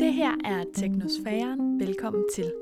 Det 0.00 0.12
her 0.12 0.30
er 0.44 0.64
Teknosfæren. 0.74 1.80
Velkommen 1.80 2.22
til. 2.34 2.52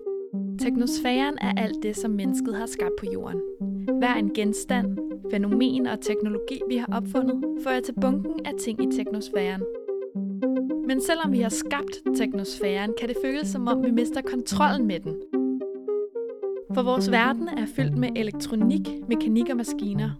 Teknosfæren 0.58 1.38
er 1.40 1.52
alt 1.56 1.82
det, 1.82 1.96
som 1.96 2.10
mennesket 2.10 2.54
har 2.54 2.66
skabt 2.66 2.94
på 2.98 3.06
jorden. 3.12 3.40
Hver 3.98 4.14
en 4.14 4.30
genstand, 4.34 4.98
fænomen 5.30 5.86
og 5.86 6.00
teknologi, 6.00 6.60
vi 6.68 6.76
har 6.76 6.88
opfundet, 6.92 7.44
fører 7.64 7.80
til 7.80 7.94
bunken 8.00 8.46
af 8.46 8.52
ting 8.60 8.82
i 8.82 8.96
teknosfæren. 8.96 9.62
Men 10.86 11.00
selvom 11.00 11.32
vi 11.32 11.40
har 11.40 11.48
skabt 11.48 12.02
teknosfæren, 12.16 12.94
kan 13.00 13.08
det 13.08 13.16
føles 13.24 13.48
som 13.48 13.68
om, 13.68 13.84
vi 13.84 13.90
mister 13.90 14.20
kontrollen 14.22 14.86
med 14.86 15.00
den. 15.00 15.14
For 16.74 16.82
vores 16.82 17.10
verden 17.10 17.48
er 17.48 17.66
fyldt 17.66 17.96
med 17.98 18.08
elektronik, 18.16 18.88
mekanik 19.08 19.50
og 19.50 19.56
maskiner. 19.56 20.10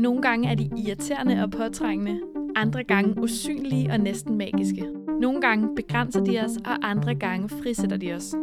Nogle 0.00 0.22
gange 0.22 0.48
er 0.48 0.54
de 0.54 0.70
irriterende 0.76 1.42
og 1.42 1.50
påtrængende, 1.50 2.20
andre 2.56 2.84
gange 2.84 3.22
usynlige 3.22 3.92
og 3.92 4.00
næsten 4.00 4.38
magiske. 4.38 4.99
Nogle 5.20 5.40
gange 5.40 5.74
begrænser 5.76 6.24
de 6.24 6.40
os, 6.40 6.56
og 6.56 6.90
andre 6.90 7.14
gange 7.14 7.48
frisætter 7.48 7.96
de 7.96 8.12
os. 8.12 8.34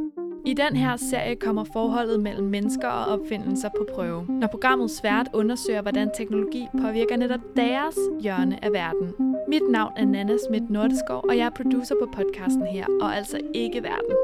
I 0.45 0.53
den 0.53 0.75
her 0.75 0.95
serie 0.95 1.35
kommer 1.35 1.63
forholdet 1.63 2.19
mellem 2.19 2.47
mennesker 2.47 2.87
og 2.87 3.05
opfindelser 3.05 3.69
på 3.77 3.87
prøve, 3.93 4.25
når 4.29 4.47
programmet 4.47 4.91
svært 4.91 5.29
undersøger, 5.33 5.81
hvordan 5.81 6.09
teknologi 6.17 6.67
påvirker 6.81 7.17
netop 7.17 7.39
deres 7.55 7.95
hjørne 8.21 8.65
af 8.65 8.71
verden. 8.71 9.35
Mit 9.47 9.61
navn 9.69 9.93
er 9.97 10.05
Nana 10.05 10.37
Schmidt 10.37 10.69
Nordeskov, 10.69 11.25
og 11.29 11.37
jeg 11.37 11.45
er 11.45 11.49
producer 11.49 11.95
på 12.01 12.09
podcasten 12.13 12.65
her, 12.65 12.85
og 13.01 13.15
altså 13.15 13.39
ikke 13.53 13.83
verden. 13.83 14.15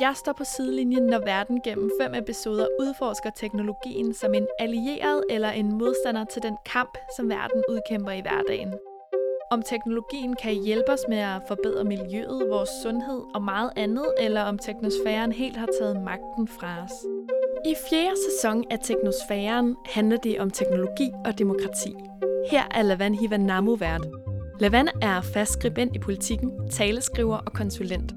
Jeg 0.00 0.12
står 0.16 0.32
på 0.32 0.44
sidelinjen, 0.44 1.02
når 1.02 1.18
verden 1.18 1.60
gennem 1.64 1.90
fem 2.00 2.14
episoder 2.14 2.66
udforsker 2.80 3.30
teknologien 3.36 4.14
som 4.14 4.34
en 4.34 4.46
allieret 4.58 5.24
eller 5.30 5.50
en 5.50 5.78
modstander 5.78 6.24
til 6.24 6.42
den 6.42 6.56
kamp, 6.66 6.98
som 7.16 7.28
verden 7.28 7.62
udkæmper 7.68 8.12
i 8.12 8.20
hverdagen. 8.20 8.74
Om 9.54 9.62
teknologien 9.62 10.36
kan 10.42 10.54
hjælpe 10.54 10.92
os 10.92 11.04
med 11.08 11.18
at 11.18 11.42
forbedre 11.48 11.84
miljøet, 11.84 12.50
vores 12.50 12.68
sundhed 12.82 13.20
og 13.34 13.42
meget 13.42 13.70
andet, 13.76 14.06
eller 14.20 14.42
om 14.42 14.58
teknosfæren 14.58 15.32
helt 15.32 15.56
har 15.56 15.68
taget 15.80 16.02
magten 16.02 16.48
fra 16.48 16.84
os. 16.84 16.92
I 17.66 17.74
fjerde 17.90 18.16
sæson 18.30 18.64
af 18.70 18.78
Teknosfæren 18.82 19.76
handler 19.86 20.16
det 20.16 20.40
om 20.40 20.50
teknologi 20.50 21.10
og 21.24 21.38
demokrati. 21.38 21.94
Her 22.50 22.62
er 22.70 22.82
Lavan 22.82 23.14
Hivanamu 23.14 23.76
vært. 23.76 24.06
Lavan 24.60 24.88
er 25.02 25.20
fast 25.20 25.52
skribent 25.52 25.96
i 25.96 25.98
politikken, 25.98 26.50
taleskriver 26.70 27.36
og 27.36 27.52
konsulent. 27.52 28.14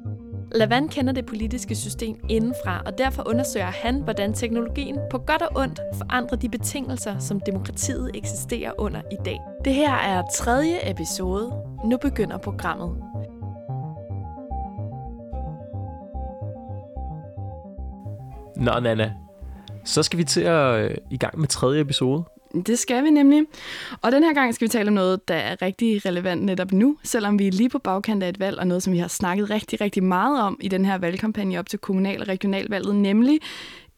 Lavan 0.51 0.89
kender 0.89 1.13
det 1.13 1.25
politiske 1.25 1.75
system 1.75 2.15
indenfra, 2.29 2.81
og 2.85 2.97
derfor 2.97 3.29
undersøger 3.29 3.65
han, 3.65 4.01
hvordan 4.01 4.33
teknologien 4.33 4.97
på 5.11 5.17
godt 5.17 5.41
og 5.41 5.49
ondt 5.55 5.79
forandrer 5.97 6.37
de 6.37 6.49
betingelser, 6.49 7.19
som 7.19 7.39
demokratiet 7.39 8.11
eksisterer 8.15 8.71
under 8.77 9.01
i 9.11 9.15
dag. 9.25 9.39
Det 9.65 9.73
her 9.73 9.93
er 9.93 10.23
tredje 10.33 10.91
episode. 10.91 11.53
Nu 11.85 11.97
begynder 11.97 12.37
programmet. 12.37 13.03
Nå, 18.55 18.79
Nana. 18.79 19.13
Så 19.85 20.03
skal 20.03 20.19
vi 20.19 20.23
til 20.23 20.41
at 20.41 20.79
øh, 20.79 20.97
i 21.11 21.17
gang 21.17 21.39
med 21.39 21.47
tredje 21.47 21.81
episode. 21.81 22.23
Det 22.61 22.79
skal 22.79 23.03
vi 23.03 23.09
nemlig. 23.09 23.43
Og 24.01 24.11
den 24.11 24.23
her 24.23 24.33
gang 24.33 24.55
skal 24.55 24.65
vi 24.65 24.69
tale 24.69 24.87
om 24.87 24.93
noget, 24.93 25.27
der 25.27 25.35
er 25.35 25.61
rigtig 25.61 26.05
relevant 26.05 26.43
netop 26.43 26.71
nu, 26.71 26.97
selvom 27.03 27.39
vi 27.39 27.47
er 27.47 27.51
lige 27.51 27.69
på 27.69 27.79
bagkant 27.79 28.23
af 28.23 28.29
et 28.29 28.39
valg, 28.39 28.59
og 28.59 28.67
noget, 28.67 28.83
som 28.83 28.93
vi 28.93 28.97
har 28.97 29.07
snakket 29.07 29.49
rigtig, 29.49 29.81
rigtig 29.81 30.03
meget 30.03 30.41
om 30.41 30.57
i 30.61 30.67
den 30.67 30.85
her 30.85 30.97
valgkampagne 30.97 31.59
op 31.59 31.69
til 31.69 31.79
kommunal- 31.79 32.21
og 32.21 32.27
regionalvalget, 32.27 32.95
nemlig 32.95 33.39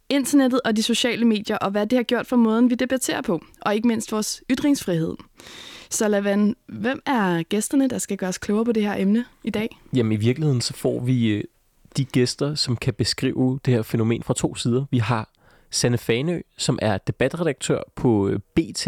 internettet 0.09 0.61
og 0.65 0.75
de 0.75 0.83
sociale 0.83 1.25
medier, 1.25 1.57
og 1.57 1.71
hvad 1.71 1.87
det 1.87 1.97
har 1.97 2.03
gjort 2.03 2.27
for 2.27 2.35
måden, 2.35 2.69
vi 2.69 2.75
debatterer 2.75 3.21
på, 3.21 3.41
og 3.61 3.75
ikke 3.75 3.87
mindst 3.87 4.11
vores 4.11 4.43
ytringsfrihed. 4.51 5.15
Så 5.89 6.07
Lavan, 6.07 6.55
hvem 6.67 7.01
er 7.05 7.43
gæsterne, 7.43 7.87
der 7.87 7.97
skal 7.97 8.17
gøre 8.17 8.29
os 8.29 8.37
klogere 8.37 8.65
på 8.65 8.71
det 8.71 8.83
her 8.83 8.95
emne 8.97 9.25
i 9.43 9.49
dag? 9.49 9.79
Jamen 9.93 10.11
i 10.11 10.15
virkeligheden 10.15 10.61
så 10.61 10.73
får 10.73 10.99
vi 10.99 11.27
øh, 11.27 11.43
de 11.97 12.05
gæster, 12.05 12.55
som 12.55 12.77
kan 12.77 12.93
beskrive 12.93 13.59
det 13.65 13.73
her 13.73 13.81
fænomen 13.81 14.23
fra 14.23 14.33
to 14.33 14.55
sider. 14.55 14.85
Vi 14.91 14.97
har 14.97 15.29
Sanne 15.71 15.97
Fanø, 15.97 16.41
som 16.57 16.79
er 16.81 16.97
debatredaktør 16.97 17.81
på 17.95 18.27
øh, 18.27 18.39
BT, 18.55 18.87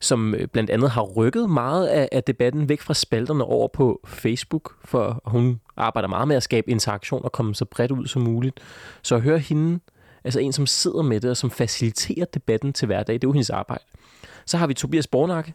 som 0.00 0.34
øh, 0.34 0.48
blandt 0.48 0.70
andet 0.70 0.90
har 0.90 1.02
rykket 1.02 1.50
meget 1.50 1.86
af, 1.86 2.08
af 2.12 2.24
debatten 2.24 2.68
væk 2.68 2.80
fra 2.80 2.94
spalterne 2.94 3.44
over 3.44 3.68
på 3.68 4.00
Facebook, 4.06 4.74
for 4.84 5.22
hun 5.24 5.60
arbejder 5.76 6.08
meget 6.08 6.28
med 6.28 6.36
at 6.36 6.42
skabe 6.42 6.70
interaktion 6.70 7.24
og 7.24 7.32
komme 7.32 7.54
så 7.54 7.64
bredt 7.64 7.90
ud 7.90 8.06
som 8.06 8.22
muligt. 8.22 8.60
Så 9.02 9.14
at 9.14 9.20
høre 9.20 9.38
hende, 9.38 9.80
altså 10.24 10.40
en, 10.40 10.52
som 10.52 10.66
sidder 10.66 11.02
med 11.02 11.20
det 11.20 11.30
og 11.30 11.36
som 11.36 11.50
faciliterer 11.50 12.24
debatten 12.24 12.72
til 12.72 12.86
hverdag, 12.86 13.14
det 13.14 13.24
er 13.24 13.28
jo 13.28 13.32
hendes 13.32 13.50
arbejde. 13.50 13.84
Så 14.46 14.56
har 14.56 14.66
vi 14.66 14.74
Tobias 14.74 15.06
Bornakke, 15.06 15.54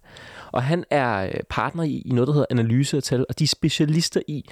og 0.51 0.63
han 0.63 0.85
er 0.89 1.25
øh, 1.25 1.33
partner 1.49 1.83
i, 1.83 2.01
i 2.05 2.09
noget, 2.09 2.27
der 2.27 2.33
hedder 2.33 2.47
Analyse 2.49 2.97
og 2.97 3.03
Tal, 3.03 3.25
og 3.29 3.39
de 3.39 3.43
er 3.43 3.47
specialister 3.47 4.21
i 4.27 4.49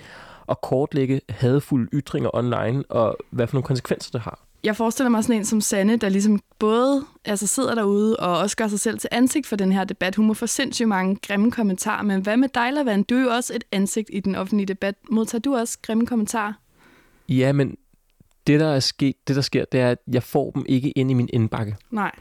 at 0.49 0.61
kortlægge 0.61 1.21
hadfulde 1.29 1.89
ytringer 1.93 2.29
online, 2.33 2.83
og 2.89 3.17
hvad 3.29 3.47
for 3.47 3.55
nogle 3.55 3.65
konsekvenser 3.65 4.11
det 4.11 4.21
har. 4.21 4.48
Jeg 4.63 4.75
forestiller 4.75 5.09
mig 5.09 5.23
sådan 5.23 5.35
en 5.35 5.45
som 5.45 5.61
Sanne, 5.61 5.97
der 5.97 6.09
ligesom 6.09 6.39
både 6.59 7.05
altså 7.25 7.47
sidder 7.47 7.75
derude 7.75 8.17
og 8.17 8.37
også 8.37 8.57
gør 8.57 8.67
sig 8.67 8.79
selv 8.79 8.99
til 8.99 9.09
ansigt 9.11 9.47
for 9.47 9.55
den 9.55 9.71
her 9.71 9.83
debat. 9.83 10.15
Hun 10.15 10.27
må 10.27 10.33
få 10.33 10.47
sindssygt 10.47 10.87
mange 10.87 11.15
grimme 11.15 11.51
kommentarer, 11.51 12.03
men 12.03 12.21
hvad 12.21 12.37
med 12.37 12.49
dig, 12.49 12.73
Lavand? 12.73 13.05
Du 13.05 13.15
er 13.15 13.21
jo 13.21 13.29
også 13.29 13.53
et 13.55 13.63
ansigt 13.71 14.09
i 14.13 14.19
den 14.19 14.35
offentlige 14.35 14.67
debat. 14.67 14.95
Modtager 15.11 15.39
du 15.39 15.55
også 15.55 15.77
grimme 15.81 16.05
kommentarer? 16.05 16.53
Ja, 17.29 17.51
men 17.51 17.77
det 18.47 18.59
der 18.59 18.67
er 18.67 18.79
sket, 18.79 19.27
det 19.27 19.35
der 19.35 19.41
sker, 19.41 19.65
det 19.65 19.79
er, 19.79 19.91
at 19.91 19.99
jeg 20.07 20.23
får 20.23 20.51
dem 20.51 20.65
ikke 20.69 20.91
ind 20.91 21.11
i 21.11 21.13
min 21.13 21.29
indbakke. 21.33 21.75
Nej. 21.91 22.11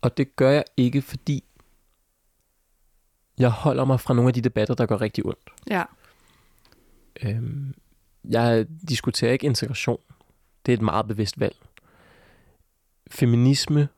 Og 0.00 0.16
det 0.16 0.36
gør 0.36 0.50
jeg 0.50 0.64
ikke, 0.76 1.02
fordi 1.02 1.44
jeg 3.38 3.50
holder 3.50 3.84
mig 3.84 4.00
fra 4.00 4.14
nogle 4.14 4.28
af 4.28 4.34
de 4.34 4.40
debatter, 4.40 4.74
der 4.74 4.86
gør 4.86 5.00
rigtig 5.00 5.26
ondt. 5.26 5.50
Ja. 5.70 5.82
Øhm, 7.22 7.74
jeg 8.24 8.66
diskuterer 8.88 9.32
ikke 9.32 9.46
integration. 9.46 9.98
Det 10.66 10.72
er 10.72 10.76
et 10.76 10.82
meget 10.82 11.08
bevidst 11.08 11.40
valg. 11.40 11.56
Feminisme, 13.10 13.88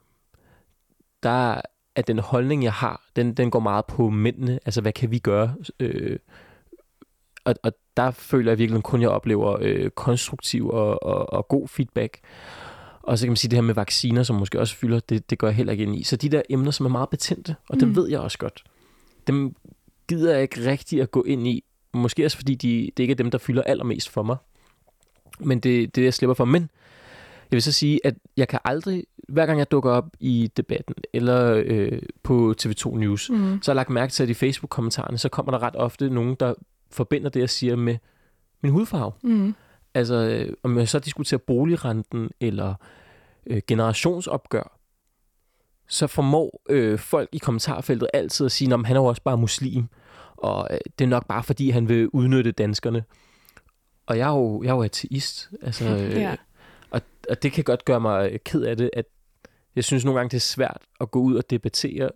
der 1.23 1.61
er 1.97 2.03
den 2.03 2.19
holdning, 2.19 2.65
jeg 2.65 2.73
har, 2.73 3.03
den, 3.17 3.35
den 3.35 3.51
går 3.51 3.61
meget 3.61 3.87
på 3.87 4.11
mændene. 4.11 4.61
Altså, 4.67 4.81
hvad 4.81 4.93
kan 4.93 5.11
vi 5.11 5.19
gøre? 5.19 5.55
Øh, 5.81 6.19
og, 7.45 7.55
og 7.63 7.73
der 7.97 8.11
føler 8.11 8.51
jeg 8.51 8.59
virkelig 8.59 8.83
kun, 8.83 9.03
jeg 9.03 9.09
oplever 9.11 9.57
øh, 9.61 9.91
konstruktiv 9.91 10.69
og, 10.69 11.03
og, 11.03 11.33
og 11.33 11.49
god 11.49 11.69
feedback. 11.69 12.19
Og 13.03 13.19
så 13.19 13.27
kan 13.27 13.31
man 13.31 13.37
sige, 13.37 13.51
det 13.51 13.57
her 13.57 13.63
med 13.63 13.75
vacciner, 13.75 14.23
som 14.23 14.37
måske 14.37 14.61
også 14.61 14.77
fylder, 14.77 15.01
det, 15.01 15.31
det 15.31 15.39
går 15.39 15.47
jeg 15.47 15.57
heller 15.57 15.73
ikke 15.73 15.85
ind 15.85 15.97
i. 15.97 16.03
Så 16.03 16.17
de 16.17 16.29
der 16.29 16.43
emner, 16.51 16.71
som 16.71 16.87
er 16.87 16.91
meget 16.91 17.11
betændte, 17.11 17.57
og 17.69 17.81
det 17.81 17.89
Mm. 17.89 17.97
ved 17.97 18.09
jeg 18.09 18.21
også 18.21 18.39
godt, 18.39 18.65
dem 19.27 19.55
gider 20.09 20.33
jeg 20.33 20.43
ikke 20.43 20.71
rigtig 20.71 21.03
at 21.03 21.11
gå 21.11 21.23
ind 21.23 21.47
i. 21.49 21.65
Måske 21.95 22.25
også 22.25 22.37
fordi, 22.37 22.55
de, 22.55 22.91
det 22.97 23.03
ikke 23.03 23.13
er 23.13 23.17
dem, 23.17 23.31
der 23.31 23.39
fylder 23.39 23.63
allermest 23.63 24.09
for 24.09 24.23
mig. 24.23 24.37
Men 25.41 25.61
det 25.61 25.83
er 25.83 25.87
det, 25.87 26.05
jeg 26.05 26.15
slipper 26.15 26.35
for. 26.35 26.45
Men 26.45 26.63
jeg 27.51 27.57
vil 27.57 27.63
så 27.63 27.73
sige, 27.73 28.01
at 28.07 28.15
jeg 28.37 28.49
kan 28.49 28.59
aldrig, 28.65 29.05
hver 29.29 29.47
gang 29.47 29.59
jeg 29.59 29.71
dukker 29.71 29.91
op 29.91 30.09
i 30.21 30.51
debatten, 30.57 30.95
eller 31.13 31.63
øh, 31.67 31.99
på 32.23 32.55
TV2 32.63 32.97
News, 32.97 33.31
Mm. 33.31 33.59
så 33.63 33.71
har 33.71 33.75
jeg 33.75 33.77
lagt 33.77 33.91
mærke 33.91 34.13
til, 34.13 34.23
at 34.23 34.29
i 34.29 34.35
Facebook-kommentarerne, 34.35 35.19
så 35.19 35.29
kommer 35.29 35.53
der 35.53 35.63
ret 35.63 35.77
ofte 35.77 36.11
nogen, 36.11 36.35
der 36.41 36.55
forbinder 36.91 37.29
det, 37.29 37.41
jeg 37.41 37.51
siger 37.51 37.77
med 37.77 37.97
min 38.63 38.73
hudfarve. 38.73 39.13
Mm. 39.23 39.55
Altså, 39.95 40.15
øh, 40.15 40.53
om 40.63 40.79
jeg 40.79 40.89
så 40.89 40.99
diskuterer 40.99 41.39
boligrenten 41.39 42.31
eller 42.41 42.75
øh, 43.47 43.63
generationsopgør, 43.67 44.79
så 45.89 46.07
formår 46.07 46.61
øh, 46.69 46.99
folk 46.99 47.29
i 47.33 47.39
kommentarfeltet 47.39 48.09
altid 48.15 48.47
at 48.47 48.53
sige, 48.53 48.75
at 48.75 48.87
han 48.87 48.97
er 48.97 49.01
jo 49.01 49.07
også 49.07 49.23
bare 49.23 49.37
muslim, 49.39 49.85
og 50.37 50.69
øh, 50.71 50.79
det 50.99 51.05
er 51.05 51.09
nok 51.09 51.27
bare 51.27 51.43
fordi, 51.43 51.71
han 51.71 51.89
vil 51.89 52.09
udnytte 52.09 52.53
danskerne. 52.53 53.05
Og 54.07 54.19
jeg 54.19 54.29
er 54.29 54.33
jo, 54.35 54.63
jeg 54.63 54.71
er 54.71 54.75
jo 54.75 54.83
ateist, 54.83 55.51
altså, 55.63 55.85
øh, 55.85 56.13
Ja. 56.13 56.37
og, 56.91 57.01
og 57.31 57.43
det 57.43 57.53
kan 57.53 57.65
godt 57.65 57.85
gøre 57.85 58.01
mig 58.01 58.33
øh, 58.33 58.39
ked 58.45 58.63
af 58.63 58.77
det, 58.77 58.91
at 58.93 59.05
jeg 59.77 59.85
synes 59.85 60.05
nogle 60.05 60.19
gange, 60.21 60.31
det 60.31 60.37
er 60.37 60.41
svært 60.41 60.83
at 61.01 61.11
gå 61.11 61.19
ud 61.21 61.35
og 61.35 61.51
debattere, 61.51 62.11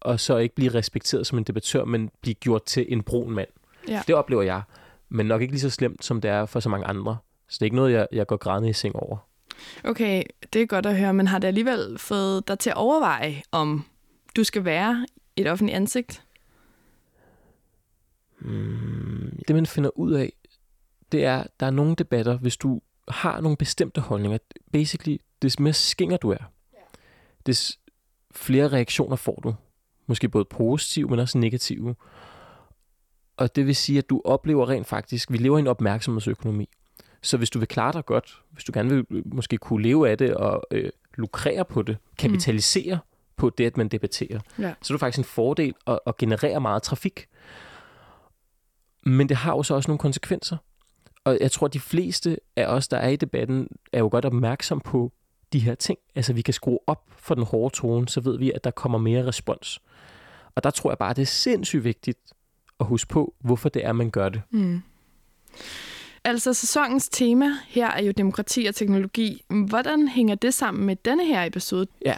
og 0.00 0.20
så 0.20 0.36
ikke 0.36 0.54
blive 0.54 0.74
respekteret 0.74 1.26
som 1.26 1.38
en 1.38 1.44
debattør, 1.44 1.84
men 1.84 2.10
blive 2.20 2.34
gjort 2.34 2.64
til 2.64 2.86
en 2.88 3.02
brun 3.02 3.34
mand. 3.34 3.48
Ja. 3.88 4.02
Det 4.06 4.14
oplever 4.14 4.42
jeg, 4.42 4.62
men 5.08 5.26
nok 5.26 5.40
ikke 5.42 5.52
lige 5.52 5.60
så 5.60 5.70
slemt, 5.70 6.04
som 6.04 6.20
det 6.20 6.30
er 6.30 6.46
for 6.46 6.60
så 6.60 6.68
mange 6.68 6.86
andre. 6.86 7.16
Så 7.48 7.56
det 7.56 7.62
er 7.62 7.64
ikke 7.66 7.76
noget, 7.76 7.92
jeg, 7.92 8.06
jeg 8.12 8.26
går 8.26 8.36
grædende 8.36 8.68
i 8.70 8.72
seng 8.72 8.96
over. 8.96 9.16
Okay, 9.84 10.22
det 10.52 10.62
er 10.62 10.66
godt 10.66 10.86
at 10.86 10.98
høre, 10.98 11.14
men 11.14 11.26
har 11.26 11.38
det 11.38 11.48
alligevel 11.48 11.98
fået 11.98 12.48
dig 12.48 12.58
til 12.58 12.70
at 12.70 12.76
overveje, 12.76 13.42
om 13.52 13.84
du 14.36 14.44
skal 14.44 14.64
være 14.64 15.06
et 15.36 15.46
offentligt 15.50 15.76
ansigt? 15.76 16.22
Mm, 18.38 19.42
det, 19.48 19.56
man 19.56 19.66
finder 19.66 19.98
ud 19.98 20.12
af, 20.12 20.32
det 21.12 21.24
er, 21.24 21.44
der 21.60 21.66
er 21.66 21.70
nogle 21.70 21.94
debatter, 21.94 22.38
hvis 22.38 22.56
du 22.56 22.80
har 23.08 23.40
nogle 23.40 23.56
bestemte 23.56 24.00
holdninger. 24.00 24.38
Basically, 24.72 25.18
des 25.42 25.58
mere 25.58 25.72
skinger 25.72 26.16
du 26.16 26.30
er, 26.30 26.50
des 27.46 27.78
flere 28.30 28.68
reaktioner 28.68 29.16
får 29.16 29.40
du. 29.44 29.54
Måske 30.06 30.28
både 30.28 30.44
positive, 30.44 31.08
men 31.08 31.18
også 31.18 31.38
negative. 31.38 31.94
Og 33.36 33.56
det 33.56 33.66
vil 33.66 33.76
sige, 33.76 33.98
at 33.98 34.10
du 34.10 34.22
oplever 34.24 34.68
rent 34.68 34.86
faktisk, 34.86 35.32
vi 35.32 35.36
lever 35.38 35.58
i 35.58 35.60
en 35.60 35.66
opmærksomhedsøkonomi. 35.66 36.68
Så 37.22 37.36
hvis 37.36 37.50
du 37.50 37.58
vil 37.58 37.68
klare 37.68 37.92
dig 37.92 38.06
godt, 38.06 38.42
hvis 38.50 38.64
du 38.64 38.72
gerne 38.74 38.90
vil 38.90 39.06
øh, 39.10 39.34
måske 39.34 39.58
kunne 39.58 39.82
leve 39.82 40.10
af 40.10 40.18
det 40.18 40.34
og 40.34 40.62
øh, 40.70 40.90
lukrere 41.14 41.64
på 41.64 41.82
det, 41.82 41.96
kapitalisere 42.18 42.94
mm. 42.94 43.00
på 43.36 43.50
det, 43.50 43.64
at 43.66 43.76
man 43.76 43.88
debatterer, 43.88 44.40
Ja. 44.58 44.74
så 44.82 44.92
er 44.92 44.96
det 44.96 45.00
faktisk 45.00 45.18
en 45.18 45.24
fordel 45.24 45.74
at, 45.86 45.98
at 46.06 46.16
generere 46.16 46.60
meget 46.60 46.82
trafik. 46.82 47.26
Men 49.02 49.28
det 49.28 49.36
har 49.36 49.52
jo 49.52 49.62
så 49.62 49.74
også 49.74 49.90
nogle 49.90 49.98
konsekvenser. 49.98 50.56
Og 51.24 51.38
jeg 51.40 51.52
tror, 51.52 51.66
at 51.66 51.72
de 51.72 51.80
fleste 51.80 52.38
af 52.56 52.66
os, 52.66 52.88
der 52.88 52.96
er 52.96 53.08
i 53.08 53.16
debatten, 53.16 53.68
er 53.92 53.98
jo 53.98 54.08
godt 54.10 54.24
opmærksom 54.24 54.80
på 54.80 55.12
de 55.52 55.58
her 55.58 55.74
ting. 55.74 55.98
Altså, 56.14 56.32
vi 56.32 56.42
kan 56.42 56.54
skrue 56.54 56.78
op 56.86 57.04
for 57.16 57.34
den 57.34 57.44
hårde 57.44 57.74
tone, 57.74 58.08
så 58.08 58.20
ved 58.20 58.38
vi, 58.38 58.52
at 58.52 58.64
der 58.64 58.70
kommer 58.70 58.98
mere 58.98 59.26
respons. 59.26 59.80
Og 60.54 60.64
der 60.64 60.70
tror 60.70 60.90
jeg 60.90 60.98
bare, 60.98 61.14
det 61.14 61.22
er 61.22 61.26
sindssygt 61.26 61.84
vigtigt 61.84 62.18
at 62.80 62.86
huske 62.86 63.08
på, 63.08 63.34
hvorfor 63.38 63.68
det 63.68 63.84
er, 63.84 63.92
man 63.92 64.10
gør 64.10 64.28
det. 64.28 64.42
Mm. 64.50 64.82
Altså, 66.24 66.54
sæsonens 66.54 67.08
tema 67.08 67.46
her 67.68 67.90
er 67.90 68.02
jo 68.02 68.12
demokrati 68.12 68.66
og 68.66 68.74
teknologi. 68.74 69.42
Hvordan 69.68 70.08
hænger 70.08 70.34
det 70.34 70.54
sammen 70.54 70.86
med 70.86 70.96
denne 70.96 71.26
her 71.26 71.44
episode? 71.44 71.86
Ja, 72.04 72.16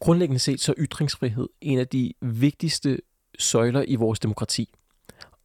grundlæggende 0.00 0.38
set 0.38 0.60
så 0.60 0.72
er 0.72 0.76
ytringsfrihed 0.78 1.48
en 1.60 1.78
af 1.78 1.88
de 1.88 2.12
vigtigste 2.20 2.98
søjler 3.38 3.84
i 3.88 3.94
vores 3.94 4.20
demokrati. 4.20 4.74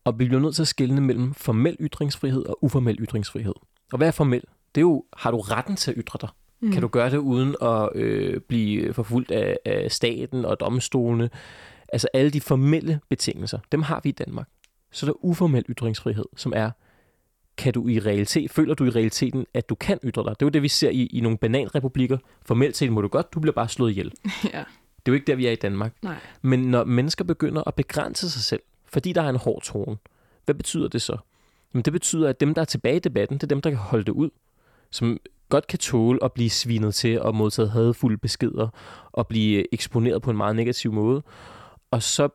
Og 0.04 0.20
vi 0.20 0.26
bliver 0.26 0.42
nødt 0.42 0.56
til 0.56 0.62
at 0.62 0.68
skelne 0.68 1.02
mellem 1.02 1.34
formel 1.34 1.78
ytringsfrihed 1.80 2.46
og 2.46 2.64
uformel 2.64 2.98
ytringsfrihed. 3.02 3.54
Og 3.92 3.98
hvad 3.98 4.08
er 4.08 4.12
formel? 4.12 4.42
Det 4.76 4.82
er 4.82 4.86
jo, 4.86 5.06
har 5.18 5.32
du 5.32 5.38
retten 5.40 5.76
til 5.76 5.92
at 5.92 5.98
ytre 5.98 6.18
dig? 6.22 6.30
Mm. 6.62 6.72
Kan 6.72 6.82
du 6.82 6.88
gøre 6.88 7.10
det 7.10 7.18
uden 7.18 7.56
at 7.62 7.90
øh, 7.96 8.42
blive 8.42 8.94
forfulgt 8.94 9.32
af, 9.32 9.58
af 9.66 9.92
staten 9.92 10.46
og 10.46 10.60
domstolene? 10.60 11.30
Altså 11.94 12.08
alle 12.14 12.32
de 12.32 12.42
formelle 12.42 13.00
betingelser, 13.10 13.60
dem 13.72 13.82
har 13.82 14.02
vi 14.04 14.10
i 14.10 14.12
Danmark. 14.12 14.48
Så 14.92 15.06
der 15.06 15.12
er 15.12 15.26
uformel 15.26 15.66
ytringsfrihed, 15.70 16.26
som 16.38 16.54
er, 16.56 16.72
kan 17.58 17.74
du 17.74 17.88
i 17.88 18.00
realitet, 18.00 18.52
føler 18.52 18.74
du 18.74 18.86
i 18.86 18.90
realiteten, 18.90 19.46
at 19.54 19.70
du 19.70 19.76
kan 19.76 20.00
ytre 20.04 20.24
dig? 20.24 20.30
Det 20.30 20.42
er 20.42 20.46
jo 20.46 20.50
det, 20.50 20.62
vi 20.62 20.68
ser 20.68 20.90
i, 20.90 21.06
i 21.06 21.22
nogle 21.22 21.38
bananrepublikker. 21.38 22.18
Formelt 22.46 22.78
set 22.78 22.92
må 22.92 23.02
du 23.02 23.08
godt, 23.08 23.34
du 23.34 23.40
bliver 23.40 23.54
bare 23.54 23.70
slået 23.70 23.92
ihjel. 23.92 24.12
ja. 24.54 24.64
Det 25.06 25.12
er 25.12 25.12
jo 25.12 25.14
ikke 25.14 25.28
der, 25.28 25.36
vi 25.36 25.46
er 25.46 25.52
i 25.52 25.56
Danmark. 25.56 25.94
Nej. 26.02 26.16
Men 26.42 26.60
når 26.60 26.84
mennesker 26.84 27.24
begynder 27.24 27.64
at 27.68 27.76
begrænse 27.76 28.30
sig 28.30 28.42
selv, 28.42 28.62
fordi 28.94 29.14
der 29.14 29.22
er 29.22 29.30
en 29.30 29.36
hård 29.36 29.62
tone, 29.62 29.98
hvad 30.46 30.56
betyder 30.56 30.88
det 30.88 31.02
så? 31.02 31.18
Jamen 31.74 31.84
det 31.84 31.94
betyder, 31.94 32.30
at 32.30 32.40
dem, 32.40 32.54
der 32.54 32.62
er 32.62 32.66
tilbage 32.66 32.96
i 32.96 33.00
debatten, 33.00 33.38
det 33.38 33.44
er 33.44 33.48
dem, 33.48 33.62
der 33.62 33.70
kan 33.70 33.80
holde 33.80 34.06
det 34.06 34.12
ud. 34.12 34.30
Som 34.92 35.20
godt 35.50 35.68
kan 35.68 35.80
tåle 35.80 36.24
at 36.24 36.32
blive 36.32 36.50
svinet 36.50 36.96
til 36.96 37.22
og 37.22 37.36
modtage 37.36 37.70
hadfulde 37.70 38.18
beskeder 38.18 38.68
og 39.12 39.28
blive 39.28 39.74
eksponeret 39.74 40.22
på 40.22 40.32
en 40.32 40.38
meget 40.38 40.56
negativ 40.56 40.94
måde. 40.94 41.24
Og 41.92 42.04
så 42.04 42.30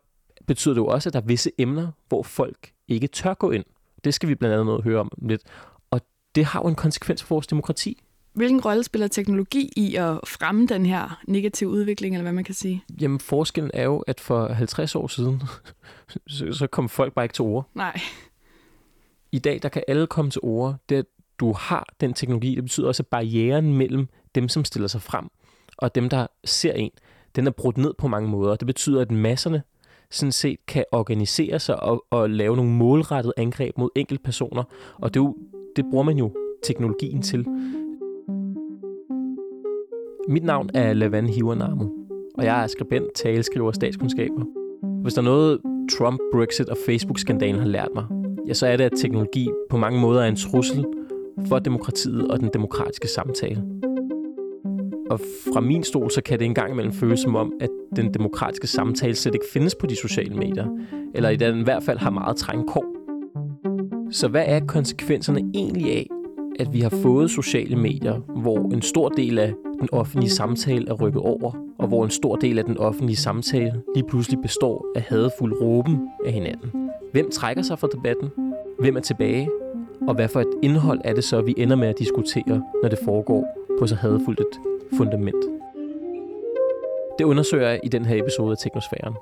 betyder 0.47 0.75
det 0.75 0.81
jo 0.81 0.87
også, 0.87 1.09
at 1.09 1.13
der 1.13 1.21
er 1.21 1.25
visse 1.25 1.51
emner, 1.59 1.89
hvor 2.09 2.23
folk 2.23 2.73
ikke 2.89 3.07
tør 3.07 3.35
gå 3.35 3.51
ind. 3.51 3.65
Det 4.05 4.15
skal 4.15 4.29
vi 4.29 4.35
blandt 4.35 4.61
andet 4.61 4.83
høre 4.83 5.01
om 5.01 5.11
lidt. 5.23 5.43
Og 5.91 6.01
det 6.35 6.45
har 6.45 6.61
jo 6.61 6.69
en 6.69 6.75
konsekvens 6.75 7.23
for 7.23 7.35
vores 7.35 7.47
demokrati. 7.47 8.03
Hvilken 8.37 8.61
rolle 8.61 8.85
spiller 8.85 9.09
teknologi 9.09 9.71
i 9.77 9.95
at 9.95 10.19
fremme 10.25 10.67
den 10.67 10.87
her 10.87 11.21
negative 11.29 11.71
udvikling, 11.71 12.15
eller 12.15 12.23
hvad 12.23 12.33
man 12.33 12.45
kan 12.45 12.55
sige? 12.55 12.85
Jamen, 13.01 13.21
forskellen 13.21 13.71
er 13.75 13.85
jo, 13.85 13.99
at 13.99 14.21
for 14.21 14.49
50 14.53 14.95
år 14.95 15.07
siden, 15.07 15.43
så 16.59 16.67
kom 16.73 16.89
folk 16.89 17.15
bare 17.15 17.25
ikke 17.25 17.33
til 17.33 17.43
ord. 17.43 17.71
Nej. 17.75 18.01
I 19.33 19.39
dag, 19.39 19.59
der 19.63 19.69
kan 19.69 19.83
alle 19.89 20.07
komme 20.07 20.31
til 20.31 20.41
ord. 20.45 20.77
Det, 20.89 20.97
at 20.97 21.07
du 21.41 21.53
har 21.53 21.95
den 22.01 22.15
teknologi, 22.15 22.55
det 22.55 22.65
betyder 22.65 22.89
også, 22.89 23.03
at 23.03 23.07
barrieren 23.07 23.73
mellem 23.73 24.09
dem, 24.35 24.49
som 24.49 24.65
stiller 24.65 24.89
sig 24.89 25.03
frem, 25.03 25.29
og 25.77 25.95
dem, 25.95 26.09
der 26.09 26.27
ser 26.45 26.73
en, 26.73 26.91
den 27.37 27.47
er 27.47 27.51
brudt 27.51 27.77
ned 27.77 27.95
på 27.99 28.09
mange 28.09 28.29
måder. 28.29 28.57
Det 28.57 28.67
betyder, 28.67 29.01
at 29.01 29.11
masserne 29.11 29.63
sådan 30.11 30.33
set 30.33 30.67
kan 30.67 30.85
organisere 30.93 31.59
sig 31.59 31.83
og, 31.83 32.05
og 32.11 32.31
lave 32.31 32.57
nogle 32.57 32.71
målrettede 32.71 33.35
angreb 33.37 33.79
mod 33.79 33.91
enkelte 33.95 34.23
personer. 34.23 34.63
Og 34.95 35.15
det, 35.15 35.21
jo, 35.21 35.37
det 35.77 35.85
bruger 35.91 36.05
man 36.05 36.19
jo 36.19 36.33
teknologien 36.65 37.23
til. 37.23 37.47
Mit 40.29 40.45
navn 40.45 40.71
er 40.75 40.93
Lavan 40.93 41.29
Hiwanamu, 41.29 41.89
og 42.35 42.45
jeg 42.45 42.63
er 42.63 42.67
skribent, 42.67 43.07
taleskriver 43.15 43.67
og 43.67 43.75
statskundskaber. 43.75 44.45
Hvis 45.03 45.15
der 45.15 45.21
er 45.21 45.25
noget 45.25 45.61
Trump, 45.99 46.21
Brexit 46.33 46.69
og 46.69 46.77
Facebook-skandalen 46.87 47.61
har 47.61 47.67
lært 47.67 47.89
mig, 47.95 48.05
ja, 48.49 48.55
så 48.55 48.67
er 48.67 48.77
det, 48.77 48.85
at 48.85 48.93
teknologi 48.97 49.49
på 49.71 49.77
mange 49.77 50.01
måder 50.01 50.23
er 50.23 50.29
en 50.29 50.37
trussel 50.37 50.85
for 51.49 51.59
demokratiet 51.59 52.29
og 52.31 52.41
den 52.41 52.51
demokratiske 52.53 53.09
samtale. 53.09 53.65
Og 55.11 55.21
fra 55.53 55.61
min 55.61 55.83
stol, 55.83 56.11
så 56.11 56.23
kan 56.23 56.39
det 56.39 56.45
engang 56.45 56.73
imellem 56.73 56.93
føles 56.93 57.21
som 57.21 57.37
om, 57.37 57.53
at 57.61 57.71
den 57.97 58.15
demokratiske 58.15 58.67
samtale 58.67 59.15
slet 59.15 59.35
ikke 59.35 59.47
findes 59.53 59.75
på 59.75 59.87
de 59.87 59.97
sociale 59.97 60.35
medier, 60.35 60.67
eller 61.15 61.29
i 61.29 61.37
den 61.37 61.61
i 61.61 61.65
hvert 61.65 61.83
fald 61.83 61.99
har 61.99 62.11
meget 62.11 62.37
trænge 62.37 62.65
kår. 62.69 62.87
Så 64.11 64.29
hvad 64.29 64.45
er 64.47 64.61
konsekvenserne 64.61 65.41
egentlig 65.55 65.93
af, 65.93 66.07
at 66.59 66.73
vi 66.73 66.81
har 66.81 66.89
fået 66.89 67.31
sociale 67.31 67.77
medier, 67.77 68.15
hvor 68.15 68.59
en 68.59 68.83
stor 68.83 69.09
del 69.09 69.39
af 69.39 69.55
den 69.81 69.89
offentlige 69.93 70.31
samtale 70.31 70.89
er 70.89 70.95
rykket 70.95 71.23
over, 71.23 71.53
og 71.79 71.89
hvor 71.89 72.05
en 72.05 72.11
stor 72.11 72.37
del 72.37 72.59
af 72.59 72.65
den 72.65 72.79
offentlige 72.79 73.17
samtale 73.17 73.83
lige 73.95 74.05
pludselig 74.09 74.39
består 74.43 74.87
af 74.97 75.03
hadefuld 75.03 75.61
råben 75.61 76.09
af 76.27 76.33
hinanden? 76.33 76.91
Hvem 77.13 77.31
trækker 77.31 77.63
sig 77.63 77.79
fra 77.79 77.89
debatten? 77.93 78.31
Hvem 78.79 78.97
er 78.97 79.01
tilbage? 79.01 79.49
Og 80.09 80.15
hvad 80.15 80.29
for 80.29 80.41
et 80.41 80.55
indhold 80.63 81.01
er 81.05 81.15
det 81.15 81.25
så, 81.25 81.43
vi 81.43 81.55
ender 81.57 81.77
med 81.77 81.89
at 81.89 81.99
diskutere, 81.99 82.63
når 82.83 82.89
det 82.89 82.99
foregår 83.05 83.47
på 83.79 83.87
så 83.87 83.95
hadefuldt 83.95 84.41
et 84.41 84.61
fundament? 84.97 85.45
Det 87.19 87.25
undersøger 87.25 87.69
jeg 87.69 87.81
i 87.85 87.89
den 87.89 88.05
her 88.05 88.23
episode 88.23 88.51
af 88.51 88.59
Teknosfæren. 88.59 89.15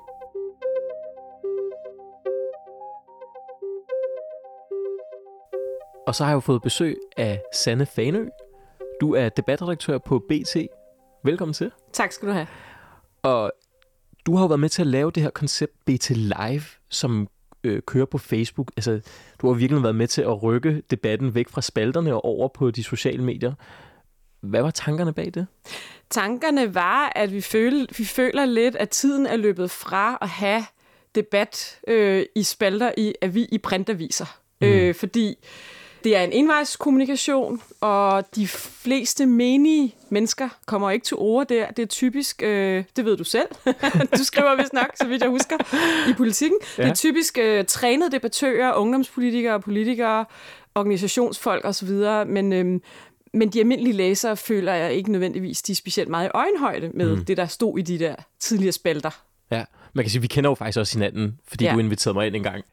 Og 6.07 6.15
så 6.15 6.23
har 6.23 6.31
jeg 6.31 6.35
jo 6.35 6.39
fået 6.39 6.61
besøg 6.61 6.97
af 7.17 7.41
Sanne 7.53 7.85
Fanø. 7.85 8.25
Du 9.01 9.13
er 9.15 9.29
debatredaktør 9.29 9.97
på 9.97 10.19
BT. 10.19 10.57
Velkommen 11.23 11.53
til. 11.53 11.71
Tak 11.93 12.11
skal 12.11 12.27
du 12.27 12.33
have. 12.33 12.47
Og 13.23 13.51
du 14.25 14.35
har 14.35 14.43
jo 14.43 14.47
været 14.47 14.59
med 14.59 14.69
til 14.69 14.81
at 14.81 14.87
lave 14.87 15.11
det 15.11 15.23
her 15.23 15.29
koncept 15.29 15.85
BT 15.85 16.09
Live, 16.09 16.63
som 16.89 17.27
øh, 17.63 17.81
kører 17.81 18.05
på 18.05 18.17
Facebook. 18.17 18.71
Altså, 18.77 19.01
du 19.41 19.47
har 19.47 19.53
virkelig 19.53 19.83
været 19.83 19.95
med 19.95 20.07
til 20.07 20.21
at 20.21 20.43
rykke 20.43 20.81
debatten 20.91 21.35
væk 21.35 21.49
fra 21.49 21.61
spalterne 21.61 22.13
og 22.13 22.25
over 22.25 22.47
på 22.47 22.71
de 22.71 22.83
sociale 22.83 23.23
medier. 23.23 23.53
Hvad 24.41 24.61
var 24.61 24.71
tankerne 24.71 25.13
bag 25.13 25.31
det? 25.33 25.47
Tankerne 26.09 26.75
var, 26.75 27.11
at 27.15 27.33
vi 27.33 27.41
føler, 27.41 27.85
vi 27.97 28.05
føler 28.05 28.45
lidt, 28.45 28.75
at 28.75 28.89
tiden 28.89 29.25
er 29.25 29.35
løbet 29.35 29.71
fra 29.71 30.17
at 30.21 30.29
have 30.29 30.65
debat 31.15 31.79
øh, 31.87 32.25
i 32.35 32.43
spalter 32.43 32.91
i, 32.97 33.13
avi, 33.21 33.47
i 33.51 33.57
printaviser. 33.57 34.39
Mm. 34.61 34.67
Øh, 34.67 34.95
fordi 34.95 35.37
det 36.05 36.15
er 36.15 36.23
en 36.23 36.31
envejskommunikation, 36.31 37.61
og 37.81 38.35
de 38.35 38.47
fleste 38.47 39.25
menige 39.25 39.95
mennesker 40.09 40.49
kommer 40.65 40.91
ikke 40.91 41.05
til 41.05 41.17
ord 41.17 41.47
der. 41.47 41.71
Det 41.71 41.83
er 41.83 41.87
typisk, 41.87 42.41
øh, 42.43 42.83
det 42.95 43.05
ved 43.05 43.17
du 43.17 43.23
selv, 43.23 43.47
du 44.17 44.23
skriver 44.23 44.55
vist 44.55 44.73
nok, 44.73 44.91
så 44.95 45.07
vidt 45.07 45.21
jeg 45.21 45.29
husker, 45.29 45.57
i 46.09 46.13
politikken. 46.13 46.57
Ja. 46.77 46.83
Det 46.83 46.89
er 46.89 46.95
typisk 46.95 47.37
øh, 47.41 47.65
trænede 47.65 48.11
debattører, 48.11 48.73
ungdomspolitikere, 48.73 49.61
politikere, 49.61 50.25
organisationsfolk 50.75 51.65
osv., 51.65 51.89
men, 52.27 52.53
øh, 52.53 52.79
men 53.33 53.49
de 53.49 53.59
almindelige 53.59 53.93
læsere 53.93 54.37
føler 54.37 54.73
jeg 54.73 54.93
ikke 54.93 55.11
nødvendigvis, 55.11 55.61
de 55.61 55.71
er 55.71 55.75
specielt 55.75 56.09
meget 56.09 56.27
i 56.27 56.31
øjenhøjde 56.33 56.91
med 56.93 57.15
mm. 57.15 57.25
det, 57.25 57.37
der 57.37 57.45
stod 57.45 57.79
i 57.79 57.81
de 57.81 57.99
der 57.99 58.15
tidligere 58.39 58.71
spalter. 58.71 59.23
Ja, 59.51 59.65
man 59.93 60.05
kan 60.05 60.11
sige, 60.11 60.21
vi 60.21 60.27
kender 60.27 60.49
jo 60.49 60.55
faktisk 60.55 60.79
også 60.79 60.97
hinanden, 60.97 61.39
fordi 61.47 61.65
ja. 61.65 61.73
du 61.73 61.79
inviterede 61.79 62.13
mig 62.13 62.27
ind 62.27 62.35
en 62.35 62.43
gang. 62.43 62.63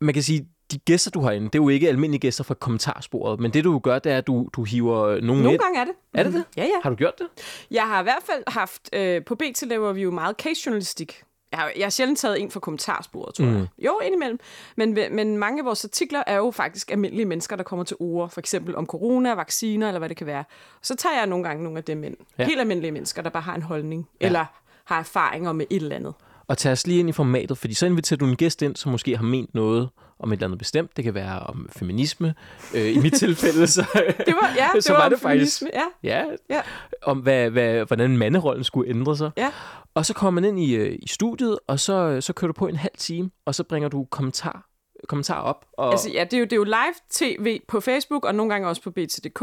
Man 0.00 0.14
kan 0.14 0.22
sige, 0.22 0.46
de 0.72 0.78
gæster, 0.78 1.10
du 1.10 1.20
har 1.20 1.30
inde, 1.30 1.46
det 1.46 1.54
er 1.54 1.62
jo 1.62 1.68
ikke 1.68 1.88
almindelige 1.88 2.20
gæster 2.20 2.44
fra 2.44 2.54
kommentarsporet, 2.54 3.40
men 3.40 3.52
det 3.52 3.64
du 3.64 3.78
gør, 3.78 3.98
det 3.98 4.12
er, 4.12 4.18
at 4.18 4.26
du, 4.26 4.48
du 4.52 4.64
hiver 4.64 5.20
nogen 5.20 5.42
Nogle 5.42 5.58
gange 5.58 5.80
er 5.80 5.84
det. 5.84 5.94
Er 6.14 6.22
det 6.22 6.32
det? 6.32 6.44
Ja, 6.56 6.62
ja. 6.62 6.80
Har 6.82 6.90
du 6.90 6.96
gjort 6.96 7.18
det? 7.18 7.26
Jeg 7.70 7.82
har 7.82 8.00
i 8.00 8.02
hvert 8.02 8.22
fald 8.24 8.42
haft, 8.46 8.90
øh, 8.92 9.24
på 9.24 9.34
BT 9.34 9.62
laver 9.66 9.92
vi 9.92 10.02
jo 10.02 10.10
meget 10.10 10.36
case-journalistik. 10.36 11.22
Jeg 11.52 11.60
har, 11.60 11.72
jeg 11.76 11.84
har 11.84 11.90
sjældent 11.90 12.18
taget 12.18 12.40
en 12.40 12.50
fra 12.50 12.60
kommentarsporet, 12.60 13.34
tror 13.34 13.44
mm. 13.44 13.56
jeg. 13.56 13.66
Jo, 13.78 13.98
indimellem. 14.04 14.38
Men, 14.76 14.98
men 15.10 15.38
mange 15.38 15.60
af 15.60 15.64
vores 15.64 15.84
artikler 15.84 16.22
er 16.26 16.36
jo 16.36 16.50
faktisk 16.50 16.90
almindelige 16.90 17.26
mennesker, 17.26 17.56
der 17.56 17.62
kommer 17.62 17.84
til 17.84 17.96
ord. 18.00 18.30
For 18.30 18.40
eksempel 18.40 18.76
om 18.76 18.86
corona, 18.86 19.34
vacciner, 19.34 19.88
eller 19.88 19.98
hvad 19.98 20.08
det 20.08 20.16
kan 20.16 20.26
være. 20.26 20.44
Så 20.82 20.96
tager 20.96 21.16
jeg 21.16 21.26
nogle 21.26 21.44
gange 21.44 21.64
nogle 21.64 21.78
af 21.78 21.84
dem 21.84 22.04
ind. 22.04 22.16
Ja. 22.38 22.44
Helt 22.44 22.60
almindelige 22.60 22.92
mennesker, 22.92 23.22
der 23.22 23.30
bare 23.30 23.42
har 23.42 23.54
en 23.54 23.62
holdning. 23.62 24.08
Ja. 24.20 24.26
Eller 24.26 24.44
har 24.84 24.98
erfaringer 24.98 25.52
med 25.52 25.66
et 25.70 25.82
eller 25.82 25.96
andet. 25.96 26.14
Og 26.52 26.58
tag 26.58 26.72
os 26.72 26.86
lige 26.86 27.00
ind 27.00 27.08
i 27.08 27.12
formatet, 27.12 27.58
fordi 27.58 27.74
så 27.74 27.86
inviterer 27.86 28.18
du 28.18 28.26
en 28.26 28.36
gæst 28.36 28.62
ind, 28.62 28.76
som 28.76 28.92
måske 28.92 29.16
har 29.16 29.24
ment 29.24 29.54
noget 29.54 29.88
om 30.18 30.32
et 30.32 30.36
eller 30.36 30.46
andet 30.46 30.58
bestemt. 30.58 30.96
Det 30.96 31.04
kan 31.04 31.14
være 31.14 31.40
om 31.40 31.68
feminisme. 31.76 32.34
Øh, 32.74 32.96
I 32.96 32.98
mit 32.98 33.12
tilfælde, 33.24 33.66
så, 33.66 33.86
det 34.26 34.34
var, 34.42 34.54
ja, 34.56 34.68
det 34.74 34.84
så 34.84 34.92
var, 34.92 35.00
var 35.00 35.08
det 35.08 35.20
faktisk 35.20 35.62
ja. 35.62 35.84
Ja, 36.02 36.24
ja. 36.50 36.60
om 37.02 37.18
hvad, 37.18 37.50
hvad, 37.50 37.84
hvordan 37.84 38.16
manderollen 38.16 38.64
skulle 38.64 38.90
ændre 38.90 39.16
sig. 39.16 39.30
Ja. 39.36 39.50
Og 39.94 40.06
så 40.06 40.14
kommer 40.14 40.40
man 40.40 40.48
ind 40.48 40.60
i, 40.60 40.74
øh, 40.74 40.98
i 41.02 41.08
studiet, 41.08 41.58
og 41.66 41.80
så, 41.80 42.20
så 42.20 42.32
kører 42.32 42.48
du 42.48 42.58
på 42.58 42.66
en 42.66 42.76
halv 42.76 42.96
time, 42.98 43.30
og 43.46 43.54
så 43.54 43.64
bringer 43.64 43.88
du 43.88 44.04
kommentar 44.10 44.71
kommentar 45.08 45.40
op. 45.40 45.66
Og... 45.72 45.90
Altså, 45.90 46.10
ja, 46.10 46.24
det 46.24 46.32
er, 46.32 46.38
jo, 46.38 46.44
det 46.44 46.52
er 46.52 46.56
jo 46.56 46.64
live-tv 46.64 47.60
på 47.68 47.80
Facebook, 47.80 48.24
og 48.24 48.34
nogle 48.34 48.52
gange 48.52 48.68
også 48.68 48.82
på 48.82 48.90
BT.dk. 48.90 49.42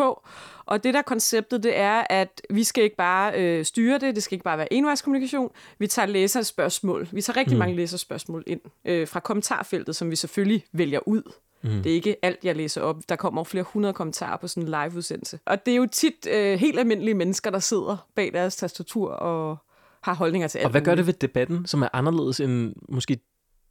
Og 0.65 0.83
det 0.83 0.93
der 0.93 1.01
konceptet, 1.01 1.63
det 1.63 1.77
er, 1.77 2.03
at 2.09 2.41
vi 2.49 2.63
skal 2.63 2.83
ikke 2.83 2.95
bare 2.95 3.41
øh, 3.41 3.65
styre 3.65 3.97
det, 3.97 4.15
det 4.15 4.23
skal 4.23 4.35
ikke 4.35 4.43
bare 4.43 4.57
være 4.57 4.73
envejskommunikation. 4.73 5.51
Vi 5.79 5.87
tager 5.87 6.05
læsers 6.05 6.47
spørgsmål. 6.47 7.07
Vi 7.11 7.21
tager 7.21 7.37
rigtig 7.37 7.55
mm. 7.55 7.59
mange 7.59 7.75
læsers 7.75 8.01
spørgsmål 8.01 8.43
ind 8.47 8.61
øh, 8.85 9.07
fra 9.07 9.19
kommentarfeltet, 9.19 9.95
som 9.95 10.11
vi 10.11 10.15
selvfølgelig 10.15 10.65
vælger 10.71 10.99
ud. 11.07 11.21
Mm. 11.61 11.69
Det 11.69 11.89
er 11.89 11.93
ikke 11.93 12.25
alt, 12.25 12.39
jeg 12.43 12.55
læser 12.55 12.81
op. 12.81 12.97
Der 13.09 13.15
kommer 13.15 13.43
flere 13.43 13.63
hundrede 13.63 13.93
kommentarer 13.93 14.37
på 14.37 14.47
sådan 14.47 14.63
en 14.63 14.69
live-udsendelse. 14.69 15.39
Og 15.45 15.65
det 15.65 15.71
er 15.71 15.75
jo 15.75 15.87
tit 15.91 16.27
øh, 16.31 16.59
helt 16.59 16.79
almindelige 16.79 17.15
mennesker, 17.15 17.49
der 17.49 17.59
sidder 17.59 18.07
bag 18.15 18.33
deres 18.33 18.55
tastatur 18.55 19.11
og 19.11 19.57
har 20.01 20.13
holdninger 20.13 20.47
til 20.47 20.57
alt 20.57 20.65
Og 20.65 20.71
hvad 20.71 20.81
gør 20.81 20.95
det 20.95 21.07
ved 21.07 21.13
debatten, 21.13 21.65
som 21.65 21.81
er 21.81 21.87
anderledes 21.93 22.39
end 22.39 22.75
måske 22.89 23.19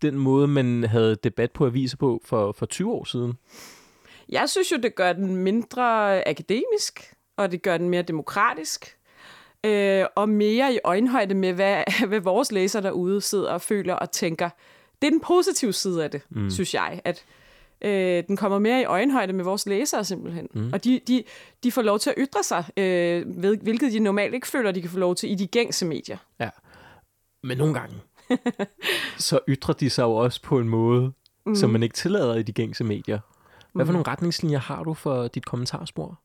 den 0.02 0.18
måde, 0.18 0.48
man 0.48 0.84
havde 0.84 1.16
debat 1.16 1.50
på 1.50 1.66
aviser 1.66 1.96
på 1.96 2.22
for, 2.24 2.52
for 2.52 2.66
20 2.66 2.92
år 2.92 3.04
siden? 3.04 3.34
Jeg 4.28 4.48
synes 4.48 4.72
jo, 4.72 4.76
det 4.76 4.94
gør 4.94 5.12
den 5.12 5.36
mindre 5.36 6.28
akademisk, 6.28 7.14
og 7.36 7.52
det 7.52 7.62
gør 7.62 7.78
den 7.78 7.88
mere 7.88 8.02
demokratisk, 8.02 8.98
øh, 9.64 10.04
og 10.14 10.28
mere 10.28 10.74
i 10.74 10.78
øjenhøjde 10.84 11.34
med, 11.34 11.52
hvad, 11.52 11.84
hvad 12.08 12.20
vores 12.20 12.52
læsere 12.52 12.82
derude 12.82 13.20
sidder 13.20 13.52
og 13.52 13.60
føler 13.62 13.94
og 13.94 14.10
tænker. 14.10 14.50
Det 15.02 15.06
er 15.06 15.10
den 15.10 15.20
positive 15.20 15.72
side 15.72 16.04
af 16.04 16.10
det, 16.10 16.22
mm. 16.30 16.50
synes 16.50 16.74
jeg, 16.74 17.00
at 17.04 17.24
øh, 17.84 18.24
den 18.28 18.36
kommer 18.36 18.58
mere 18.58 18.80
i 18.80 18.84
øjenhøjde 18.84 19.32
med 19.32 19.44
vores 19.44 19.66
læsere 19.66 20.04
simpelthen. 20.04 20.48
Mm. 20.54 20.70
Og 20.72 20.84
de, 20.84 21.00
de, 21.08 21.24
de 21.64 21.72
får 21.72 21.82
lov 21.82 21.98
til 21.98 22.10
at 22.10 22.16
ytre 22.18 22.42
sig, 22.42 22.64
øh, 22.76 23.42
ved, 23.42 23.56
hvilket 23.56 23.92
de 23.92 23.98
normalt 23.98 24.34
ikke 24.34 24.46
føler, 24.46 24.72
de 24.72 24.80
kan 24.80 24.90
få 24.90 24.98
lov 24.98 25.14
til 25.14 25.30
i 25.30 25.34
de 25.34 25.46
gængse 25.46 25.86
medier. 25.86 26.16
Ja, 26.40 26.50
men 27.42 27.58
nogle 27.58 27.74
gange, 27.74 27.94
så 29.28 29.40
ytrer 29.48 29.74
de 29.74 29.90
sig 29.90 30.02
jo 30.02 30.14
også 30.14 30.42
på 30.42 30.58
en 30.58 30.68
måde, 30.68 31.12
mm. 31.46 31.54
som 31.54 31.70
man 31.70 31.82
ikke 31.82 31.94
tillader 31.94 32.34
i 32.34 32.42
de 32.42 32.52
gængse 32.52 32.84
medier. 32.84 33.18
Hvad 33.74 33.86
for 33.86 33.92
mm. 33.92 33.94
nogle 33.94 34.08
retningslinjer 34.08 34.58
har 34.58 34.82
du 34.82 34.94
for 34.94 35.28
dit 35.28 35.46
kommentarspor? 35.46 36.20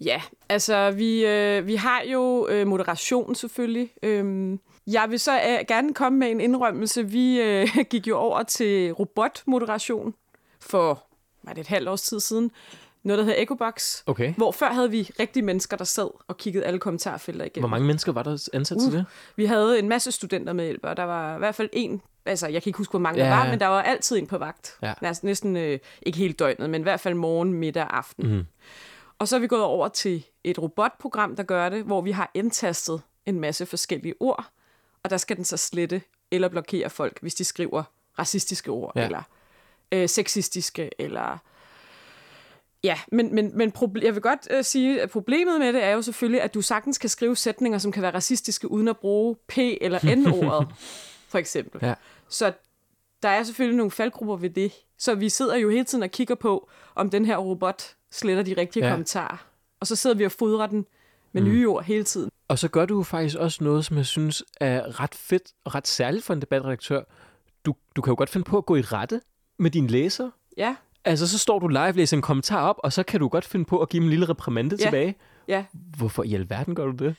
Ja, 0.00 0.22
altså 0.48 0.90
vi, 0.90 1.26
øh, 1.26 1.66
vi 1.66 1.74
har 1.74 2.02
jo 2.12 2.48
øh, 2.48 2.66
moderation 2.66 3.34
selvfølgelig. 3.34 3.90
Øhm, 4.02 4.60
jeg 4.86 5.06
vil 5.10 5.20
så 5.20 5.34
øh, 5.34 5.58
gerne 5.68 5.94
komme 5.94 6.18
med 6.18 6.30
en 6.30 6.40
indrømmelse. 6.40 7.06
Vi 7.06 7.40
øh, 7.40 7.68
gik 7.90 8.06
jo 8.06 8.16
over 8.16 8.42
til 8.42 8.92
robotmoderation 8.92 10.14
for 10.60 11.04
var 11.42 11.52
det 11.52 11.60
et 11.60 11.66
halvt 11.66 11.88
års 11.88 12.02
tid 12.02 12.20
siden. 12.20 12.50
Noget, 13.02 13.18
der 13.18 13.24
hedder 13.24 13.42
EcoBox. 13.42 14.02
Okay. 14.06 14.34
Hvor 14.34 14.52
før 14.52 14.72
havde 14.72 14.90
vi 14.90 15.10
rigtige 15.20 15.42
mennesker, 15.42 15.76
der 15.76 15.84
sad 15.84 16.10
og 16.28 16.36
kiggede 16.36 16.64
alle 16.64 16.78
kommentarfelter 16.78 17.44
igennem. 17.44 17.62
Hvor 17.62 17.68
mange 17.68 17.86
mennesker 17.86 18.12
var 18.12 18.22
der 18.22 18.48
ansat 18.52 18.76
uh, 18.76 18.82
til 18.82 18.92
det? 18.92 19.06
Vi 19.36 19.44
havde 19.44 19.78
en 19.78 19.88
masse 19.88 20.12
studenter 20.12 20.52
med 20.52 20.64
hjælp, 20.64 20.84
og 20.84 20.96
der 20.96 21.02
var 21.04 21.34
i 21.34 21.38
hvert 21.38 21.54
fald 21.54 21.68
en 21.72 22.02
altså 22.26 22.48
jeg 22.48 22.62
kan 22.62 22.70
ikke 22.70 22.76
huske, 22.76 22.92
hvor 22.92 22.98
mange 22.98 23.24
ja, 23.24 23.30
der 23.30 23.36
var, 23.36 23.50
men 23.50 23.60
der 23.60 23.66
var 23.66 23.82
altid 23.82 24.18
en 24.18 24.26
på 24.26 24.38
vagt. 24.38 24.78
Ja. 24.82 24.94
Næsten, 25.02 25.26
næsten 25.26 25.56
øh, 25.56 25.78
ikke 26.02 26.18
helt 26.18 26.38
døgnet, 26.38 26.70
men 26.70 26.80
i 26.80 26.82
hvert 26.82 27.00
fald 27.00 27.14
morgen, 27.14 27.52
middag 27.52 27.82
og 27.82 27.96
aften. 27.96 28.36
Mm. 28.36 28.46
Og 29.18 29.28
så 29.28 29.36
er 29.36 29.40
vi 29.40 29.46
gået 29.46 29.62
over 29.62 29.88
til 29.88 30.26
et 30.44 30.58
robotprogram, 30.58 31.36
der 31.36 31.42
gør 31.42 31.68
det, 31.68 31.84
hvor 31.84 32.00
vi 32.00 32.10
har 32.10 32.30
indtastet 32.34 33.02
en 33.26 33.40
masse 33.40 33.66
forskellige 33.66 34.14
ord, 34.20 34.44
og 35.02 35.10
der 35.10 35.16
skal 35.16 35.36
den 35.36 35.44
så 35.44 35.56
slette 35.56 36.02
eller 36.30 36.48
blokere 36.48 36.90
folk, 36.90 37.18
hvis 37.20 37.34
de 37.34 37.44
skriver 37.44 37.82
racistiske 38.18 38.70
ord, 38.70 38.92
ja. 38.96 39.04
eller 39.04 39.22
øh, 39.92 40.08
sexistiske, 40.08 40.90
eller... 40.98 41.38
Ja, 42.84 42.98
men, 43.12 43.34
men, 43.34 43.58
men 43.58 43.72
proble- 43.78 44.04
jeg 44.04 44.14
vil 44.14 44.22
godt 44.22 44.48
øh, 44.50 44.64
sige, 44.64 45.02
at 45.02 45.10
problemet 45.10 45.58
med 45.58 45.72
det 45.72 45.84
er 45.84 45.90
jo 45.90 46.02
selvfølgelig, 46.02 46.42
at 46.42 46.54
du 46.54 46.62
sagtens 46.62 46.98
kan 46.98 47.08
skrive 47.08 47.36
sætninger, 47.36 47.78
som 47.78 47.92
kan 47.92 48.02
være 48.02 48.14
racistiske, 48.14 48.70
uden 48.70 48.88
at 48.88 48.96
bruge 48.98 49.36
P- 49.52 49.78
eller 49.80 49.98
N-ordet, 50.16 50.68
for 51.28 51.38
eksempel. 51.38 51.80
Ja. 51.82 51.94
Så 52.28 52.52
der 53.22 53.28
er 53.28 53.42
selvfølgelig 53.42 53.76
nogle 53.76 53.90
faldgrupper 53.90 54.36
ved 54.36 54.50
det. 54.50 54.72
Så 54.98 55.14
vi 55.14 55.28
sidder 55.28 55.56
jo 55.56 55.70
hele 55.70 55.84
tiden 55.84 56.04
og 56.04 56.10
kigger 56.10 56.34
på, 56.34 56.70
om 56.94 57.10
den 57.10 57.24
her 57.24 57.36
robot 57.36 57.96
sletter 58.10 58.42
de 58.42 58.54
rigtige 58.56 58.84
ja. 58.84 58.90
kommentarer. 58.90 59.46
Og 59.80 59.86
så 59.86 59.96
sidder 59.96 60.16
vi 60.16 60.24
og 60.24 60.32
fodrer 60.32 60.66
den 60.66 60.86
med 61.32 61.42
mm. 61.42 61.48
nye 61.48 61.68
ord 61.68 61.84
hele 61.84 62.04
tiden. 62.04 62.30
Og 62.48 62.58
så 62.58 62.68
gør 62.68 62.86
du 62.86 63.02
faktisk 63.02 63.36
også 63.36 63.64
noget, 63.64 63.84
som 63.84 63.96
jeg 63.96 64.06
synes 64.06 64.44
er 64.60 65.00
ret 65.00 65.14
fedt 65.14 65.52
og 65.64 65.74
ret 65.74 65.88
særligt 65.88 66.24
for 66.24 66.34
en 66.34 66.40
debatredaktør. 66.40 67.02
Du, 67.64 67.74
du 67.96 68.02
kan 68.02 68.10
jo 68.10 68.14
godt 68.18 68.30
finde 68.30 68.44
på 68.44 68.58
at 68.58 68.66
gå 68.66 68.76
i 68.76 68.80
rette 68.80 69.20
med 69.58 69.70
dine 69.70 69.88
læser. 69.88 70.30
Ja. 70.56 70.76
Altså, 71.04 71.28
så 71.28 71.38
står 71.38 71.58
du 71.58 71.68
live, 71.68 71.92
læser 71.92 72.16
en 72.16 72.22
kommentar 72.22 72.68
op, 72.68 72.76
og 72.78 72.92
så 72.92 73.02
kan 73.02 73.20
du 73.20 73.28
godt 73.28 73.44
finde 73.44 73.64
på 73.64 73.78
at 73.78 73.88
give 73.88 74.00
dem 74.00 74.06
en 74.06 74.10
lille 74.10 74.28
reprimande 74.28 74.76
ja. 74.80 74.84
tilbage. 74.84 75.14
Ja. 75.48 75.64
Hvorfor 75.96 76.22
i 76.22 76.34
alverden 76.34 76.74
gør 76.74 76.86
du 76.86 77.04
det? 77.04 77.14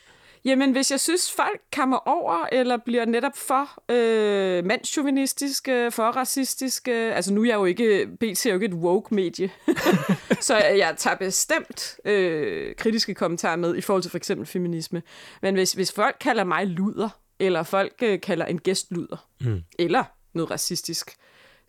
Jamen, 0.46 0.72
hvis 0.72 0.92
jeg 0.92 1.00
synes, 1.00 1.32
folk 1.32 1.62
kommer 1.76 1.98
over, 1.98 2.46
eller 2.52 2.78
bliver 2.78 3.06
netop 3.06 3.38
for 3.38 3.92
øh, 3.92 4.66
mandsjuvenistiske, 4.66 5.92
for 5.92 6.04
racistiske... 6.04 6.92
Altså, 6.92 7.34
nu 7.34 7.42
er 7.42 7.46
jeg 7.46 7.56
jo 7.56 7.66
ikke... 7.66 8.08
BT 8.20 8.46
er 8.46 8.50
jo 8.50 8.54
ikke 8.54 8.66
et 8.66 8.74
woke-medie. 8.74 9.52
så 10.42 10.58
jeg 10.58 10.94
tager 10.98 11.16
bestemt 11.16 11.96
øh, 12.06 12.76
kritiske 12.76 13.14
kommentarer 13.14 13.56
med 13.56 13.76
i 13.76 13.82
forhold 13.82 14.02
til 14.02 14.12
for 14.12 14.18
eksempel 14.18 14.48
feminisme. 14.48 15.02
Men 15.42 15.56
hvis, 15.56 15.74
hvis 15.74 15.92
folk 15.92 16.16
kalder 16.20 16.44
mig 16.44 16.68
luder, 16.68 17.10
eller 17.40 17.64
folk 17.64 17.94
øh, 18.04 18.22
kalder 18.22 18.46
en 18.46 18.60
gæst 18.60 18.92
luder, 18.92 19.28
mm. 19.42 19.62
eller 19.80 20.04
noget 20.34 20.52
racistisk, 20.52 21.16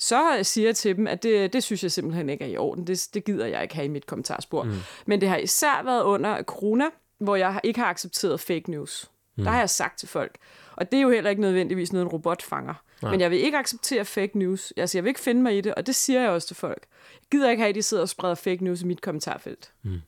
så 0.02 0.38
siger 0.42 0.68
jeg 0.68 0.76
til 0.76 0.96
dem, 0.96 1.06
at 1.06 1.22
det, 1.22 1.52
det 1.52 1.62
synes 1.62 1.82
jeg 1.82 1.92
simpelthen 1.92 2.28
ikke 2.28 2.44
er 2.44 2.48
i 2.48 2.56
orden. 2.56 2.86
Det, 2.86 3.08
det 3.14 3.24
gider 3.24 3.46
jeg 3.46 3.62
ikke 3.62 3.74
have 3.74 3.84
i 3.84 3.88
mit 3.88 4.06
kommentarspor. 4.06 4.62
Mm. 4.62 4.72
Men 5.06 5.20
det 5.20 5.28
har 5.28 5.36
især 5.36 5.82
været 5.84 6.02
under 6.02 6.42
corona, 6.42 6.84
hvor 7.18 7.36
jeg 7.36 7.60
ikke 7.64 7.80
har 7.80 7.86
accepteret 7.86 8.40
fake 8.40 8.70
news. 8.70 9.10
Mm. 9.36 9.44
Der 9.44 9.50
har 9.50 9.58
jeg 9.58 9.70
sagt 9.70 9.98
til 9.98 10.08
folk. 10.08 10.36
Og 10.76 10.92
det 10.92 10.98
er 10.98 11.02
jo 11.02 11.10
heller 11.10 11.30
ikke 11.30 11.42
nødvendigvis 11.42 11.92
noget, 11.92 12.04
en 12.04 12.12
robot 12.12 12.42
fanger. 12.42 12.74
Nej. 13.02 13.10
Men 13.10 13.20
jeg 13.20 13.30
vil 13.30 13.38
ikke 13.38 13.58
acceptere 13.58 14.04
fake 14.04 14.38
news. 14.38 14.72
Altså, 14.76 14.98
jeg 14.98 15.04
vil 15.04 15.08
ikke 15.08 15.20
finde 15.20 15.42
mig 15.42 15.58
i 15.58 15.60
det, 15.60 15.74
og 15.74 15.86
det 15.86 15.94
siger 15.94 16.20
jeg 16.20 16.30
også 16.30 16.46
til 16.46 16.56
folk. 16.56 16.82
Jeg 17.14 17.26
gider 17.30 17.50
ikke 17.50 17.60
have, 17.60 17.68
at 17.68 17.74
de 17.74 17.82
sidder 17.82 18.02
og 18.02 18.08
spreder 18.08 18.34
fake 18.34 18.64
news 18.64 18.82
i 18.82 18.86
mit 18.86 19.00
kommentarfelt. 19.00 19.72
Mm. 19.82 20.00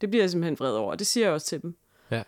Det 0.00 0.10
bliver 0.10 0.22
jeg 0.22 0.30
simpelthen 0.30 0.58
vred 0.58 0.72
over, 0.72 0.90
og 0.90 0.98
det 0.98 1.06
siger 1.06 1.26
jeg 1.26 1.34
også 1.34 1.46
til 1.46 1.62
dem. 1.62 1.76
Ja. 2.10 2.22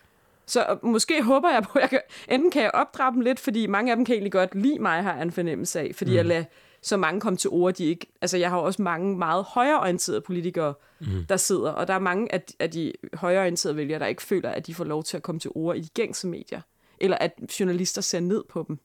Så 0.45 0.77
måske 0.83 1.23
håber 1.23 1.49
jeg 1.49 1.63
på, 1.63 1.79
at 1.79 1.81
jeg 1.81 1.89
kan, 1.89 2.01
enten 2.29 2.51
kan 2.51 2.61
jeg 2.61 2.71
opdrage 2.73 3.13
dem 3.13 3.21
lidt, 3.21 3.39
fordi 3.39 3.67
mange 3.67 3.91
af 3.91 3.95
dem 3.95 4.05
kan 4.05 4.13
egentlig 4.13 4.31
godt 4.31 4.55
lide 4.55 4.79
mig, 4.79 5.03
har 5.03 5.13
jeg 5.13 5.21
en 5.21 5.31
fornemmelse 5.31 5.79
af, 5.79 5.91
fordi 5.95 6.11
mm. 6.11 6.17
jeg 6.17 6.25
lader 6.25 6.43
så 6.81 6.97
mange 6.97 7.21
komme 7.21 7.37
til 7.37 7.49
ord, 7.49 7.73
de 7.73 7.85
ikke... 7.85 8.07
Altså, 8.21 8.37
jeg 8.37 8.49
har 8.49 8.57
også 8.57 8.81
mange 8.81 9.17
meget 9.17 9.43
højreorienterede 9.43 10.21
politikere, 10.21 10.73
mm. 10.99 11.25
der 11.29 11.37
sidder, 11.37 11.71
og 11.71 11.87
der 11.87 11.93
er 11.93 11.99
mange 11.99 12.33
af 12.33 12.41
de, 12.41 12.53
af 12.59 12.71
de 12.71 12.93
højreorienterede 13.13 13.77
vælgere, 13.77 13.99
der 13.99 14.05
ikke 14.05 14.21
føler, 14.21 14.49
at 14.49 14.67
de 14.67 14.75
får 14.75 14.83
lov 14.83 15.03
til 15.03 15.17
at 15.17 15.23
komme 15.23 15.39
til 15.39 15.51
ord 15.55 15.77
i 15.77 15.81
de 15.81 15.89
gængse 15.89 16.27
medier, 16.27 16.61
eller 16.99 17.17
at 17.17 17.33
journalister 17.59 18.01
ser 18.01 18.19
ned 18.19 18.43
på 18.49 18.65
dem. 18.67 18.79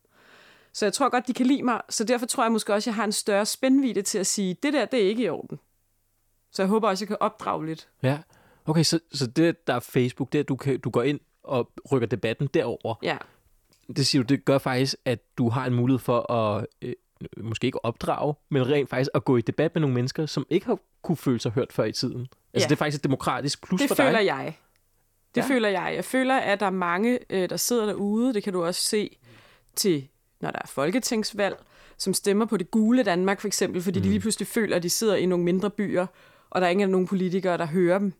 Så 0.73 0.87
jeg 0.87 0.93
tror 0.93 1.09
godt, 1.09 1.27
de 1.27 1.35
kan 1.35 1.47
lide 1.47 1.63
mig, 1.63 1.81
så 1.89 2.05
derfor 2.05 2.27
tror 2.27 2.43
jeg 2.43 2.53
måske 2.53 2.75
også, 2.75 2.91
at 2.91 2.93
jeg 2.93 2.95
har 2.95 3.05
en 3.05 3.13
større 3.13 3.47
spændvidde 3.47 4.03
til 4.03 4.19
at 4.19 4.27
sige, 4.27 4.57
det 4.63 4.73
der, 4.73 4.85
det 4.85 5.05
er 5.05 5.09
ikke 5.09 5.23
i 5.23 5.29
orden. 5.29 5.59
Så 6.53 6.63
jeg 6.63 6.69
håber 6.69 6.89
også, 6.89 7.05
jeg 7.05 7.09
kan 7.09 7.17
opdrage 7.21 7.67
lidt. 7.67 7.89
Ja, 8.03 8.19
okay, 8.67 8.83
så, 8.83 8.99
så 9.13 9.27
det, 9.27 9.67
der 9.67 9.75
er 9.75 9.81
Facebook, 9.81 10.33
det 10.33 10.39
er, 10.39 10.45
du, 10.45 10.57
kan, 10.57 10.81
du 10.81 10.91
går 10.91 11.03
ind 11.03 11.21
og 11.43 11.73
rykker 11.93 12.09
debatten 12.09 12.47
derover. 12.55 12.95
Ja. 13.03 13.17
Det 13.97 14.07
siger 14.07 14.23
du, 14.23 14.35
det 14.35 14.45
gør 14.45 14.59
faktisk, 14.59 14.97
at 15.05 15.39
du 15.39 15.49
har 15.49 15.67
en 15.67 15.75
mulighed 15.75 15.99
for 15.99 16.33
at 16.33 16.67
øh, 16.83 16.93
måske 17.37 17.67
ikke 17.67 17.85
opdrage, 17.85 18.35
men 18.51 18.69
rent 18.69 18.91
faktisk 18.91 19.11
at 19.15 19.25
gå 19.25 19.37
i 19.37 19.41
debat 19.41 19.75
med 19.75 19.81
nogle 19.81 19.95
mennesker, 19.95 20.27
som 20.27 20.47
ikke 20.51 20.67
har 20.67 20.79
kunne 21.03 21.17
føle 21.17 21.41
sig 21.41 21.53
hørt 21.53 21.73
før 21.73 21.85
i 21.85 21.93
tiden. 21.93 22.21
Altså 22.21 22.65
ja. 22.67 22.69
det 22.69 22.73
er 22.73 22.77
faktisk 22.77 22.99
et 22.99 23.05
demokratisk 23.05 23.67
plus 23.67 23.81
det 23.81 23.89
for 23.89 23.95
dig. 23.95 24.05
Det 24.05 24.11
føler 24.11 24.21
jeg. 24.21 24.59
Det 25.35 25.41
ja. 25.41 25.47
føler 25.47 25.69
jeg. 25.69 25.93
Jeg 25.95 26.05
føler, 26.05 26.37
at 26.37 26.61
der 26.61 26.67
er 26.67 26.71
mange, 26.71 27.19
øh, 27.31 27.51
der 27.51 27.57
sidder 27.57 27.87
derude, 27.87 28.35
det 28.35 28.43
kan 28.43 28.53
du 28.53 28.65
også 28.65 28.81
se 28.81 29.17
til, 29.77 30.09
når 30.41 30.51
der 30.51 30.59
er 30.63 30.67
folketingsvalg, 30.67 31.57
som 31.99 32.15
stemmer 32.15 32.45
på 32.45 32.57
det 32.57 32.71
gule 32.71 33.03
Danmark 33.03 33.41
for 33.41 33.47
eksempel, 33.47 33.83
fordi 33.83 33.99
mm. 33.99 34.03
de 34.03 34.09
lige 34.09 34.21
pludselig 34.21 34.49
føler, 34.49 34.77
at 34.77 34.83
de 34.83 34.91
sidder 34.91 35.15
i 35.15 35.27
nogle 35.27 35.45
mindre 35.45 35.71
byer, 35.71 36.07
og 36.51 36.61
der 36.61 36.67
er 36.67 36.71
ingen 36.71 36.91
nogen 36.91 37.07
politikere, 37.07 37.59
der 37.59 37.67
hører 37.67 37.99
dem. 37.99 38.13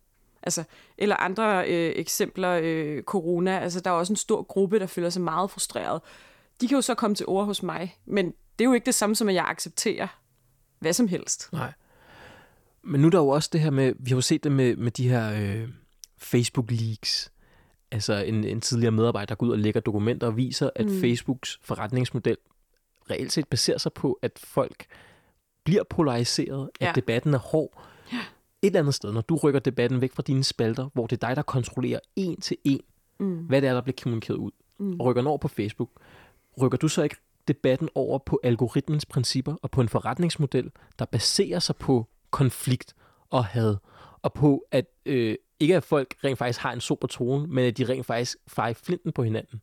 Altså, 0.43 0.65
eller 0.99 1.17
andre 1.17 1.69
øh, 1.69 1.93
eksempler, 1.97 2.61
øh, 2.63 3.03
corona, 3.03 3.59
altså 3.59 3.81
der 3.81 3.91
er 3.91 3.95
også 3.95 4.13
en 4.13 4.17
stor 4.17 4.43
gruppe, 4.43 4.79
der 4.79 4.87
føler 4.87 5.11
sig 5.11 5.23
meget 5.23 5.51
frustreret. 5.51 6.01
De 6.61 6.69
kan 6.69 6.77
jo 6.77 6.83
så 6.83 6.95
komme 6.95 7.15
til 7.15 7.27
ord 7.27 7.47
hos 7.47 7.63
mig, 7.63 7.97
men 8.05 8.35
det 8.59 8.65
er 8.65 8.69
jo 8.69 8.73
ikke 8.73 8.87
det 8.87 8.95
samme 8.95 9.17
som, 9.17 9.29
at 9.29 9.35
jeg 9.35 9.45
accepterer 9.49 10.07
hvad 10.85 10.93
som 10.93 11.09
helst. 11.09 11.53
Nej. 11.53 11.73
Men 12.83 13.01
nu 13.01 13.07
er 13.07 13.11
der 13.11 13.19
jo 13.19 13.29
også 13.29 13.51
det 13.53 13.61
her 13.61 13.71
med, 13.71 13.93
vi 13.99 14.11
har 14.11 14.17
jo 14.17 14.21
set 14.21 14.45
det 14.45 14.53
med, 14.53 14.77
med 14.77 14.91
de 14.91 15.09
her 15.09 15.33
øh, 15.41 15.69
Facebook-leaks. 16.19 17.31
Altså 17.91 18.15
en, 18.15 18.45
en 18.45 18.61
tidligere 18.61 18.93
medarbejder, 18.93 19.27
der 19.27 19.35
går 19.35 19.47
ud 19.47 19.53
og 19.53 19.59
lægger 19.59 19.81
dokumenter 19.81 20.27
og 20.27 20.37
viser, 20.37 20.71
at 20.75 20.87
mm. 20.87 21.01
Facebooks 21.01 21.59
forretningsmodel 21.63 22.37
reelt 23.11 23.33
set 23.33 23.49
baserer 23.49 23.79
sig 23.79 23.93
på, 23.93 24.19
at 24.23 24.41
folk 24.45 24.87
bliver 25.65 25.83
polariseret, 25.91 26.71
at 26.81 26.87
ja. 26.87 26.93
debatten 26.95 27.35
er 27.35 27.39
hård. 27.39 27.83
Ja. 28.13 28.17
Et 28.17 28.67
eller 28.67 28.81
andet 28.81 28.95
sted, 28.95 29.13
når 29.13 29.21
du 29.21 29.37
rykker 29.37 29.61
debatten 29.61 30.01
væk 30.01 30.13
fra 30.13 30.23
dine 30.23 30.45
spalter, 30.45 30.89
hvor 30.95 31.07
det 31.07 31.23
er 31.23 31.29
dig, 31.29 31.37
der 31.37 31.43
kontrollerer 31.43 32.01
en 32.17 32.41
til 32.41 32.57
en, 32.65 32.81
mm. 33.21 33.37
hvad 33.37 33.63
det 33.63 33.69
er, 33.69 33.75
der 33.75 33.81
bliver 33.81 33.97
kommunikeret 34.03 34.37
ud, 34.37 34.51
mm. 34.79 35.01
og 35.01 35.07
rykker 35.07 35.23
den 35.23 35.27
over 35.27 35.39
på 35.39 35.49
Facebook, 35.49 35.91
rykker 36.63 36.79
du 36.79 36.89
så 36.89 37.03
ikke 37.03 37.17
debatten 37.49 37.89
over 37.95 38.19
på 38.19 38.41
algoritmens 38.43 39.07
principper 39.07 39.55
og 39.63 39.71
på 39.71 39.81
en 39.81 39.89
forretningsmodel, 39.89 40.71
der 40.99 41.05
baserer 41.05 41.59
sig 41.59 41.77
på 41.77 42.07
konflikt 42.31 42.95
og 43.31 43.45
had, 43.45 43.77
og 44.23 44.33
på 44.33 44.67
at 44.71 44.87
øh, 45.07 45.37
ikke 45.61 45.77
at 45.77 45.85
folk 45.85 46.15
rent 46.25 46.39
faktisk 46.39 46.61
har 46.61 46.73
en 46.73 46.81
super 46.81 47.09
tone, 47.09 47.47
men 47.47 47.65
at 47.65 47.79
de 47.79 47.85
rent 47.85 48.07
faktisk 48.07 48.37
farer 48.47 48.69
i 48.69 48.75
flinten 48.75 49.13
på 49.13 49.23
hinanden. 49.23 49.61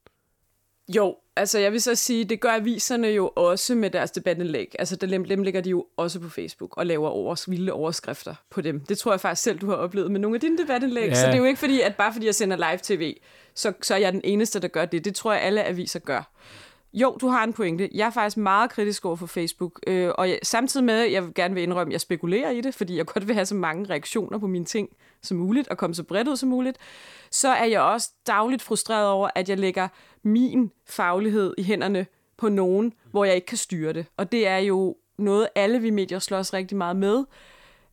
Jo, 0.95 1.15
altså 1.35 1.59
jeg 1.59 1.71
vil 1.71 1.81
så 1.81 1.95
sige, 1.95 2.25
det 2.25 2.39
gør 2.39 2.51
aviserne 2.51 3.07
jo 3.07 3.31
også 3.35 3.75
med 3.75 3.89
deres 3.89 4.11
debatindlæg. 4.11 4.75
Altså 4.79 4.95
dem, 4.95 5.25
dem 5.25 5.43
lægger 5.43 5.61
de 5.61 5.69
jo 5.69 5.85
også 5.97 6.19
på 6.19 6.29
Facebook 6.29 6.77
og 6.77 6.85
laver 6.85 7.09
overs, 7.09 7.49
vilde 7.49 7.71
overskrifter 7.71 8.35
på 8.49 8.61
dem. 8.61 8.79
Det 8.79 8.97
tror 8.97 9.11
jeg 9.11 9.19
faktisk 9.19 9.43
selv, 9.43 9.59
du 9.59 9.69
har 9.69 9.75
oplevet 9.75 10.11
med 10.11 10.19
nogle 10.19 10.35
af 10.35 10.41
dine 10.41 10.57
debatindlæg. 10.57 11.07
Ja. 11.07 11.15
Så 11.15 11.27
det 11.27 11.33
er 11.33 11.37
jo 11.37 11.43
ikke 11.43 11.59
fordi, 11.59 11.81
at 11.81 11.95
bare 11.95 12.13
fordi 12.13 12.25
jeg 12.25 12.35
sender 12.35 12.57
live 12.57 12.79
tv, 12.83 13.15
så, 13.55 13.73
så 13.81 13.93
er 13.93 13.97
jeg 13.97 14.13
den 14.13 14.21
eneste, 14.23 14.59
der 14.59 14.67
gør 14.67 14.85
det. 14.85 15.05
Det 15.05 15.15
tror 15.15 15.33
jeg, 15.33 15.41
alle 15.41 15.63
aviser 15.63 15.99
gør. 15.99 16.31
Jo, 16.93 17.17
du 17.21 17.27
har 17.27 17.43
en 17.43 17.53
pointe. 17.53 17.89
Jeg 17.93 18.05
er 18.05 18.09
faktisk 18.09 18.37
meget 18.37 18.71
kritisk 18.71 19.05
over 19.05 19.15
for 19.15 19.25
Facebook, 19.25 19.79
øh, 19.87 20.11
og 20.17 20.29
jeg, 20.29 20.39
samtidig 20.43 20.85
med, 20.85 20.93
at 20.93 21.11
jeg 21.11 21.23
gerne 21.35 21.53
vil 21.53 21.63
indrømme, 21.63 21.91
at 21.91 21.93
jeg 21.93 22.01
spekulerer 22.01 22.49
i 22.49 22.61
det, 22.61 22.75
fordi 22.75 22.97
jeg 22.97 23.05
godt 23.13 23.27
vil 23.27 23.35
have 23.35 23.45
så 23.45 23.55
mange 23.55 23.89
reaktioner 23.89 24.37
på 24.37 24.47
mine 24.47 24.65
ting 24.65 24.89
som 25.21 25.37
muligt, 25.37 25.67
og 25.67 25.77
komme 25.77 25.95
så 25.95 26.03
bredt 26.03 26.27
ud 26.27 26.35
som 26.35 26.49
muligt, 26.49 26.77
så 27.31 27.49
er 27.49 27.65
jeg 27.65 27.81
også 27.81 28.09
dagligt 28.27 28.61
frustreret 28.61 29.07
over, 29.07 29.29
at 29.35 29.49
jeg 29.49 29.59
lægger 29.59 29.87
min 30.23 30.71
faglighed 30.87 31.53
i 31.57 31.63
hænderne 31.63 32.05
på 32.37 32.49
nogen, 32.49 32.93
hvor 33.11 33.25
jeg 33.25 33.35
ikke 33.35 33.47
kan 33.47 33.57
styre 33.57 33.93
det. 33.93 34.05
Og 34.17 34.31
det 34.31 34.47
er 34.47 34.57
jo 34.57 34.95
noget, 35.17 35.47
alle 35.55 35.79
vi 35.79 35.89
medier 35.89 36.19
slås 36.19 36.53
rigtig 36.53 36.77
meget 36.77 36.95
med, 36.95 37.23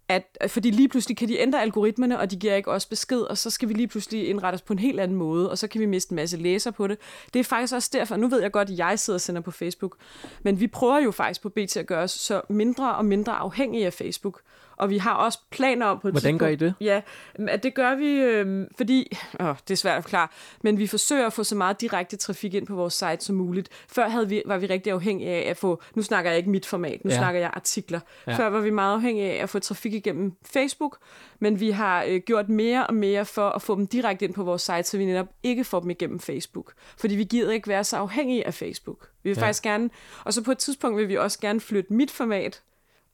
at, 0.08 0.38
øh, 0.42 0.48
fordi 0.48 0.70
lige 0.70 0.88
pludselig 0.88 1.16
kan 1.16 1.28
de 1.28 1.38
ændre 1.38 1.62
algoritmerne, 1.62 2.18
og 2.18 2.30
de 2.30 2.36
giver 2.36 2.54
ikke 2.54 2.70
os 2.70 2.86
besked, 2.86 3.20
og 3.20 3.38
så 3.38 3.50
skal 3.50 3.68
vi 3.68 3.74
lige 3.74 3.88
pludselig 3.88 4.28
indrette 4.28 4.54
os 4.54 4.62
på 4.62 4.72
en 4.72 4.78
helt 4.78 5.00
anden 5.00 5.16
måde, 5.16 5.50
og 5.50 5.58
så 5.58 5.68
kan 5.68 5.80
vi 5.80 5.86
miste 5.86 6.12
en 6.12 6.16
masse 6.16 6.36
læser 6.36 6.70
på 6.70 6.86
det. 6.86 6.98
Det 7.34 7.40
er 7.40 7.44
faktisk 7.44 7.74
også 7.74 7.90
derfor, 7.92 8.16
nu 8.16 8.28
ved 8.28 8.42
jeg 8.42 8.52
godt, 8.52 8.70
at 8.70 8.78
jeg 8.78 8.98
sidder 8.98 9.16
og 9.16 9.20
sender 9.20 9.40
på 9.40 9.50
Facebook, 9.50 9.96
men 10.42 10.60
vi 10.60 10.66
prøver 10.66 10.98
jo 10.98 11.10
faktisk 11.10 11.42
på 11.42 11.48
BT 11.48 11.76
at 11.76 11.86
gøre 11.86 12.02
os 12.02 12.10
så 12.10 12.40
mindre 12.48 12.94
og 12.94 13.04
mindre 13.04 13.32
afhængige 13.32 13.86
af 13.86 13.92
Facebook. 13.92 14.40
Og 14.78 14.90
vi 14.90 14.98
har 14.98 15.14
også 15.14 15.38
planer 15.50 15.86
om 15.86 16.00
på 16.00 16.08
et 16.08 16.14
Hvordan 16.14 16.38
gør 16.38 16.46
I 16.46 16.56
det? 16.56 16.74
Ja, 16.80 17.00
at 17.48 17.62
det 17.62 17.74
gør 17.74 17.94
vi, 17.94 18.06
øh, 18.06 18.66
fordi, 18.76 19.16
åh, 19.40 19.54
det 19.68 19.70
er 19.70 19.76
svært 19.76 19.96
at 19.96 20.02
forklare, 20.02 20.28
men 20.62 20.78
vi 20.78 20.86
forsøger 20.86 21.26
at 21.26 21.32
få 21.32 21.44
så 21.44 21.54
meget 21.54 21.80
direkte 21.80 22.16
trafik 22.16 22.54
ind 22.54 22.66
på 22.66 22.74
vores 22.74 22.94
site 22.94 23.20
som 23.20 23.36
muligt. 23.36 23.68
Før 23.88 24.08
havde 24.08 24.28
vi, 24.28 24.42
var 24.46 24.58
vi 24.58 24.66
rigtig 24.66 24.92
afhængige 24.92 25.30
af 25.30 25.50
at 25.50 25.56
få, 25.56 25.82
nu 25.94 26.02
snakker 26.02 26.30
jeg 26.30 26.38
ikke 26.38 26.50
mit 26.50 26.66
format, 26.66 27.04
nu 27.04 27.10
ja. 27.10 27.16
snakker 27.16 27.40
jeg 27.40 27.50
artikler. 27.54 28.00
Ja. 28.26 28.36
Før 28.36 28.48
var 28.48 28.60
vi 28.60 28.70
meget 28.70 28.94
afhængige 28.94 29.32
af 29.32 29.42
at 29.42 29.48
få 29.48 29.58
trafik 29.58 29.94
igennem 29.94 30.32
Facebook, 30.52 30.98
men 31.38 31.60
vi 31.60 31.70
har 31.70 32.04
øh, 32.08 32.20
gjort 32.26 32.48
mere 32.48 32.86
og 32.86 32.94
mere 32.94 33.24
for 33.24 33.48
at 33.50 33.62
få 33.62 33.74
dem 33.74 33.86
direkte 33.86 34.24
ind 34.24 34.34
på 34.34 34.44
vores 34.44 34.62
site, 34.62 34.82
så 34.82 34.98
vi 34.98 35.04
netop 35.04 35.28
ikke 35.42 35.64
får 35.64 35.80
dem 35.80 35.90
igennem 35.90 36.20
Facebook. 36.20 36.72
Fordi 36.98 37.16
vi 37.16 37.24
gider 37.24 37.52
ikke 37.52 37.68
være 37.68 37.84
så 37.84 37.96
afhængige 37.96 38.46
af 38.46 38.54
Facebook. 38.54 39.08
Vi 39.22 39.30
vil 39.30 39.36
ja. 39.36 39.42
faktisk 39.42 39.62
gerne, 39.62 39.90
og 40.24 40.32
så 40.32 40.42
på 40.42 40.52
et 40.52 40.58
tidspunkt 40.58 40.98
vil 40.98 41.08
vi 41.08 41.16
også 41.16 41.40
gerne 41.40 41.60
flytte 41.60 41.92
mit 41.92 42.10
format 42.10 42.62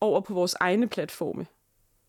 over 0.01 0.21
på 0.21 0.35
vores 0.35 0.57
egne 0.61 0.89
platforme. 0.89 1.47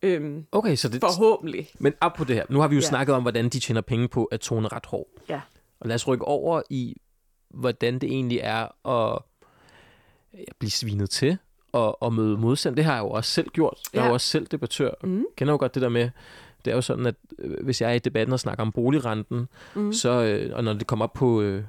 Øhm, 0.05 0.45
okay, 0.51 0.75
så 0.75 0.89
det... 0.89 1.01
Forhåbentlig. 1.01 1.69
Men 1.79 1.93
op 2.01 2.13
på 2.13 2.23
det 2.23 2.35
her. 2.35 2.45
Nu 2.49 2.59
har 2.59 2.67
vi 2.67 2.75
jo 2.75 2.81
ja. 2.81 2.87
snakket 2.87 3.15
om, 3.15 3.21
hvordan 3.21 3.49
de 3.49 3.59
tjener 3.59 3.81
penge 3.81 4.07
på 4.07 4.25
at 4.25 4.39
tone 4.39 4.67
ret 4.67 4.85
hård. 4.85 5.07
Ja. 5.29 5.41
Og 5.79 5.87
lad 5.87 5.95
os 5.95 6.07
rykke 6.07 6.25
over 6.25 6.61
i, 6.69 7.01
hvordan 7.49 7.99
det 7.99 8.11
egentlig 8.11 8.39
er 8.43 8.89
at 8.89 9.21
blive 10.59 10.71
svinet 10.71 11.09
til 11.09 11.37
og, 11.71 12.03
og 12.03 12.13
møde 12.13 12.37
modstand. 12.37 12.75
Det 12.75 12.85
har 12.85 12.93
jeg 12.93 13.01
jo 13.01 13.09
også 13.09 13.31
selv 13.31 13.49
gjort. 13.49 13.79
Jeg 13.93 14.03
er 14.03 14.07
jo 14.07 14.13
også 14.13 14.27
selv 14.27 14.47
debattør. 14.47 14.91
Mm. 15.03 15.25
Kender 15.37 15.53
jo 15.53 15.57
godt 15.57 15.73
det 15.73 15.81
der 15.81 15.89
med, 15.89 16.09
det 16.65 16.71
er 16.71 16.75
jo 16.75 16.81
sådan, 16.81 17.05
at 17.05 17.15
øh, 17.39 17.63
hvis 17.63 17.81
jeg 17.81 17.89
er 17.89 17.93
i 17.93 17.99
debatten 17.99 18.33
og 18.33 18.39
snakker 18.39 18.61
om 18.61 18.71
boligrenten, 18.71 19.47
mm. 19.75 19.93
så, 19.93 20.23
øh, 20.23 20.55
og 20.55 20.63
når 20.63 20.73
det 20.73 20.87
kommer 20.87 21.05
op 21.05 21.13
på 21.13 21.41
øh, 21.41 21.63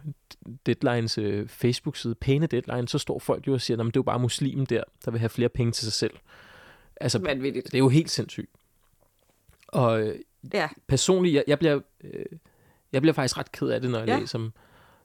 Deadlines 0.67 1.19
øh, 1.19 1.49
Facebook-side, 1.49 2.15
pæne 2.15 2.47
deadline, 2.47 2.89
så 2.89 2.99
står 2.99 3.19
folk 3.19 3.47
jo 3.47 3.53
og 3.53 3.61
siger, 3.61 3.81
at 3.81 3.87
det 3.87 3.87
er 3.87 3.93
jo 3.97 4.03
bare 4.03 4.19
muslimen 4.19 4.65
der, 4.65 4.83
der 5.05 5.11
vil 5.11 5.21
have 5.21 5.29
flere 5.29 5.49
penge 5.49 5.73
til 5.73 5.85
sig 5.85 5.93
selv. 5.93 6.15
Altså, 7.01 7.19
Vanvittigt. 7.19 7.67
Det 7.67 7.75
er 7.75 7.79
jo 7.79 7.89
helt 7.89 8.11
sindssygt. 8.11 8.51
Og 9.69 10.01
øh, 10.01 10.19
ja. 10.55 10.69
personligt, 10.87 11.35
jeg, 11.35 11.45
jeg, 11.47 11.59
bliver, 11.59 11.81
øh, 12.05 12.25
jeg 12.93 13.03
bliver 13.03 13.15
faktisk 13.15 13.39
ret 13.39 13.53
ked 13.53 13.69
af 13.69 13.81
det, 13.81 13.91
når 13.91 13.99
jeg 13.99 14.09
ja. 14.09 14.19
læser 14.19 14.51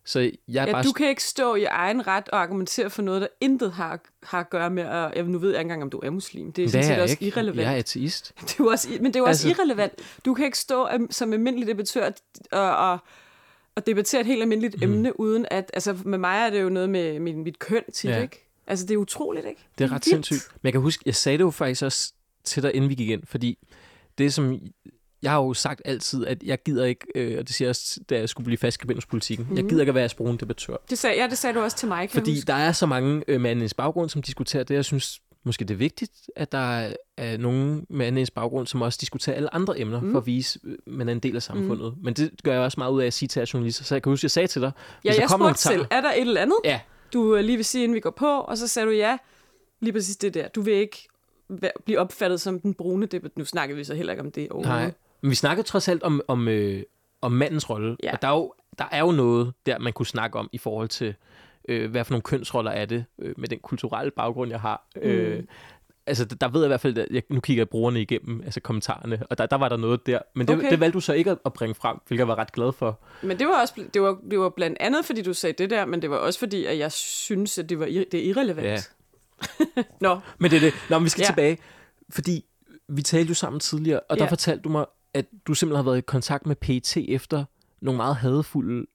Så 0.03 0.19
jeg 0.19 0.31
er 0.61 0.67
ja, 0.67 0.71
bare... 0.71 0.83
du 0.83 0.91
kan 0.91 1.09
ikke 1.09 1.23
stå 1.23 1.55
i 1.55 1.63
egen 1.63 2.07
ret 2.07 2.29
og 2.29 2.41
argumentere 2.41 2.89
for 2.89 3.01
noget, 3.01 3.21
der 3.21 3.27
intet 3.41 3.71
har, 3.71 3.99
har 4.23 4.39
at 4.39 4.49
gøre 4.49 4.69
med, 4.69 4.83
at, 4.83 5.11
jeg, 5.15 5.23
nu 5.23 5.37
ved 5.37 5.49
jeg 5.49 5.59
ikke 5.59 5.61
engang, 5.61 5.83
om 5.83 5.89
du 5.89 5.99
er 6.03 6.09
muslim. 6.09 6.51
Det 6.51 6.65
er 6.65 6.69
sådan 6.69 6.83
set 6.83 7.01
også 7.01 7.13
ikke. 7.13 7.25
irrelevant. 7.25 7.61
Jeg 7.61 7.73
er 7.73 7.77
ateist. 7.77 8.33
Det 8.47 8.59
er 8.59 8.63
også, 8.71 8.89
men 8.89 9.05
det 9.05 9.15
er 9.15 9.19
jo 9.19 9.25
altså... 9.25 9.49
også 9.49 9.61
irrelevant. 9.61 9.93
Du 10.25 10.33
kan 10.33 10.45
ikke 10.45 10.57
stå 10.57 10.87
som 11.09 11.33
almindelig 11.33 11.67
debattør 11.67 12.11
og, 12.51 12.75
og, 12.75 12.99
og 13.75 13.87
debattere 13.87 14.21
et 14.21 14.27
helt 14.27 14.41
almindeligt 14.41 14.75
mm. 14.77 14.83
emne, 14.83 15.19
uden 15.19 15.45
at, 15.51 15.71
altså 15.73 15.97
med 16.05 16.17
mig 16.17 16.37
er 16.37 16.49
det 16.49 16.61
jo 16.61 16.69
noget 16.69 16.89
med 16.89 17.19
mit, 17.19 17.37
mit 17.37 17.59
køn 17.59 17.83
tit, 17.93 18.09
ja. 18.09 18.21
ikke? 18.21 18.50
Altså, 18.71 18.85
det 18.85 18.93
er 18.93 18.97
utroligt, 18.97 19.45
ikke? 19.45 19.61
Det 19.77 19.83
er 19.83 19.87
ret 19.87 19.93
Vildt. 19.93 20.05
sindssygt. 20.05 20.51
Men 20.53 20.67
jeg 20.67 20.73
kan 20.73 20.81
huske, 20.81 21.03
jeg 21.05 21.15
sagde 21.15 21.37
det 21.37 21.43
jo 21.43 21.51
faktisk 21.51 21.83
også 21.83 22.13
til 22.43 22.63
dig, 22.63 22.75
inden 22.75 22.89
vi 22.89 22.95
gik 22.95 23.09
ind, 23.09 23.23
fordi 23.25 23.57
det 24.17 24.33
som... 24.33 24.59
Jeg 25.23 25.31
har 25.31 25.37
jo 25.37 25.53
sagt 25.53 25.81
altid, 25.85 26.25
at 26.25 26.43
jeg 26.43 26.63
gider 26.63 26.85
ikke, 26.85 27.05
øh, 27.15 27.39
og 27.39 27.47
det 27.47 27.55
siger 27.55 27.65
jeg 27.65 27.69
også, 27.69 27.99
da 28.09 28.17
jeg 28.17 28.29
skulle 28.29 28.45
blive 28.45 28.57
fast 28.57 28.83
i 28.83 28.87
politikken, 29.09 29.47
mm. 29.49 29.55
jeg 29.55 29.63
mhm. 29.63 29.69
gider 29.69 29.81
ikke 29.81 29.89
at 29.89 29.95
være 29.95 30.09
sprogende 30.09 30.39
debattør. 30.39 30.77
Det 30.89 30.97
sagde, 30.97 31.21
ja, 31.21 31.27
det 31.27 31.37
sagde 31.37 31.53
du 31.53 31.59
også 31.59 31.77
til 31.77 31.87
mig, 31.87 32.09
kan 32.09 32.19
Fordi 32.19 32.41
der 32.47 32.53
er 32.53 32.71
så 32.71 32.85
mange 32.85 33.23
øh, 33.27 33.41
med 33.41 33.69
baggrund, 33.77 34.09
som 34.09 34.21
diskuterer 34.21 34.63
det. 34.63 34.75
Jeg 34.75 34.85
synes 34.85 35.21
måske, 35.43 35.65
det 35.65 35.73
er 35.73 35.77
vigtigt, 35.77 36.11
at 36.35 36.51
der 36.51 36.93
er 37.17 37.37
nogen 37.37 37.85
med 37.89 38.27
baggrund, 38.35 38.67
som 38.67 38.81
også 38.81 38.97
diskuterer 39.01 39.35
alle 39.35 39.55
andre 39.55 39.79
emner, 39.79 40.01
mm. 40.01 40.11
for 40.11 40.19
at 40.19 40.25
vise, 40.25 40.59
at 40.63 40.91
man 40.91 41.09
er 41.09 41.13
en 41.13 41.19
del 41.19 41.35
af 41.35 41.43
samfundet. 41.43 41.93
Mm. 41.97 42.03
Men 42.03 42.13
det 42.13 42.31
gør 42.43 42.53
jeg 42.53 42.61
også 42.61 42.79
meget 42.79 42.91
ud 42.91 43.01
af 43.01 43.05
at 43.05 43.13
sige 43.13 43.29
til 43.29 43.41
journalister. 43.41 43.83
Så 43.83 43.95
jeg 43.95 44.03
kan 44.03 44.11
huske, 44.11 44.25
jeg 44.25 44.31
sagde 44.31 44.47
til 44.47 44.61
dig, 44.61 44.71
ja, 44.77 45.09
hvis 45.09 45.19
jeg 45.19 45.29
der 45.29 45.37
spurgte 45.37 45.61
selv, 45.61 45.85
er 45.91 46.01
der 46.01 46.11
et 46.11 46.21
eller 46.21 46.41
andet? 46.41 46.57
Ja, 46.65 46.79
du 47.13 47.35
lige 47.35 47.55
vil 47.55 47.65
sige, 47.65 47.83
inden 47.83 47.95
vi 47.95 47.99
går 47.99 48.09
på, 48.09 48.39
og 48.39 48.57
så 48.57 48.67
sagde 48.67 48.87
du 48.87 48.91
ja, 48.91 49.17
lige 49.79 49.93
præcis 49.93 50.17
det 50.17 50.33
der. 50.33 50.47
Du 50.47 50.61
vil 50.61 50.73
ikke 50.73 51.07
blive 51.85 51.99
opfattet 51.99 52.41
som 52.41 52.59
den 52.59 52.73
brune 52.73 53.05
debat. 53.05 53.37
Nu 53.37 53.45
snakker 53.45 53.75
vi 53.75 53.83
så 53.83 53.95
heller 53.95 54.13
ikke 54.13 54.23
om 54.23 54.31
det 54.31 54.49
overhovedet. 54.49 54.83
Nej, 54.83 54.93
men 55.21 55.29
vi 55.29 55.35
snakkede 55.35 55.67
trods 55.67 55.87
alt 55.87 56.03
om, 56.03 56.21
om, 56.27 56.47
øh, 56.47 56.83
om 57.21 57.31
mandens 57.31 57.69
rolle. 57.69 57.97
Ja. 58.03 58.11
Og 58.11 58.21
der 58.21 58.27
er, 58.27 58.31
jo, 58.31 58.53
der 58.77 58.85
er 58.91 58.99
jo 58.99 59.11
noget 59.11 59.53
der, 59.65 59.79
man 59.79 59.93
kunne 59.93 60.05
snakke 60.05 60.39
om 60.39 60.49
i 60.51 60.57
forhold 60.57 60.89
til, 60.89 61.15
øh, 61.69 61.91
hvad 61.91 62.03
for 62.03 62.13
nogle 62.13 62.21
kønsroller 62.21 62.71
er 62.71 62.85
det, 62.85 63.05
øh, 63.19 63.33
med 63.37 63.47
den 63.47 63.59
kulturelle 63.59 64.11
baggrund, 64.11 64.51
jeg 64.51 64.61
har. 64.61 64.87
Mm. 64.95 65.01
Øh, 65.01 65.43
altså, 66.05 66.25
der 66.25 66.47
ved 66.47 66.61
jeg 66.61 66.67
i 66.67 66.67
hvert 66.67 66.81
fald, 66.81 66.97
at 66.97 67.07
jeg, 67.11 67.23
nu 67.29 67.39
kigger 67.39 67.61
jeg 67.61 67.69
brugerne 67.69 68.01
igennem, 68.01 68.41
altså 68.41 68.59
kommentarerne, 68.59 69.23
og 69.29 69.37
der, 69.37 69.45
der 69.45 69.55
var 69.55 69.69
der 69.69 69.77
noget 69.77 70.05
der. 70.05 70.19
Men 70.35 70.47
det, 70.47 70.57
okay. 70.57 70.71
det 70.71 70.79
valgte 70.79 70.95
du 70.95 70.99
så 70.99 71.13
ikke 71.13 71.35
at 71.45 71.53
bringe 71.53 71.75
frem, 71.75 71.97
hvilket 72.07 72.19
jeg 72.19 72.27
var 72.27 72.37
ret 72.37 72.51
glad 72.51 72.71
for. 72.71 72.99
Men 73.21 73.39
det 73.39 73.47
var 73.47 73.61
også 73.61 73.73
det 73.93 74.01
var, 74.01 74.17
det 74.31 74.39
var 74.39 74.49
blandt 74.49 74.77
andet, 74.79 75.05
fordi 75.05 75.21
du 75.21 75.33
sagde 75.33 75.53
det 75.63 75.69
der, 75.69 75.85
men 75.85 76.01
det 76.01 76.09
var 76.09 76.17
også 76.17 76.39
fordi, 76.39 76.65
at 76.65 76.77
jeg 76.77 76.91
synes, 76.91 77.57
at 77.57 77.69
det 77.69 77.79
var 77.79 77.85
det 77.85 78.13
er 78.13 78.23
irrelevant. 78.23 78.67
Ja. 78.67 79.83
Nå. 80.01 80.19
Men 80.39 80.51
det 80.51 80.57
er 80.57 80.61
det. 80.61 80.73
Nå, 80.89 80.99
men 80.99 81.03
vi 81.03 81.09
skal 81.09 81.21
ja. 81.21 81.25
tilbage. 81.25 81.57
Fordi 82.09 82.45
vi 82.89 83.01
talte 83.01 83.29
jo 83.29 83.33
sammen 83.33 83.59
tidligere, 83.59 83.99
og 83.99 84.17
der 84.17 84.23
ja. 84.23 84.29
fortalte 84.29 84.61
du 84.63 84.69
mig, 84.69 84.85
at 85.13 85.25
du 85.47 85.53
simpelthen 85.53 85.85
har 85.85 85.91
været 85.91 85.97
i 85.97 86.01
kontakt 86.01 86.45
med 86.45 86.55
PT 86.55 86.97
efter 86.97 87.45
nogle 87.81 87.97
meget 87.97 88.15
hadefulde 88.15 88.85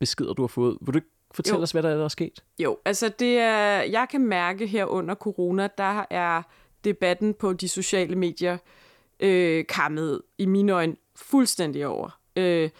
beskeder, 0.00 0.32
du 0.32 0.42
har 0.42 0.46
fået. 0.46 0.78
Vil 0.80 0.94
du 0.94 0.98
ikke 0.98 1.13
fortælle 1.34 1.58
jo. 1.58 1.62
os, 1.62 1.70
hvad 1.70 1.82
der 1.82 1.88
er, 1.88 1.96
der 1.96 2.04
er 2.04 2.08
sket? 2.08 2.44
Jo, 2.58 2.78
altså 2.84 3.08
det 3.08 3.38
er, 3.38 3.82
jeg 3.82 4.06
kan 4.10 4.20
mærke 4.20 4.66
her 4.66 4.84
under 4.84 5.14
corona, 5.14 5.68
der 5.78 6.06
er 6.10 6.42
debatten 6.84 7.34
på 7.34 7.52
de 7.52 7.68
sociale 7.68 8.16
medier 8.16 8.58
øh, 9.20 9.66
kammet 9.66 10.22
i 10.38 10.46
mine 10.46 10.72
øjne 10.72 10.96
fuldstændig 11.16 11.86
over. 11.86 12.18
Øh, 12.36 12.70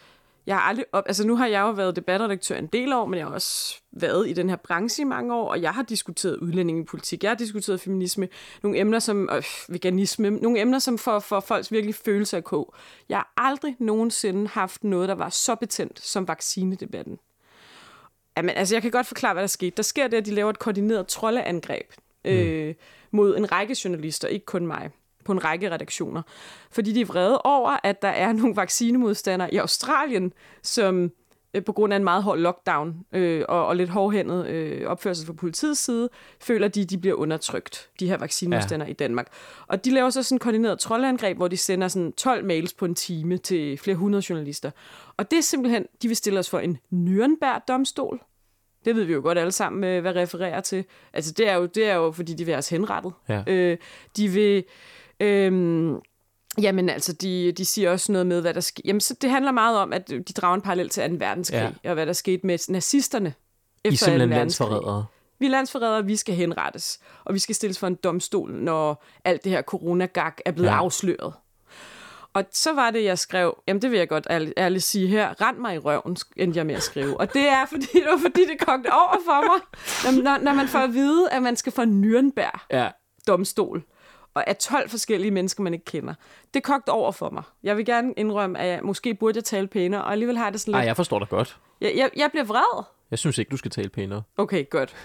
jeg 0.47 0.57
har 0.57 0.63
aldrig 0.63 0.85
op, 0.93 1.05
altså 1.07 1.27
nu 1.27 1.37
har 1.37 1.47
jeg 1.47 1.61
jo 1.61 1.71
været 1.71 1.97
debatredaktør 1.97 2.57
en 2.57 2.67
del 2.67 2.93
år, 2.93 3.07
men 3.07 3.19
jeg 3.19 3.27
har 3.27 3.35
også 3.35 3.81
været 3.93 4.29
i 4.29 4.33
den 4.33 4.49
her 4.49 4.57
branche 4.57 5.03
i 5.03 5.05
mange 5.05 5.35
år, 5.35 5.51
og 5.51 5.63
jeg 5.63 5.75
har 5.75 5.83
diskuteret 5.83 6.37
udlændingepolitik, 6.37 7.23
jeg 7.23 7.31
har 7.31 7.37
diskuteret 7.37 7.81
feminisme, 7.81 8.29
nogle 8.63 8.79
emner 8.79 8.99
som 8.99 9.29
øh, 9.33 9.43
veganisme, 9.69 10.31
nogle 10.31 10.61
emner 10.61 10.79
som 10.79 10.99
får, 10.99 11.19
for 11.19 11.41
folks 11.41 11.73
virkelig 11.73 11.95
følelser 11.95 12.37
af 12.37 12.45
kog. 12.45 12.75
Jeg 13.09 13.17
har 13.19 13.33
aldrig 13.37 13.77
nogensinde 13.79 14.49
haft 14.49 14.85
noget, 14.85 15.09
der 15.09 15.15
var 15.15 15.29
så 15.29 15.55
betændt 15.55 16.01
som 16.01 16.29
vaccinedebatten. 16.29 17.19
Jamen, 18.37 18.57
altså, 18.57 18.75
jeg 18.75 18.83
kan 18.83 18.91
godt 18.91 19.07
forklare, 19.07 19.33
hvad 19.33 19.43
der 19.43 19.47
skete. 19.47 19.77
Der 19.77 19.83
sker 19.83 20.09
det, 20.09 20.17
at 20.17 20.27
de 20.27 20.31
laver 20.31 20.51
et 20.51 20.59
koordineret 20.59 21.07
troldeangreb 21.07 21.93
mm. 22.25 22.31
øh, 22.31 22.75
mod 23.11 23.37
en 23.37 23.53
række 23.53 23.77
journalister, 23.85 24.29
ikke 24.29 24.47
kun 24.47 24.67
mig 24.67 24.91
på 25.25 25.33
en 25.33 25.45
række 25.45 25.71
redaktioner. 25.71 26.23
Fordi 26.71 26.93
de 26.93 27.01
er 27.01 27.05
vrede 27.05 27.41
over, 27.43 27.77
at 27.83 28.03
der 28.03 28.09
er 28.09 28.33
nogle 28.33 28.57
vaccinemodstandere 28.57 29.55
i 29.55 29.57
Australien, 29.57 30.33
som 30.63 31.13
på 31.61 31.73
grund 31.73 31.93
af 31.93 31.97
en 31.97 32.05
meget 32.05 32.23
hård 32.23 32.39
lockdown 32.39 32.95
øh, 33.13 33.45
og, 33.49 33.67
og 33.67 33.77
lidt 33.77 33.91
hårdhændet 33.91 34.47
øh, 34.47 34.87
opførsel 34.87 35.27
fra 35.27 35.33
politiets 35.33 35.81
side, 35.81 36.09
føler 36.41 36.69
de, 36.69 36.85
de 36.85 36.99
bliver 36.99 37.15
undertrykt, 37.15 37.91
de 38.01 38.09
her 38.09 38.17
vaccinemodstandere 38.17 38.87
ja. 38.87 38.91
i 38.91 38.95
Danmark. 38.95 39.29
Og 39.67 39.85
de 39.85 39.91
laver 39.91 40.11
så 40.11 40.23
sådan 40.23 40.37
en 40.37 40.39
koordineret 40.39 40.79
troldeangreb, 40.79 41.37
hvor 41.37 41.49
de 41.49 41.57
sender 41.57 41.89
sådan 41.89 42.13
12 42.13 42.45
mails 42.45 42.73
på 42.73 42.85
en 42.85 42.95
time 42.95 43.39
til 43.39 43.79
flere 43.79 43.97
hundrede 43.97 44.25
journalister. 44.29 44.71
Og 45.17 45.31
det 45.31 45.37
er 45.37 45.43
simpelthen, 45.43 45.87
de 46.03 46.09
vil 46.09 46.17
stille 46.17 46.39
os 46.39 46.51
for 46.51 46.59
en 46.59 46.79
Nürnberg-domstol. 46.93 48.19
Det 48.85 48.97
ved 48.97 49.05
vi 49.05 49.13
jo 49.13 49.21
godt 49.21 49.39
alle 49.39 49.53
sammen, 49.53 49.85
øh, 49.85 50.01
hvad 50.01 50.17
refererer 50.17 50.61
til. 50.61 50.85
Altså 51.13 51.33
det 51.33 51.49
er 51.49 51.55
jo, 51.55 51.67
det 51.67 51.91
er 51.91 51.95
jo 51.95 52.13
fordi 52.13 52.35
de 52.35 52.45
vil 52.45 52.53
have 52.53 52.59
os 52.59 52.69
henrettet. 52.69 53.13
Ja. 53.29 53.43
Øh, 53.47 53.79
de 54.17 54.29
vil 54.29 54.65
Øhm, 55.21 56.01
Jamen 56.61 56.89
altså, 56.89 57.13
de, 57.13 57.53
de 57.53 57.65
siger 57.65 57.91
også 57.91 58.13
noget 58.13 58.27
med, 58.27 58.41
hvad 58.41 58.55
der 58.55 58.61
sker. 58.61 58.83
Jamen, 58.85 59.01
så 59.01 59.15
det 59.23 59.31
handler 59.31 59.53
meget 59.53 59.79
om, 59.79 59.93
at 59.93 60.09
de 60.09 60.33
drager 60.37 60.55
en 60.55 60.61
parallel 60.61 60.89
til 60.89 61.11
2. 61.11 61.17
verdenskrig, 61.19 61.75
ja. 61.85 61.91
og 61.91 61.95
hvad 61.95 62.07
der 62.07 62.13
skete 62.13 62.47
med 62.47 62.73
nazisterne 62.73 63.35
efter 63.85 64.15
I 64.15 64.19
2. 64.19 64.25
verdenskrig. 64.25 65.05
Vi 65.39 65.47
er 65.47 65.51
landsforrædere, 65.51 66.05
vi 66.05 66.17
skal 66.17 66.35
henrettes, 66.35 66.99
og 67.25 67.35
vi 67.35 67.39
skal 67.39 67.55
stilles 67.55 67.79
for 67.79 67.87
en 67.87 67.95
domstol, 67.95 68.53
når 68.53 69.05
alt 69.25 69.45
det 69.45 69.53
her 69.53 69.63
coronagag 69.63 70.33
er 70.45 70.53
blevet 70.53 70.69
ja. 70.69 70.77
afsløret. 70.77 71.33
Og 72.35 72.45
så 72.53 72.73
var 72.73 72.91
det, 72.91 73.05
jeg 73.05 73.19
skrev, 73.19 73.59
jamen 73.69 73.83
det 73.83 73.91
vil 73.91 73.99
jeg 73.99 74.09
godt 74.09 74.27
ærligt, 74.31 74.55
ærligt 74.57 74.85
sige 74.85 75.07
her, 75.07 75.41
rend 75.41 75.59
mig 75.59 75.75
i 75.75 75.79
røven, 75.79 76.17
endte 76.37 76.59
jeg 76.59 76.67
med 76.67 76.75
at 76.75 76.83
skrive. 76.83 77.21
Og 77.21 77.35
det 77.35 77.49
er, 77.49 77.67
fordi 77.67 77.87
det 77.93 78.07
var 78.13 78.19
fordi, 78.19 78.41
det 78.41 78.67
kogte 78.67 78.93
over 78.93 79.17
for 79.25 79.41
mig, 79.43 79.61
når, 80.05 80.23
når, 80.23 80.39
når 80.39 80.53
man 80.53 80.69
får 80.69 80.79
at 80.79 80.95
vide, 80.95 81.31
at 81.31 81.43
man 81.43 81.57
skal 81.57 81.73
for 81.73 81.83
Nürnberg 81.83 82.67
ja. 82.71 82.89
domstol 83.27 83.83
og 84.35 84.49
af 84.49 84.57
12 84.57 84.91
forskellige 84.91 85.31
mennesker, 85.31 85.63
man 85.63 85.75
ikke 85.75 85.85
kender. 85.85 86.15
Det 86.55 86.63
kogte 86.63 86.91
over 86.91 87.13
for 87.13 87.31
mig. 87.31 87.43
Jeg 87.63 87.77
vil 87.77 87.85
gerne 87.85 88.15
indrømme, 88.17 88.59
at 88.59 88.69
jeg, 88.69 88.81
måske 88.83 89.15
burde 89.15 89.37
jeg 89.37 89.45
tale 89.45 89.69
pænere, 89.69 90.05
og 90.05 90.13
alligevel 90.13 90.37
har 90.37 90.45
jeg 90.45 90.53
det 90.53 90.61
sådan 90.61 90.73
lidt... 90.73 90.79
Nej, 90.79 90.87
jeg 90.87 90.97
forstår 90.97 91.19
dig 91.19 91.29
godt. 91.29 91.59
Jeg, 91.81 91.93
jeg, 91.97 92.11
jeg 92.17 92.31
bliver 92.31 92.45
vred. 92.45 92.85
Jeg 93.11 93.19
synes 93.19 93.39
ikke, 93.39 93.51
du 93.51 93.57
skal 93.57 93.71
tale 93.71 93.89
pænere. 93.89 94.23
Okay, 94.37 94.71
godt. 94.71 94.97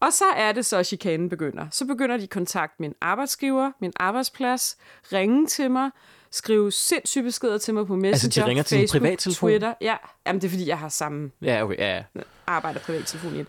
Og 0.00 0.12
så 0.12 0.24
er 0.36 0.52
det 0.52 0.66
så, 0.66 0.76
at 0.76 0.86
chikanen 0.86 1.28
begynder. 1.28 1.66
Så 1.70 1.86
begynder 1.86 2.16
de 2.16 2.26
kontakt 2.26 2.80
min 2.80 2.94
arbejdsgiver, 3.00 3.72
min 3.80 3.92
arbejdsplads, 3.96 4.76
ringe 5.12 5.46
til 5.46 5.70
mig, 5.70 5.90
skrive 6.30 6.72
sindssyge 6.72 7.22
beskeder 7.24 7.58
til 7.58 7.74
mig 7.74 7.86
på 7.86 7.96
Messenger, 7.96 8.12
altså, 8.12 8.40
de 8.40 8.46
ringer 8.46 8.62
Facebook, 8.62 8.88
til 8.88 8.98
privattelefon? 8.98 9.48
Twitter. 9.48 9.74
Ja, 9.80 9.96
Jamen, 10.26 10.40
det 10.40 10.46
er 10.46 10.50
fordi, 10.50 10.68
jeg 10.68 10.78
har 10.78 10.88
samme 10.88 11.30
ja, 11.42 11.64
okay, 11.64 11.76
ja, 11.78 11.96
ja. 11.96 12.20
arbejder 12.46 12.80
privattelefon 12.80 13.36
i 13.36 13.44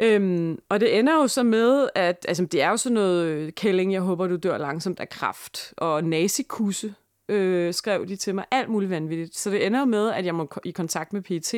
Øhm, 0.00 0.58
og 0.68 0.80
det 0.80 0.98
ender 0.98 1.14
jo 1.14 1.26
så 1.28 1.42
med, 1.42 1.88
at 1.94 2.24
altså, 2.28 2.44
det 2.44 2.62
er 2.62 2.68
jo 2.70 2.76
sådan 2.76 2.94
noget 2.94 3.54
kælling, 3.54 3.92
jeg 3.92 4.00
håber, 4.00 4.26
du 4.26 4.36
dør 4.36 4.58
langsomt 4.58 5.00
af 5.00 5.08
kraft, 5.08 5.74
og 5.76 6.04
nazikusse, 6.04 6.94
øh, 7.28 7.74
skrev 7.74 8.06
de 8.08 8.16
til 8.16 8.34
mig, 8.34 8.44
alt 8.50 8.68
muligt 8.68 8.90
vanvittigt. 8.90 9.36
Så 9.36 9.50
det 9.50 9.66
ender 9.66 9.78
jo 9.78 9.84
med, 9.84 10.10
at 10.12 10.26
jeg 10.26 10.34
må 10.34 10.50
i 10.64 10.70
kontakt 10.70 11.12
med 11.12 11.22
PET, 11.22 11.54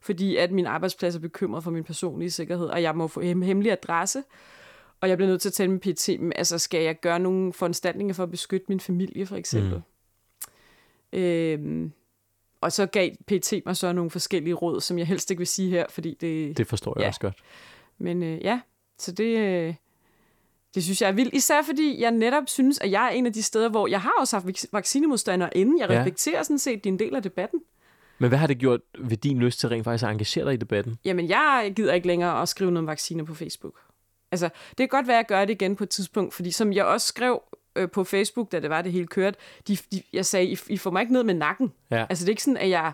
fordi 0.00 0.36
at 0.36 0.52
min 0.52 0.66
arbejdsplads 0.66 1.14
er 1.16 1.20
bekymret 1.20 1.64
for 1.64 1.70
min 1.70 1.84
personlige 1.84 2.30
sikkerhed, 2.30 2.66
og 2.66 2.82
jeg 2.82 2.96
må 2.96 3.08
få 3.08 3.20
hem- 3.20 3.42
hemmelig 3.42 3.72
adresse, 3.72 4.22
og 5.00 5.08
jeg 5.08 5.16
bliver 5.16 5.28
nødt 5.30 5.40
til 5.40 5.48
at 5.48 5.52
tale 5.52 5.70
med 5.70 6.18
men 6.18 6.32
altså 6.36 6.58
skal 6.58 6.82
jeg 6.82 7.00
gøre 7.00 7.18
nogle 7.18 7.52
foranstaltninger 7.52 8.14
for 8.14 8.22
at 8.22 8.30
beskytte 8.30 8.66
min 8.68 8.80
familie, 8.80 9.26
for 9.26 9.36
eksempel? 9.36 9.82
Mm. 11.12 11.18
Øhm, 11.18 11.92
og 12.60 12.72
så 12.72 12.86
gav 12.86 13.10
PT 13.26 13.52
mig 13.66 13.76
så 13.76 13.92
nogle 13.92 14.10
forskellige 14.10 14.54
råd, 14.54 14.80
som 14.80 14.98
jeg 14.98 15.06
helst 15.06 15.30
ikke 15.30 15.38
vil 15.40 15.46
sige 15.46 15.70
her, 15.70 15.84
fordi 15.90 16.16
det... 16.20 16.58
Det 16.58 16.66
forstår 16.66 16.92
jeg 16.96 17.02
Ja. 17.02 17.08
også 17.08 17.20
godt. 17.20 17.34
Men 17.98 18.22
øh, 18.22 18.44
ja, 18.44 18.60
så 18.98 19.12
det, 19.12 19.38
øh, 19.38 19.74
det 20.74 20.84
synes 20.84 21.02
jeg 21.02 21.08
er 21.08 21.12
vildt. 21.12 21.34
Især 21.34 21.62
fordi 21.62 22.00
jeg 22.00 22.10
netop 22.10 22.42
synes, 22.46 22.78
at 22.78 22.90
jeg 22.90 23.04
er 23.06 23.10
en 23.10 23.26
af 23.26 23.32
de 23.32 23.42
steder, 23.42 23.68
hvor 23.68 23.86
jeg 23.86 24.00
har 24.00 24.12
også 24.20 24.36
haft 24.36 24.46
vac- 24.46 24.68
vaccinemodstandere 24.72 25.56
inden. 25.56 25.78
Jeg 25.78 25.90
Ja. 25.90 25.98
respekterer 25.98 26.42
sådan 26.42 26.58
set 26.58 26.84
din 26.84 26.98
del 26.98 27.14
af 27.16 27.22
debatten. 27.22 27.60
Men 28.18 28.28
hvad 28.28 28.38
har 28.38 28.46
det 28.46 28.58
gjort 28.58 28.80
ved 28.98 29.16
din 29.16 29.38
lyst 29.38 29.60
til 29.60 29.68
rent 29.68 29.84
faktisk 29.84 30.04
at 30.04 30.10
engagere 30.10 30.44
dig 30.44 30.54
i 30.54 30.56
debatten? 30.56 30.98
Jamen, 31.04 31.28
jeg 31.28 31.72
gider 31.76 31.92
ikke 31.94 32.06
længere 32.06 32.42
at 32.42 32.48
skrive 32.48 32.70
noget 32.70 32.82
om 32.82 32.86
vacciner 32.86 33.24
på 33.24 33.34
Facebook. 33.34 33.74
Altså, 34.32 34.46
det 34.68 34.76
kan 34.76 34.88
godt 34.88 35.06
være, 35.06 35.16
at 35.16 35.18
jeg 35.18 35.26
gør 35.26 35.44
det 35.44 35.50
igen 35.52 35.76
på 35.76 35.84
et 35.84 35.90
tidspunkt, 35.90 36.34
fordi 36.34 36.50
som 36.50 36.72
jeg 36.72 36.84
også 36.84 37.06
skrev 37.06 37.42
øh, 37.76 37.90
på 37.90 38.04
Facebook, 38.04 38.52
da 38.52 38.60
det 38.60 38.70
var, 38.70 38.82
det 38.82 38.92
hele 38.92 39.06
kørte, 39.06 39.38
de, 39.68 39.76
de, 39.92 40.02
jeg 40.12 40.26
sagde, 40.26 40.46
I, 40.46 40.58
I 40.68 40.76
får 40.76 40.90
mig 40.90 41.00
ikke 41.00 41.12
ned 41.12 41.22
med 41.22 41.34
nakken. 41.34 41.72
Ja. 41.90 42.06
Altså, 42.08 42.24
det 42.24 42.28
er 42.28 42.32
ikke 42.32 42.42
sådan, 42.42 42.56
at 42.56 42.68
jeg 42.70 42.92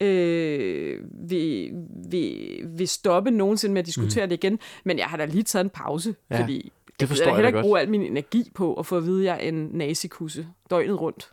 øh, 0.00 0.98
vil, 1.30 1.70
vil, 2.10 2.60
vil 2.78 2.88
stoppe 2.88 3.30
nogensinde 3.30 3.72
med 3.72 3.80
at 3.82 3.86
diskutere 3.86 4.26
mm. 4.26 4.30
det 4.30 4.44
igen, 4.44 4.58
men 4.84 4.98
jeg 4.98 5.06
har 5.06 5.16
da 5.16 5.24
lige 5.24 5.42
taget 5.42 5.64
en 5.64 5.70
pause, 5.70 6.14
Ja, 6.30 6.40
fordi 6.40 6.72
det 7.00 7.08
forstår 7.08 7.24
jeg 7.24 7.28
jeg 7.28 7.36
heller 7.36 7.48
ikke 7.48 7.60
bruge 7.60 7.80
al 7.80 7.90
min 7.90 8.02
energi 8.02 8.50
på 8.54 8.74
at 8.74 8.86
få 8.86 8.96
at 8.96 9.04
vide, 9.04 9.20
at 9.20 9.24
jeg 9.26 9.44
er 9.44 9.48
en 9.48 9.68
nazikusse 9.72 10.46
døgnet 10.70 11.00
rundt 11.00 11.30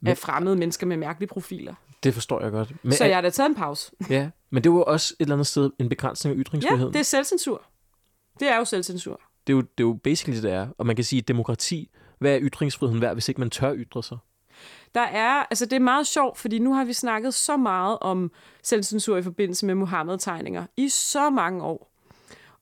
Men- 0.00 0.10
af 0.10 0.18
fremmede 0.18 0.56
mennesker 0.56 0.86
med 0.86 0.96
mærkelige 0.96 1.28
profiler. 1.28 1.74
Det 2.02 2.14
forstår 2.14 2.42
jeg 2.42 2.50
godt. 2.50 2.72
Men, 2.82 2.92
Så 2.92 3.04
jeg 3.04 3.16
har 3.16 3.20
da 3.20 3.30
taget 3.30 3.48
en 3.48 3.54
pause. 3.54 3.92
ja, 4.10 4.30
men 4.50 4.64
det 4.64 4.72
var 4.72 4.78
også 4.80 5.14
et 5.20 5.24
eller 5.24 5.34
andet 5.34 5.46
sted 5.46 5.70
en 5.80 5.88
begrænsning 5.88 6.32
af 6.34 6.36
Ja, 6.38 6.42
ytringsfriheden. 6.42 6.92
det 6.92 6.98
er 6.98 7.04
selvcensur. 7.04 7.62
Det 8.40 8.48
er 8.52 8.56
jo 8.58 8.64
selvcensur. 8.64 9.20
det, 9.46 9.52
er 9.52 9.56
jo, 9.56 9.60
det 9.60 9.84
er 9.84 9.88
jo 9.88 9.98
basically 10.04 10.34
det, 10.36 10.42
det 10.42 10.52
er. 10.52 10.68
Og 10.78 10.86
man 10.86 10.96
kan 10.96 11.04
sige, 11.04 11.20
at 11.20 11.28
demokrati, 11.28 11.90
hvad 12.18 12.34
er 12.34 12.38
ytringsfriheden 12.42 13.00
værd, 13.00 13.12
hvis 13.14 13.28
ikke 13.28 13.40
man 13.40 13.50
tør 13.50 13.74
ytre 13.74 14.02
sig? 14.02 14.18
Der 14.94 15.00
er, 15.00 15.30
altså 15.50 15.64
det 15.66 15.72
er 15.76 15.80
meget 15.80 16.06
sjovt, 16.06 16.38
fordi 16.38 16.58
nu 16.58 16.74
har 16.74 16.84
vi 16.84 16.92
snakket 16.92 17.34
så 17.34 17.56
meget 17.56 17.98
om 18.00 18.30
selvcensur 18.62 19.16
i 19.16 19.22
forbindelse 19.22 19.66
med 19.66 19.74
Mohammed-tegninger 19.74 20.64
i 20.76 20.88
så 20.88 21.30
mange 21.30 21.62
år. 21.64 21.90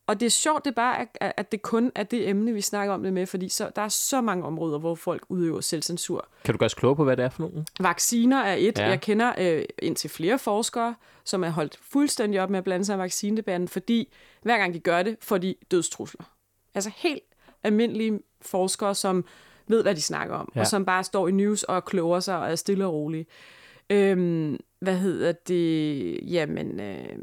Og 0.06 0.20
det 0.20 0.26
er 0.26 0.30
sjovt, 0.30 0.64
det 0.64 0.70
er 0.70 0.74
bare, 0.74 1.00
at- 1.20 1.32
at 1.36 1.52
det 1.52 1.62
kun 1.62 1.92
er 1.94 2.02
det 2.02 2.28
emne, 2.28 2.52
vi 2.52 2.60
snakker 2.60 2.94
om 2.94 3.02
det 3.02 3.12
med, 3.12 3.26
fordi 3.26 3.48
så, 3.48 3.70
der 3.76 3.82
er 3.82 3.88
så 3.88 4.20
mange 4.20 4.44
områder, 4.44 4.78
hvor 4.78 4.94
folk 4.94 5.24
udøver 5.28 5.60
selvcensur. 5.60 6.28
Kan 6.44 6.54
du 6.54 6.58
gøre 6.58 6.66
os 6.66 6.74
klogere 6.74 6.96
på, 6.96 7.04
hvad 7.04 7.16
det 7.16 7.24
er 7.24 7.28
for 7.28 7.42
nogen? 7.42 7.66
Vacciner 7.80 8.36
er 8.42 8.54
et. 8.58 8.78
Ja. 8.78 8.84
Ja. 8.84 8.88
Jeg 8.90 9.00
kender 9.00 9.32
øh, 9.38 9.64
indtil 9.78 10.10
flere 10.10 10.38
forskere, 10.38 10.94
som 11.24 11.44
er 11.44 11.50
holdt 11.50 11.78
fuldstændig 11.82 12.40
op 12.40 12.50
med 12.50 12.58
at 12.58 12.64
blande 12.64 12.84
sig 12.84 12.94
i 12.96 12.98
vaccinedebatten, 12.98 13.68
fordi 13.68 14.12
hver 14.42 14.58
gang 14.58 14.74
de 14.74 14.78
gør 14.80 15.02
det, 15.02 15.16
får 15.20 15.38
de 15.38 15.54
dødstrusler. 15.70 16.24
Altså 16.74 16.90
helt 16.96 17.22
almindelige 17.62 18.20
forskere, 18.42 18.94
som 18.94 19.24
ved, 19.68 19.82
hvad 19.82 19.94
de 19.94 20.02
snakker 20.02 20.34
om, 20.34 20.52
Ja. 20.54 20.60
og 20.60 20.66
som 20.66 20.84
bare 20.84 21.04
står 21.04 21.28
i 21.28 21.30
news 21.30 21.62
og 21.62 21.84
kloger 21.84 22.20
sig 22.20 22.38
og 22.38 22.50
er 22.50 22.54
stille 22.54 22.86
og 22.86 22.92
rolige. 22.92 23.26
Øhm, 23.90 24.60
hvad 24.78 24.96
hedder 24.96 25.32
det? 25.32 26.20
Jamen, 26.32 26.80
øh, 26.80 27.18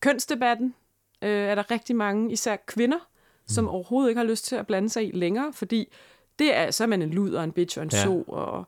kønsdebatten 0.00 0.74
øh, 1.22 1.30
er 1.30 1.54
der 1.54 1.70
rigtig 1.70 1.96
mange, 1.96 2.32
især 2.32 2.56
kvinder, 2.66 2.98
som 3.46 3.68
overhovedet 3.68 4.10
ikke 4.10 4.18
har 4.18 4.26
lyst 4.26 4.44
til 4.44 4.56
at 4.56 4.66
blande 4.66 4.88
sig 4.88 5.08
i 5.08 5.10
længere, 5.14 5.52
fordi 5.52 5.92
det 6.38 6.56
er, 6.56 6.70
så 6.70 6.84
er 6.84 6.88
man 6.88 7.02
en 7.02 7.10
lud 7.10 7.32
og 7.32 7.44
en 7.44 7.52
bitch 7.52 7.78
og 7.78 7.82
en 7.82 7.90
ja. 7.92 8.02
so, 8.04 8.22
og 8.22 8.64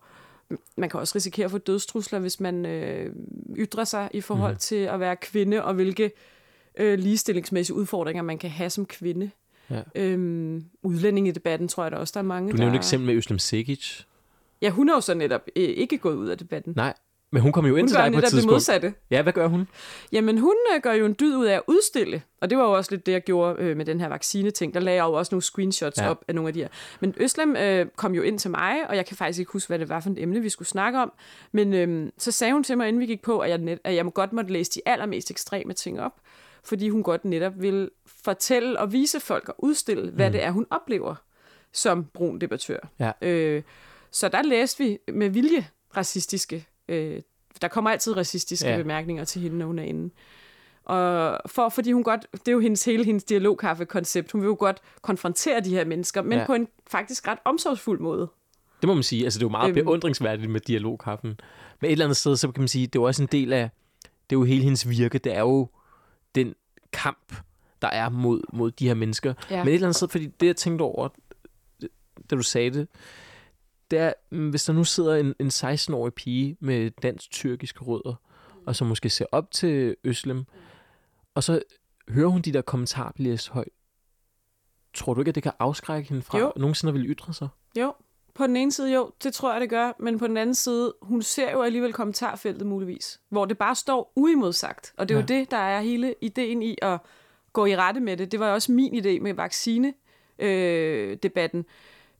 man 0.76 0.88
kan 0.88 1.00
også 1.00 1.12
risikere 1.16 1.44
at 1.44 1.50
få 1.50 1.58
dødstrusler, 1.58 2.18
hvis 2.18 2.40
man 2.40 2.66
øh, 2.66 3.14
ytrer 3.56 3.84
sig 3.84 4.08
i 4.14 4.20
forhold 4.20 4.52
mm. 4.52 4.58
til 4.58 4.76
at 4.76 5.00
være 5.00 5.16
kvinde, 5.16 5.64
og 5.64 5.74
hvilke 5.74 6.10
øh, 6.78 6.98
ligestillingsmæssige 6.98 7.76
udfordringer 7.76 8.22
man 8.22 8.38
kan 8.38 8.50
have 8.50 8.70
som 8.70 8.86
kvinde. 8.86 9.30
Ja. 9.70 9.80
Øhm, 9.94 10.64
udlændingedebatten 10.82 11.68
tror 11.68 11.82
jeg 11.84 11.92
der 11.92 11.98
også, 11.98 12.12
der 12.14 12.20
er 12.20 12.24
mange, 12.24 12.50
Du 12.52 12.56
der... 12.56 12.62
nævnte 12.62 12.76
et 12.76 12.80
eksempel 12.80 13.06
med 13.06 13.14
Øslem 13.14 13.38
Sekic. 13.38 14.00
Ja, 14.62 14.70
hun 14.70 14.88
er 14.88 14.94
jo 14.94 15.00
så 15.00 15.14
netop 15.14 15.42
øh, 15.56 15.62
ikke 15.62 15.98
gået 15.98 16.14
ud 16.14 16.28
af 16.28 16.38
debatten. 16.38 16.72
Nej, 16.76 16.94
men 17.30 17.42
hun 17.42 17.52
kom 17.52 17.66
jo 17.66 17.76
ind 17.76 17.82
Hun 17.82 17.88
til 17.88 17.96
dig 17.96 18.12
på 18.12 18.18
et 18.18 18.22
det 18.22 18.30
tidspunkt. 18.30 18.52
modsatte. 18.54 18.94
Ja, 19.10 19.22
hvad 19.22 19.32
gør 19.32 19.46
hun? 19.46 19.68
Jamen, 20.12 20.38
hun 20.38 20.54
øh, 20.74 20.82
gør 20.82 20.92
jo 20.92 21.06
en 21.06 21.16
dyd 21.20 21.36
ud 21.36 21.46
af 21.46 21.54
at 21.54 21.62
udstille, 21.66 22.22
og 22.40 22.50
det 22.50 22.58
var 22.58 22.64
jo 22.64 22.72
også 22.72 22.90
lidt 22.90 23.06
det, 23.06 23.12
jeg 23.12 23.22
gjorde 23.22 23.62
øh, 23.62 23.76
med 23.76 23.84
den 23.84 24.00
her 24.00 24.08
vaccineting. 24.08 24.74
Der 24.74 24.80
lagde 24.80 24.96
jeg 24.96 25.08
jo 25.08 25.12
også 25.12 25.34
nogle 25.34 25.42
screenshots 25.42 25.98
ja. 25.98 26.10
op 26.10 26.24
af 26.28 26.34
nogle 26.34 26.48
af 26.48 26.54
de 26.54 26.60
her. 26.60 26.68
Men 27.00 27.14
Øslem 27.16 27.56
øh, 27.56 27.86
kom 27.96 28.14
jo 28.14 28.22
ind 28.22 28.38
til 28.38 28.50
mig, 28.50 28.88
og 28.88 28.96
jeg 28.96 29.06
kan 29.06 29.16
faktisk 29.16 29.38
ikke 29.38 29.52
huske, 29.52 29.68
hvad 29.68 29.78
det 29.78 29.88
var 29.88 30.00
for 30.00 30.10
et 30.10 30.22
emne, 30.22 30.40
vi 30.40 30.48
skulle 30.48 30.68
snakke 30.68 30.98
om. 30.98 31.12
Men 31.52 31.74
øh, 31.74 32.10
så 32.18 32.32
sagde 32.32 32.52
hun 32.52 32.64
til 32.64 32.76
mig, 32.76 32.88
inden 32.88 33.00
vi 33.00 33.06
gik 33.06 33.22
på, 33.22 33.38
at 33.38 33.50
jeg, 33.50 33.58
net, 33.58 33.78
at 33.84 33.94
jeg 33.94 34.04
godt 34.14 34.32
måtte 34.32 34.52
læse 34.52 34.70
de 34.74 34.80
allermest 34.86 35.30
ekstreme 35.30 35.72
ting 35.72 36.00
op, 36.00 36.12
fordi 36.64 36.88
hun 36.88 37.02
godt 37.02 37.24
netop 37.24 37.52
vil 37.62 37.90
fortælle 38.06 38.80
og 38.80 38.92
vise 38.92 39.20
folk 39.20 39.48
og 39.48 39.54
udstille, 39.58 40.10
hvad 40.10 40.30
det 40.30 40.42
er, 40.42 40.50
hun 40.50 40.66
oplever 40.70 41.14
som 41.72 42.04
brun 42.04 42.38
debattør. 42.38 42.78
Ja. 42.98 43.12
Øh, 43.22 43.62
så 44.10 44.28
der 44.28 44.42
læste 44.42 44.84
vi 44.84 44.98
med 45.12 45.28
vilje 45.30 45.66
racistiske 45.96 46.66
øh, 46.88 47.20
der 47.62 47.68
kommer 47.68 47.90
altid 47.90 48.16
racistiske 48.16 48.68
Ja. 48.68 48.76
bemærkninger 48.76 49.24
til 49.24 49.40
hende, 49.42 49.58
når 49.58 49.66
hun 49.66 49.78
er 49.78 49.82
inde. 49.82 50.10
Og 50.84 51.40
for, 51.46 51.68
fordi 51.68 51.92
hun 51.92 52.02
godt, 52.02 52.26
det 52.32 52.48
er 52.48 52.52
jo 52.52 52.60
hendes, 52.60 52.84
hele 52.84 53.04
hendes 53.04 53.24
dialogkaffe-koncept, 53.24 54.32
hun 54.32 54.40
vil 54.40 54.46
jo 54.46 54.56
godt 54.58 54.80
konfrontere 55.02 55.60
de 55.60 55.70
her 55.70 55.84
mennesker, 55.84 56.22
men 56.22 56.38
ja. 56.38 56.46
på 56.46 56.54
en 56.54 56.68
faktisk 56.86 57.28
ret 57.28 57.38
omsorgsfuld 57.44 58.00
måde. 58.00 58.28
Det 58.80 58.86
må 58.88 58.94
man 58.94 59.02
sige. 59.02 59.24
Altså, 59.24 59.38
det 59.38 59.42
er 59.42 59.46
jo 59.46 59.50
meget 59.50 59.68
Øhm. 59.76 59.84
beundringsværdigt 59.84 60.50
med 60.50 60.60
dialogkaffen. 60.60 61.40
Men 61.80 61.88
et 61.88 61.92
eller 61.92 62.04
andet 62.04 62.16
sted, 62.16 62.36
så 62.36 62.50
kan 62.52 62.60
man 62.60 62.68
sige, 62.68 62.86
det 62.86 62.98
er 62.98 63.02
jo 63.02 63.06
også 63.06 63.22
en 63.22 63.28
del 63.32 63.52
af, 63.52 63.70
det 64.02 64.36
er 64.36 64.40
jo 64.40 64.44
hele 64.44 64.62
hendes 64.64 64.88
virke. 64.88 65.18
Det 65.18 65.34
er 65.36 65.40
jo 65.40 65.68
den 66.34 66.54
kamp, 66.92 67.34
der 67.82 67.88
er 67.88 68.08
mod, 68.08 68.42
mod 68.52 68.70
de 68.70 68.86
her 68.86 68.94
mennesker. 68.94 69.34
Ja. 69.50 69.58
Men 69.64 69.68
et 69.68 69.74
eller 69.74 69.86
andet 69.86 69.96
sted, 69.96 70.08
fordi 70.08 70.26
det, 70.26 70.46
jeg 70.46 70.56
tænkte 70.56 70.82
over, 70.82 71.08
da 72.30 72.36
du 72.36 72.42
sagde 72.42 72.70
det, 72.70 72.88
det 73.90 73.98
er, 73.98 74.12
mm, 74.30 74.50
hvis 74.50 74.64
der 74.64 74.72
nu 74.72 74.84
sidder 74.84 75.14
en, 75.14 75.34
en 75.40 75.48
16-årig 75.48 76.14
pige 76.14 76.56
med 76.60 76.90
dansk-tyrkiske 76.90 77.84
rødder, 77.84 78.14
og 78.66 78.76
som 78.76 78.86
måske 78.86 79.10
ser 79.10 79.26
op 79.32 79.50
til 79.50 79.96
Øslem, 80.04 80.44
og 81.34 81.44
så 81.44 81.62
hører 82.08 82.28
hun 82.28 82.40
de 82.40 82.52
der 82.52 82.62
kommentarer 82.62 83.12
blive 83.12 83.30
læst 83.30 83.48
højt. 83.48 83.68
Tror 84.94 85.14
du 85.14 85.20
ikke, 85.20 85.28
at 85.28 85.34
det 85.34 85.42
kan 85.42 85.52
afskrække 85.58 86.08
hende 86.08 86.22
fra 86.22 86.38
Jo. 86.38 86.52
nogensinde 86.56 86.90
at 86.90 86.94
ville 86.94 87.08
ytre 87.08 87.34
sig? 87.34 87.48
Jo, 87.78 87.94
på 88.34 88.46
den 88.46 88.56
ene 88.56 88.72
side 88.72 88.94
jo, 88.94 89.10
det 89.24 89.34
tror 89.34 89.52
jeg, 89.52 89.60
det 89.60 89.70
gør, 89.70 89.92
men 89.98 90.18
på 90.18 90.26
den 90.26 90.36
anden 90.36 90.54
side, 90.54 90.94
hun 91.02 91.22
ser 91.22 91.52
jo 91.52 91.62
alligevel 91.62 91.92
kommentarfeltet 91.92 92.66
muligvis, 92.66 93.20
hvor 93.28 93.44
det 93.44 93.58
bare 93.58 93.74
står 93.74 94.12
uimodsagt. 94.16 94.92
Og 94.96 95.08
det 95.08 95.14
er 95.14 95.18
Ja. 95.18 95.22
jo 95.22 95.26
det, 95.40 95.50
der 95.50 95.56
er 95.56 95.80
hele 95.80 96.14
ideen 96.20 96.62
i 96.62 96.76
at 96.82 96.98
gå 97.52 97.66
i 97.66 97.76
rette 97.76 98.00
med 98.00 98.16
det. 98.16 98.32
Det 98.32 98.40
var 98.40 98.52
også 98.52 98.72
min 98.72 98.94
idé 98.94 99.20
med 99.22 99.34
vaccinedebatten. 100.38 101.58
Øh. 101.58 101.64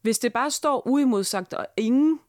Hvis 0.02 0.18
det 0.18 0.32
bare 0.32 0.50
står 0.50 0.88
uimodsagt, 0.88 1.54
og 1.54 1.66
ingen 1.76 2.20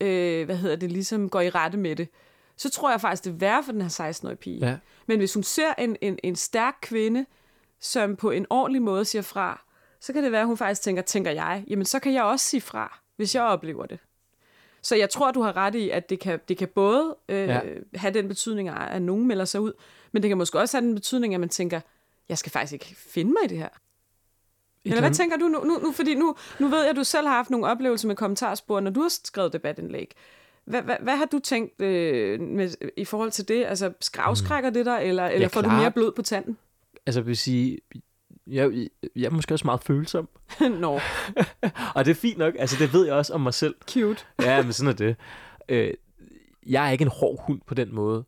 øh, 0.00 0.44
hvad 0.44 0.56
hedder 0.56 0.76
det, 0.76 0.92
ligesom 0.92 1.28
går 1.30 1.40
i 1.40 1.50
rette 1.50 1.78
med 1.78 1.96
det, 1.96 2.08
så 2.56 2.70
tror 2.70 2.90
jeg 2.90 3.00
faktisk, 3.00 3.24
det 3.24 3.30
er 3.30 3.34
værre 3.36 3.62
for 3.64 3.72
den 3.72 3.80
her 3.82 3.88
16-årige 4.10 4.36
pige. 4.36 4.66
Ja. 4.66 4.76
Men 5.06 5.18
hvis 5.18 5.34
hun 5.34 5.42
ser 5.42 5.74
en, 5.78 5.96
en, 6.00 6.18
en 6.22 6.36
stærk 6.36 6.74
kvinde, 6.82 7.26
som 7.80 8.16
på 8.16 8.30
en 8.30 8.46
ordentlig 8.50 8.82
måde 8.82 9.04
siger 9.04 9.22
fra, 9.22 9.64
så 10.00 10.12
kan 10.12 10.22
det 10.24 10.32
være, 10.32 10.40
at 10.40 10.46
hun 10.46 10.56
faktisk 10.56 10.82
tænker, 10.82 11.02
tænker 11.02 11.30
jeg, 11.30 11.64
jamen 11.68 11.84
så 11.84 11.98
kan 11.98 12.12
jeg 12.14 12.22
også 12.24 12.46
sige 12.46 12.60
fra, 12.60 13.00
hvis 13.16 13.34
jeg 13.34 13.42
oplever 13.42 13.86
det. 13.86 13.98
Så 14.82 14.96
jeg 14.96 15.10
tror, 15.10 15.30
du 15.30 15.42
har 15.42 15.56
ret 15.56 15.74
i, 15.74 15.90
at 15.90 16.10
det 16.10 16.20
kan, 16.20 16.40
det 16.48 16.56
kan 16.56 16.68
både 16.68 17.16
øh, 17.28 17.36
Ja. 17.36 17.54
ja. 17.54 17.60
have 17.94 18.14
den 18.14 18.28
betydning, 18.28 18.68
at 18.68 19.02
nogen 19.02 19.26
melder 19.28 19.44
sig 19.44 19.60
ud, 19.60 19.72
men 20.12 20.22
det 20.22 20.28
kan 20.28 20.38
måske 20.38 20.58
også 20.58 20.76
have 20.76 20.86
den 20.86 20.94
betydning, 20.94 21.34
at 21.34 21.40
man 21.40 21.48
tænker, 21.48 21.80
jeg 22.28 22.38
skal 22.38 22.52
faktisk 22.52 22.72
ikke 22.72 22.94
finde 22.98 23.32
mig 23.32 23.44
i 23.44 23.48
det 23.48 23.58
her. 23.58 23.68
Eller 24.84 25.00
hvad 25.00 25.10
tænker 25.14 25.36
du 25.36 25.48
nu? 25.48 25.64
nu, 25.64 25.78
nu 25.78 25.92
fordi 25.92 26.14
nu, 26.14 26.36
nu 26.58 26.68
ved 26.68 26.80
jeg, 26.80 26.90
at 26.90 26.96
du 26.96 27.04
selv 27.04 27.26
har 27.26 27.34
haft 27.34 27.50
nogle 27.50 27.66
oplevelser 27.66 28.08
med 28.08 28.16
kommentarspor, 28.16 28.80
når 28.80 28.90
du 28.90 29.00
har 29.00 29.08
skrevet 29.08 29.52
debatindlæg. 29.52 30.14
Hvad, 30.64 30.82
hvad, 30.82 30.96
hvad 31.00 31.16
har 31.16 31.24
du 31.24 31.38
tænkt 31.38 31.80
øh, 31.80 32.40
med, 32.40 32.70
i 32.96 33.04
forhold 33.04 33.30
til 33.30 33.48
det? 33.48 33.64
Altså, 33.64 33.92
afskrækker 34.18 34.70
det 34.70 34.86
dig, 34.86 35.00
eller, 35.04 35.26
eller 35.26 35.48
får 35.48 35.60
du 35.62 35.68
mere 35.70 35.90
blod 35.90 36.12
på 36.12 36.22
tanden? 36.22 36.56
Altså, 37.06 37.20
jeg 37.20 37.26
vil 37.26 37.36
sige, 37.36 37.78
jeg, 38.46 38.88
jeg 39.16 39.24
er 39.26 39.30
måske 39.30 39.54
også 39.54 39.66
meget 39.66 39.80
følsom. 39.82 40.28
Nå, 40.80 41.00
Og 41.94 42.04
det 42.04 42.10
er 42.10 42.14
fint 42.14 42.38
nok. 42.38 42.54
Altså, 42.58 42.76
det 42.78 42.92
ved 42.92 43.06
jeg 43.06 43.14
også 43.14 43.34
om 43.34 43.40
mig 43.40 43.54
selv. 43.54 43.74
cute. 43.90 44.24
Ja, 44.42 44.62
men 44.62 44.72
sådan 44.72 44.88
er 44.90 44.96
det. 44.96 45.16
Øh, 45.68 45.94
jeg 46.66 46.86
er 46.86 46.90
ikke 46.90 47.02
en 47.02 47.10
hård 47.20 47.46
hund 47.46 47.60
på 47.66 47.74
den 47.74 47.94
måde. 47.94 48.24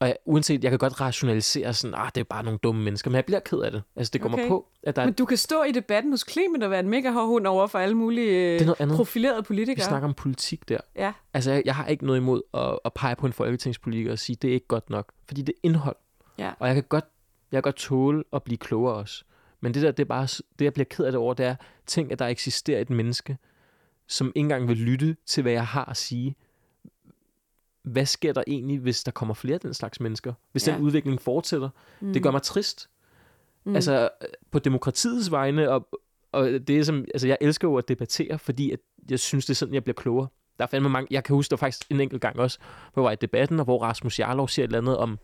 Og 0.00 0.06
jeg, 0.06 0.16
uanset, 0.24 0.62
jeg 0.64 0.70
kan 0.70 0.78
godt 0.78 1.00
rationalisere 1.00 1.74
sådan, 1.74 1.94
ah, 1.94 2.10
det 2.14 2.20
er 2.20 2.24
bare 2.24 2.42
nogle 2.44 2.58
dumme 2.62 2.82
mennesker, 2.82 3.10
men 3.10 3.16
jeg 3.16 3.24
bliver 3.24 3.40
ked 3.40 3.58
af 3.58 3.70
det. 3.70 3.82
Altså, 3.96 4.10
det 4.10 4.20
går 4.20 4.32
okay. 4.32 4.48
på, 4.48 4.68
at 4.82 4.96
der 4.96 5.02
er, 5.02 5.06
Men 5.06 5.14
du 5.14 5.24
kan 5.24 5.36
stå 5.36 5.62
i 5.62 5.72
debatten 5.72 6.12
hos 6.12 6.24
Clement 6.30 6.62
og 6.64 6.70
være 6.70 6.80
en 6.80 6.88
mega 6.88 7.10
hård 7.10 7.26
hund 7.26 7.46
over 7.46 7.66
for 7.66 7.78
alle 7.78 7.94
mulige 7.94 8.52
Det 8.52 8.60
er 8.60 8.64
noget 8.66 8.80
andet. 8.80 8.96
profilerede 8.96 9.38
vi 9.38 9.42
politikere. 9.42 9.86
snakker 9.86 10.08
om 10.08 10.14
politik 10.14 10.68
der. 10.68 10.78
Ja, 10.96 11.12
Altså, 11.34 11.52
jeg, 11.52 11.62
jeg 11.64 11.74
har 11.74 11.86
ikke 11.86 12.06
noget 12.06 12.18
imod 12.18 12.42
at, 12.54 12.78
at 12.84 12.92
pege 12.94 13.16
på 13.16 13.26
en 13.26 13.32
folketingspolitiker 13.32 14.12
og 14.12 14.18
sige, 14.18 14.36
det 14.42 14.50
er 14.50 14.54
ikke 14.54 14.66
godt 14.66 14.90
nok. 14.90 15.12
Fordi 15.26 15.42
det 15.42 15.52
er 15.52 15.60
indhold. 15.62 15.96
ja. 16.38 16.50
Og 16.58 16.66
jeg 16.66 16.74
kan 16.74 16.84
godt 16.88 17.04
Jeg 17.52 17.56
kan 17.56 17.62
godt 17.62 17.76
tåle 17.76 18.24
at 18.32 18.42
blive 18.42 18.58
klogere 18.58 18.94
også. 18.94 19.24
Men 19.60 19.74
det 19.74 19.82
der, 19.82 19.90
det 19.90 20.02
er 20.02 20.08
bare, 20.08 20.26
det 20.58 20.64
jeg 20.64 20.72
bliver 20.72 20.86
ked 20.90 21.04
af 21.04 21.12
det 21.12 21.18
over, 21.18 21.34
det 21.34 21.46
er, 21.46 21.56
tænk, 21.86 22.12
at 22.12 22.18
der 22.18 22.26
eksisterer 22.26 22.80
et 22.80 22.90
menneske, 22.90 23.38
som 24.06 24.26
ikke 24.26 24.38
engang 24.38 24.68
vil 24.68 24.76
lytte 24.76 25.16
til, 25.26 25.42
hvad 25.42 25.52
jeg 25.52 25.66
har 25.66 25.84
at 25.84 25.96
sige. 25.96 26.36
Hvad 27.82 28.06
sker 28.06 28.32
der 28.32 28.42
egentlig, 28.46 28.78
hvis 28.78 29.04
der 29.04 29.12
kommer 29.12 29.34
flere 29.34 29.54
af 29.54 29.60
den 29.60 29.74
slags 29.74 30.00
mennesker? 30.00 30.32
Hvis 30.52 30.68
ja. 30.68 30.74
Den 30.74 30.82
udvikling 30.82 31.20
fortsætter? 31.20 31.68
Mm. 32.00 32.12
Det 32.12 32.22
gør 32.22 32.30
mig 32.30 32.42
trist. 32.42 32.90
Mm. 33.64 33.70
Mm. 33.70 33.74
Altså, 33.74 34.08
på 34.50 34.58
demokratiets 34.58 35.30
vegne, 35.30 35.70
og, 35.70 35.88
og 36.32 36.48
det 36.48 36.70
er 36.70 36.84
som, 36.84 37.04
altså, 37.14 37.28
jeg 37.28 37.38
elsker 37.40 37.68
jo 37.68 37.76
at 37.76 37.88
debattere, 37.88 38.38
fordi 38.38 38.70
at 38.70 38.78
jeg 39.10 39.18
synes, 39.18 39.46
det 39.46 39.50
er 39.50 39.56
sådan, 39.56 39.74
jeg 39.74 39.84
bliver 39.84 39.94
klogere. 39.94 40.28
Der 40.58 40.64
er 40.64 40.68
fandme 40.68 40.88
mange, 40.88 41.08
jeg 41.10 41.24
kan 41.24 41.34
huske, 41.34 41.50
der 41.50 41.56
faktisk 41.56 41.90
en 41.90 42.00
enkelt 42.00 42.22
gang 42.22 42.38
også, 42.38 42.58
hvor 42.92 43.02
jeg 43.02 43.04
var 43.04 43.12
i 43.12 43.16
debatten, 43.20 43.58
og 43.58 43.64
hvor 43.64 43.82
Rasmus 43.82 44.18
Jarlov 44.18 44.48
siger 44.48 44.64
et 44.64 44.68
eller 44.68 44.78
andet 44.78 44.96
om 44.96 45.18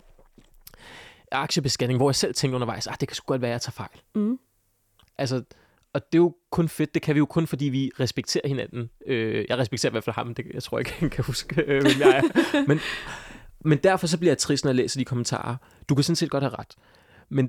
aktiebeskatning, 1.32 1.98
hvor 1.98 2.10
jeg 2.10 2.14
selv 2.14 2.34
tænkte 2.34 2.54
undervejs, 2.54 2.86
ah, 2.86 2.96
det 3.00 3.08
kan 3.08 3.14
sgu 3.14 3.26
godt 3.26 3.40
være, 3.42 3.50
at 3.50 3.52
jeg 3.52 3.60
tager 3.60 3.72
fejl. 3.72 4.00
Mm. 4.14 4.38
Altså, 5.18 5.36
og 5.92 6.12
det 6.12 6.18
er 6.18 6.22
jo 6.22 6.36
kun 6.50 6.68
fedt, 6.68 6.94
det 6.94 7.02
kan 7.02 7.14
vi 7.14 7.18
jo 7.18 7.26
kun, 7.26 7.46
fordi 7.46 7.64
vi 7.64 7.90
respekterer 8.00 8.48
hinanden. 8.48 8.90
Øh, 9.06 9.44
jeg 9.48 9.58
respekterer 9.58 9.90
i 9.90 9.94
hvert 9.94 10.04
fald 10.04 10.14
ham, 10.14 10.34
det, 10.34 10.46
jeg 10.54 10.62
tror 10.62 10.78
ikke, 10.78 10.92
han 10.92 11.10
kan 11.10 11.24
huske, 11.24 11.62
øh, 11.62 11.82
hvem 11.82 12.00
jeg 12.00 12.16
er. 12.16 12.22
Men, 12.68 12.80
men 13.60 13.78
derfor 13.78 14.06
så 14.06 14.18
bliver 14.18 14.30
jeg 14.30 14.38
trist, 14.38 14.64
når 14.64 14.70
jeg 14.70 14.76
læser 14.76 15.00
de 15.00 15.04
kommentarer. 15.04 15.56
Du 15.88 15.94
kan 15.94 16.04
sådan 16.04 16.16
set 16.16 16.30
godt 16.30 16.42
have 16.44 16.54
ret. 16.58 16.74
Men 17.28 17.46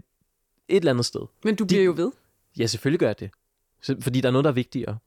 et 0.67 0.75
eller 0.77 0.91
andet 0.91 1.05
sted, 1.05 1.21
Men 1.43 1.55
du 1.55 1.63
De- 1.63 1.67
bliver 1.67 1.83
jo 1.83 1.93
ved. 1.97 2.11
Ja, 2.59 2.65
selvfølgelig 2.67 2.99
gør 2.99 3.07
jeg 3.07 3.19
det. 3.19 3.31
Fordi 4.03 4.21
der 4.21 4.27
er 4.29 4.31
noget, 4.31 4.43
der 4.43 4.51
er 4.51 4.55
vigtigere. 4.55 4.97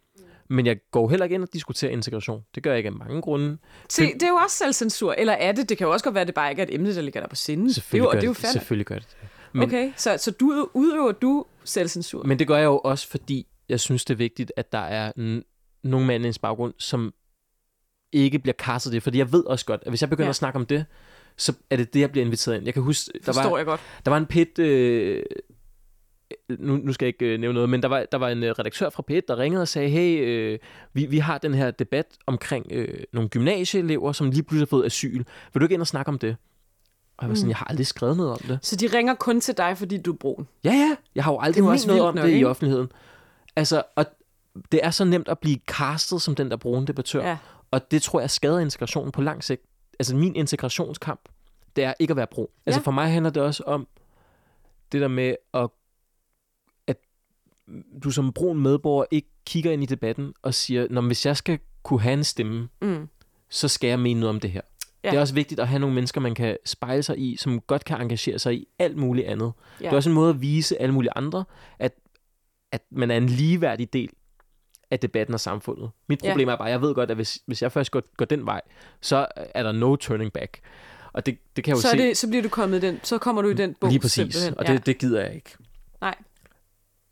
Men 0.51 0.67
jeg 0.67 0.77
går 0.91 1.09
heller 1.09 1.25
ikke 1.25 1.35
ind 1.35 1.43
og 1.43 1.49
diskuterer 1.53 1.93
integration. 1.93 2.43
Det 2.55 2.63
gør 2.63 2.71
jeg 2.71 2.79
ikke 2.79 2.89
af 2.89 2.93
mange 2.93 3.23
grunde. 3.23 3.59
Se, 3.89 4.03
det 4.15 4.23
er 4.23 4.29
jo 4.29 4.35
også 4.35 4.57
selvcensur. 4.57 5.13
Eller 5.13 5.33
er 5.33 5.53
det? 5.53 5.69
Det 5.69 5.79
kan 5.79 5.87
jo 5.87 5.93
også 5.93 6.05
godt 6.05 6.15
være, 6.15 6.23
at 6.23 6.27
det 6.27 6.35
bare 6.35 6.51
ikke 6.51 6.63
er 6.63 6.67
et 6.67 6.75
emne, 6.75 6.95
der 6.95 7.03
ligger 7.03 7.21
der 7.21 7.29
på 7.29 7.37
sinde. 7.37 7.69
Det 7.69 7.69
er 7.69 7.71
jo, 7.71 7.75
Selvfølgelig, 7.75 8.09
og 8.09 8.13
gør 8.13 8.21
det 8.21 8.27
er 8.27 8.29
jo 8.29 8.35
det, 8.35 8.47
selvfølgelig 8.47 8.87
gør 8.87 8.95
det 8.95 9.09
det. 9.21 9.29
Men, 9.53 9.63
Okay, 9.63 9.93
så, 9.97 10.17
så 10.19 10.31
du 10.31 10.69
udøver 10.75 11.13
du 11.13 11.45
selvcensur? 11.65 12.23
men 12.23 12.39
det 12.39 12.47
gør 12.47 12.57
jeg 12.57 12.65
jo 12.65 12.79
også, 12.79 13.09
fordi 13.09 13.47
jeg 13.69 13.81
synes, 13.81 14.05
det 14.05 14.15
er 14.15 14.19
vigtigt, 14.19 14.53
at 14.57 14.73
der 14.73 14.79
er 14.79 15.13
nogle 15.85 16.07
mænd 16.07 16.25
i 16.25 16.27
ens 16.27 16.39
baggrund, 16.39 16.75
som 16.79 17.13
ikke 18.13 18.39
bliver 18.39 18.55
kastet 18.59 18.93
det. 18.93 19.03
Fordi 19.03 19.19
jeg 19.19 19.33
ved 19.33 19.45
også 19.45 19.67
godt, 19.67 19.81
at 19.87 19.91
hvis 19.91 20.01
jeg 20.01 20.11
begynder 20.11 20.27
ja. 20.27 20.31
at 20.31 20.37
snakke 20.37 20.57
om 20.57 20.67
det, 20.67 20.85
så 21.37 21.53
er 21.71 21.77
det 21.77 21.95
det, 21.95 22.01
jeg 22.01 22.11
bliver 22.11 22.25
inviteret 22.25 22.57
ind. 22.57 22.65
Jeg 22.65 22.75
kan 22.75 22.83
huske, 22.83 23.11
der 23.13 23.25
Forstår 23.25 23.51
var, 23.51 23.57
jeg 23.57 23.67
godt. 23.67 23.81
der 24.05 24.11
var 24.11 24.19
en 24.19 24.27
pit... 24.27 24.59
Øh, 24.59 25.23
nu, 26.59 26.77
nu 26.77 26.93
skal 26.93 27.07
jeg 27.07 27.15
ikke 27.23 27.35
øh, 27.35 27.41
nævne 27.41 27.55
noget, 27.55 27.71
men 27.71 27.83
der 27.83 27.89
var, 27.89 28.07
der 28.13 28.19
var 28.19 28.29
en 28.29 28.43
øh, 28.45 28.51
redaktør 28.59 28.91
fra 28.91 29.03
P1, 29.11 29.21
der 29.29 29.39
ringede 29.39 29.63
og 29.63 29.69
sagde, 29.69 29.89
hey, 29.89 30.25
øh, 30.27 30.59
vi, 30.93 31.07
vi 31.07 31.19
har 31.19 31.39
den 31.39 31.55
her 31.55 31.71
debat 31.71 32.07
omkring 32.27 32.67
øh, 32.71 32.99
nogle 33.13 33.29
gymnasieelever, 33.29 34.13
som 34.13 34.31
lige 34.31 34.43
pludselig 34.43 34.61
har 34.61 34.67
fået 34.71 34.87
asyl. 34.87 35.25
Vil 35.53 35.61
du 35.61 35.63
ikke 35.63 35.73
ind 35.75 35.81
og 35.81 35.87
snakke 35.87 36.09
om 36.09 36.19
det? 36.19 36.37
Og 37.17 37.25
jeg 37.25 37.29
var 37.29 37.35
sådan, 37.35 37.47
Mm. 37.47 37.51
jeg 37.51 37.57
har 37.57 37.67
aldrig 37.67 37.87
skrevet 37.87 38.17
noget 38.17 38.33
om 38.33 38.39
det. 38.39 38.59
Så 38.63 38.77
de 38.77 38.87
ringer 38.87 39.15
kun 39.15 39.41
til 39.41 39.57
dig, 39.57 39.79
fordi 39.79 39.99
du 39.99 40.13
er 40.13 40.17
brun? 40.17 40.49
Ja, 40.65 40.71
ja, 40.73 40.97
jeg 41.15 41.25
har 41.25 41.33
jo 41.33 41.39
aldrig 41.41 41.65
også 41.65 41.87
noget 41.89 42.03
om 42.03 42.15
nok, 42.15 42.25
det 42.25 42.31
i 42.31 42.35
ikke? 42.35 42.49
offentligheden. 42.49 42.89
Altså, 43.57 43.83
og 43.97 44.07
det 44.73 44.81
er 44.83 44.91
så 44.91 45.05
nemt 45.05 45.29
at 45.29 45.39
blive 45.39 45.59
castet 45.67 46.23
som 46.23 46.35
den 46.35 46.51
der 46.51 46.57
brune 46.57 46.87
debattør. 46.87 47.27
Ja. 47.29 47.37
Og 47.71 47.91
det 47.91 48.03
tror 48.03 48.21
jeg 48.21 48.31
skader 48.31 48.59
integrationen 48.59 49.13
på 49.13 49.21
lang 49.23 49.45
sigt. 49.45 49.63
Altså 49.99 50.17
min 50.17 50.37
integrationskamp, 50.37 51.21
det 51.77 51.85
er 51.85 51.95
ikke 51.99 52.11
at 52.11 52.17
være 52.17 52.27
brun. 52.27 52.47
Altså 52.67 52.81
Ja. 52.81 52.83
for 52.85 52.91
mig 52.91 53.11
handler 53.13 53.31
det 53.31 53.43
også 53.43 53.63
om 53.67 53.87
det 54.93 55.01
der 55.01 55.09
med, 55.09 55.35
at 55.55 55.69
du 58.05 58.11
som 58.11 58.33
brun 58.33 58.59
medborger 58.63 59.05
ikke 59.11 59.29
kigger 59.47 59.73
ind 59.73 59.83
i 59.83 59.87
debatten 59.87 60.33
og 60.43 60.55
siger, 60.55 60.87
Nå, 60.91 61.01
men 61.01 61.09
hvis 61.09 61.27
jeg 61.27 61.37
skal 61.37 61.59
kunne 61.83 62.01
have 62.01 62.13
en 62.13 62.25
stemme, 62.25 62.69
Mm. 62.83 63.09
så 63.51 63.69
skal 63.69 63.89
jeg 63.89 63.99
mene 63.99 64.21
noget 64.21 64.35
om 64.35 64.41
det 64.41 64.51
her. 64.51 64.61
Ja. 65.05 65.09
Ja. 65.09 65.11
Det 65.11 65.17
er 65.17 65.21
også 65.21 65.35
vigtigt 65.35 65.61
at 65.61 65.69
have 65.69 65.79
nogle 65.79 65.95
mennesker, 65.95 66.21
man 66.21 66.35
kan 66.35 66.57
spejle 66.65 67.03
sig 67.03 67.19
i, 67.19 67.37
som 67.37 67.61
godt 67.61 67.85
kan 67.85 68.01
engagere 68.01 68.39
sig 68.39 68.55
i 68.55 68.67
alt 68.79 68.97
muligt 68.97 69.27
andet. 69.27 69.53
Ja. 69.81 69.85
Det 69.85 69.93
er 69.93 69.97
også 69.97 70.11
en 70.11 70.15
måde 70.15 70.31
at 70.31 70.41
vise 70.41 70.83
alle 70.83 70.95
mulige 70.95 71.11
andre, 71.17 71.45
at, 71.79 71.93
at 72.73 72.83
man 72.91 73.11
er 73.11 73.17
en 73.17 73.27
ligeværdig 73.27 73.93
del 73.93 74.11
af 74.91 74.99
debatten 74.99 75.35
og 75.35 75.41
samfundet. 75.41 75.91
Mit 76.09 76.25
Ja. 76.25 76.31
problem 76.31 76.49
er 76.49 76.57
bare, 76.57 76.69
at 76.69 76.73
jeg 76.73 76.81
ved 76.83 76.95
godt, 76.95 77.11
at 77.11 77.17
hvis, 77.17 77.39
hvis 77.47 77.63
jeg 77.63 77.73
først 77.73 77.91
går, 77.91 78.03
går 78.17 78.25
den 78.25 78.47
vej, 78.47 78.61
så 79.01 79.27
er 79.37 79.63
der 79.63 79.73
no 79.73 79.97
turning 79.97 80.33
back. 80.33 80.61
Og 81.13 81.27
det, 81.27 81.39
det 81.57 81.65
kan 81.65 81.71
jeg 81.71 81.77
jo 81.77 81.81
Så, 81.83 81.89
se 81.91 81.99
det, 81.99 82.17
så 82.17 82.29
bliver 82.29 82.43
du 82.43 82.49
kommet 82.49 82.83
den, 82.83 83.01
så 83.03 83.19
kommer 83.19 83.43
du 83.43 83.49
i 83.49 83.55
den 83.55 83.75
bog 83.81 83.91
lige 83.91 84.01
præcis, 84.01 84.15
simpelthen. 84.35 84.59
og 84.59 84.67
det, 84.67 84.87
det 84.87 84.99
gider 84.99 85.21
jeg 85.25 85.35
ikke. 85.35 85.51
Nej. 86.01 86.15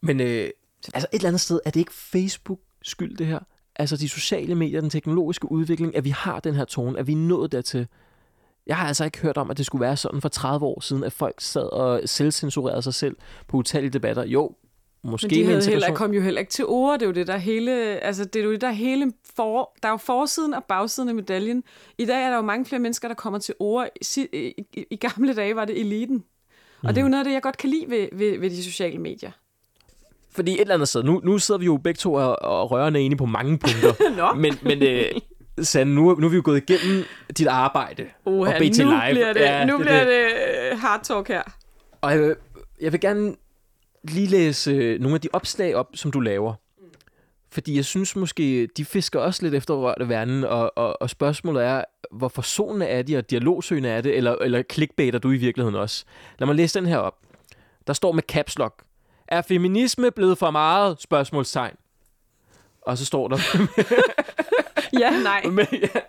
Men 0.01 0.21
øh, 0.21 0.51
altså 0.95 1.09
et 1.13 1.17
eller 1.17 1.29
andet 1.29 1.41
sted, 1.41 1.61
er 1.65 1.71
det 1.71 1.81
ikke 1.81 1.95
Facebook 1.95 2.61
skyld 2.83 3.17
det 3.17 3.27
her? 3.27 3.39
Altså 3.77 3.97
de 3.97 4.09
sociale 4.09 4.55
medier, 4.55 4.81
den 4.81 4.91
teknologiske 4.91 5.53
udvikling, 5.53 5.97
at 5.97 6.05
vi 6.05 6.11
har 6.11 6.41
den 6.41 6.55
her 6.55 6.65
tone, 6.65 6.99
at 6.99 7.07
vi 7.07 7.13
er 7.13 7.17
nået 7.17 7.53
dertil. 7.53 7.87
Jeg 8.67 8.77
har 8.77 8.87
altså 8.87 9.05
ikke 9.05 9.19
hørt 9.19 9.37
om, 9.37 9.51
at 9.51 9.59
det 9.59 9.67
skulle 9.67 9.83
være 9.83 9.97
sådan 9.97 10.21
for 10.21 10.29
30 10.29 10.67
år 10.67 10.81
siden, 10.81 11.05
at 11.05 11.13
folk 11.13 11.41
sad 11.41 11.73
og 11.73 12.01
selvcensurerede 12.05 12.83
sig 12.83 12.95
selv 12.95 13.17
på 13.49 13.57
utallige 13.57 13.91
debatter. 13.91 14.25
Jo, 14.25 14.55
måske 15.03 15.27
Men 15.27 15.35
de 15.35 15.45
med 15.45 15.55
havde 15.55 15.71
heller, 15.71 15.95
kom 15.95 16.13
jo 16.13 16.21
heller 16.21 16.41
ikke 16.41 16.51
til 16.51 16.67
ord. 16.67 16.99
Det 16.99 17.07
er 17.07 17.09
jo 17.09 17.15
det, 17.15 17.27
der 17.27 17.37
hele... 17.37 17.73
Altså, 18.01 18.25
det 18.25 18.41
er 18.41 18.45
jo 18.45 18.53
det, 18.53 18.61
der 18.61 18.71
hele... 18.71 19.13
For, 19.37 19.77
der 19.83 19.89
er 19.89 19.93
jo 19.93 19.97
forsiden 19.97 20.55
og 20.55 20.65
bagsiden 20.65 21.09
af 21.09 21.15
medaljen. 21.15 21.65
I 21.99 22.05
dag 22.05 22.25
er 22.25 22.29
der 22.29 22.37
jo 22.37 22.43
mange 22.43 22.65
flere 22.65 22.81
mennesker, 22.81 23.09
der 23.09 23.15
kommer 23.15 23.39
til 23.39 23.55
ord. 23.59 23.89
I, 24.17 24.29
i, 24.33 24.67
i, 24.75 24.87
i 24.91 24.97
gamle 24.97 25.35
dage 25.35 25.57
var 25.57 25.65
det 25.65 25.81
eliten. 25.81 26.25
Og 26.83 26.89
det 26.89 26.99
er 26.99 27.03
jo 27.03 27.09
noget 27.09 27.21
af 27.21 27.25
det, 27.25 27.33
jeg 27.33 27.43
godt 27.43 27.57
kan 27.57 27.71
lide 27.71 27.91
ved, 27.91 28.09
ved, 28.13 28.39
ved 28.39 28.51
de 28.51 28.65
sociale 28.65 28.99
medier. 28.99 29.31
Fordi 30.39 30.53
et 30.55 30.61
eller 30.61 30.75
andet 30.75 30.89
sted, 30.89 31.03
nu, 31.03 31.21
nu 31.25 31.39
sidder 31.39 31.59
vi 31.59 31.65
jo 31.65 31.77
begge 31.77 31.99
to 31.99 32.15
og, 32.15 32.43
og 32.43 32.71
rørende 32.71 33.01
enige 33.01 33.19
på 33.19 33.27
mange 33.27 33.59
punkter. 33.59 33.93
Nå. 34.35 34.41
men 34.41 34.55
men 34.63 34.83
øh, 34.83 35.05
Sande, 35.63 35.95
nu, 35.95 36.15
nu 36.15 36.27
er 36.27 36.31
vi 36.31 36.37
jo 36.37 36.43
gået 36.45 36.71
igennem 36.71 37.05
dit 37.39 37.47
arbejde 37.47 38.07
Oha, 38.25 38.53
og 38.55 38.59
BT 38.59 38.79
nu 38.79 38.85
Live. 38.91 39.01
bliver 39.11 39.33
det, 39.33 39.41
Ja, 39.41 39.65
nu 39.67 39.73
det- 39.77 39.81
bliver 39.81 40.05
det- 40.05 40.07
det 40.07 40.73
øh, 40.73 40.79
hard 40.79 41.01
talk 41.05 41.29
her. 41.29 41.43
Og 42.01 42.13
jeg, 42.13 42.35
jeg 42.81 42.93
vil 42.93 43.01
gerne 43.01 43.35
lige 44.05 44.27
læse 44.27 44.71
øh, 44.71 45.01
nogle 45.01 45.15
af 45.15 45.21
de 45.21 45.29
opslag 45.33 45.75
op, 45.77 45.87
som 45.95 46.11
du 46.11 46.21
laver. 46.21 46.55
Fordi 47.53 47.77
jeg 47.77 47.85
synes 47.85 48.17
måske, 48.17 48.69
de 48.77 48.85
fisker 48.85 49.21
også 49.21 49.43
lidt 49.43 49.55
efter 49.55 49.75
rørte 49.75 50.09
verden, 50.09 50.45
og, 50.45 50.73
og, 50.79 51.03
og 51.03 51.11
spørgsmålet 51.11 51.65
er, 51.65 51.85
hvor 52.13 52.29
forsonende 52.29 52.87
er 52.87 53.03
de, 53.03 53.17
og 53.17 53.31
dialogsøgende 53.31 53.89
er 53.89 54.01
det, 54.01 54.17
eller, 54.17 54.35
eller 54.35 54.63
clickbaiter 54.73 55.19
du 55.19 55.31
i 55.31 55.37
virkeligheden 55.37 55.75
også? 55.75 56.05
Lad 56.39 56.47
mig 56.47 56.55
læse 56.57 56.79
den 56.81 56.89
her 56.89 56.99
op. 56.99 57.15
Der 57.87 57.93
står 57.93 58.13
med 58.13 58.23
caps 58.23 58.59
lock. 58.59 58.83
Er 59.29 59.43
feminisme 59.43 60.11
blevet 60.11 60.39
for 60.39 60.51
meget? 60.51 61.01
Spørgsmålstegn. 61.01 61.75
Og 62.83 62.99
så 62.99 63.05
står 63.05 63.29
der... 63.29 63.39
Ja, 65.01 65.11
nej. 65.23 65.43
Men, 65.51 65.67
ja. 65.73 66.01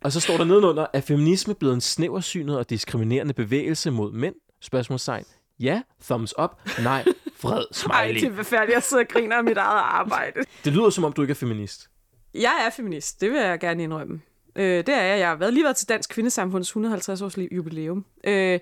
Og 0.00 0.12
så 0.12 0.20
står 0.20 0.36
der 0.36 0.44
nedenunder, 0.44 0.86
er 0.92 1.00
feminisme 1.00 1.54
blevet 1.54 1.74
en 1.74 1.80
snæversynet 1.80 2.58
og 2.58 2.70
diskriminerende 2.70 3.34
bevægelse 3.34 3.90
mod 3.90 4.12
mænd? 4.12 4.34
Spørgsmålstegn. 4.60 5.24
Ja, 5.60 5.82
thumbs 6.04 6.34
up. 6.38 6.50
Nej, 6.82 7.04
fred, 7.36 7.56
Ej, 7.58 7.64
smiley. 8.12 8.30
det 8.30 8.38
er 8.38 8.42
færdigt. 8.42 8.74
Jeg 8.74 8.82
sidder 8.82 9.02
og 9.02 9.08
griner 9.08 9.36
af 9.36 9.44
mit 9.44 9.56
eget 9.56 9.80
arbejde. 9.84 10.40
Det 10.64 10.72
lyder 10.72 10.90
som 10.90 11.04
om, 11.04 11.12
du 11.12 11.22
ikke 11.22 11.30
er 11.32 11.34
feminist. 11.36 11.88
Jeg 12.34 12.52
er 12.66 12.70
feminist, 12.70 13.20
det 13.20 13.30
vil 13.32 13.40
jeg 13.40 13.60
gerne 13.60 13.82
indrømme. 13.82 14.20
Øh, 14.56 14.64
det 14.86 14.88
er 14.88 15.02
jeg. 15.02 15.18
Jeg 15.18 15.28
har 15.28 15.36
været, 15.36 15.54
lige 15.54 15.64
været 15.64 15.76
til 15.76 15.88
Dansk 15.88 16.10
Kvindesamfunds 16.10 16.68
150 16.68 17.22
års 17.22 17.36
liv- 17.36 17.48
jubilæum. 17.52 18.04
Øh, 18.24 18.60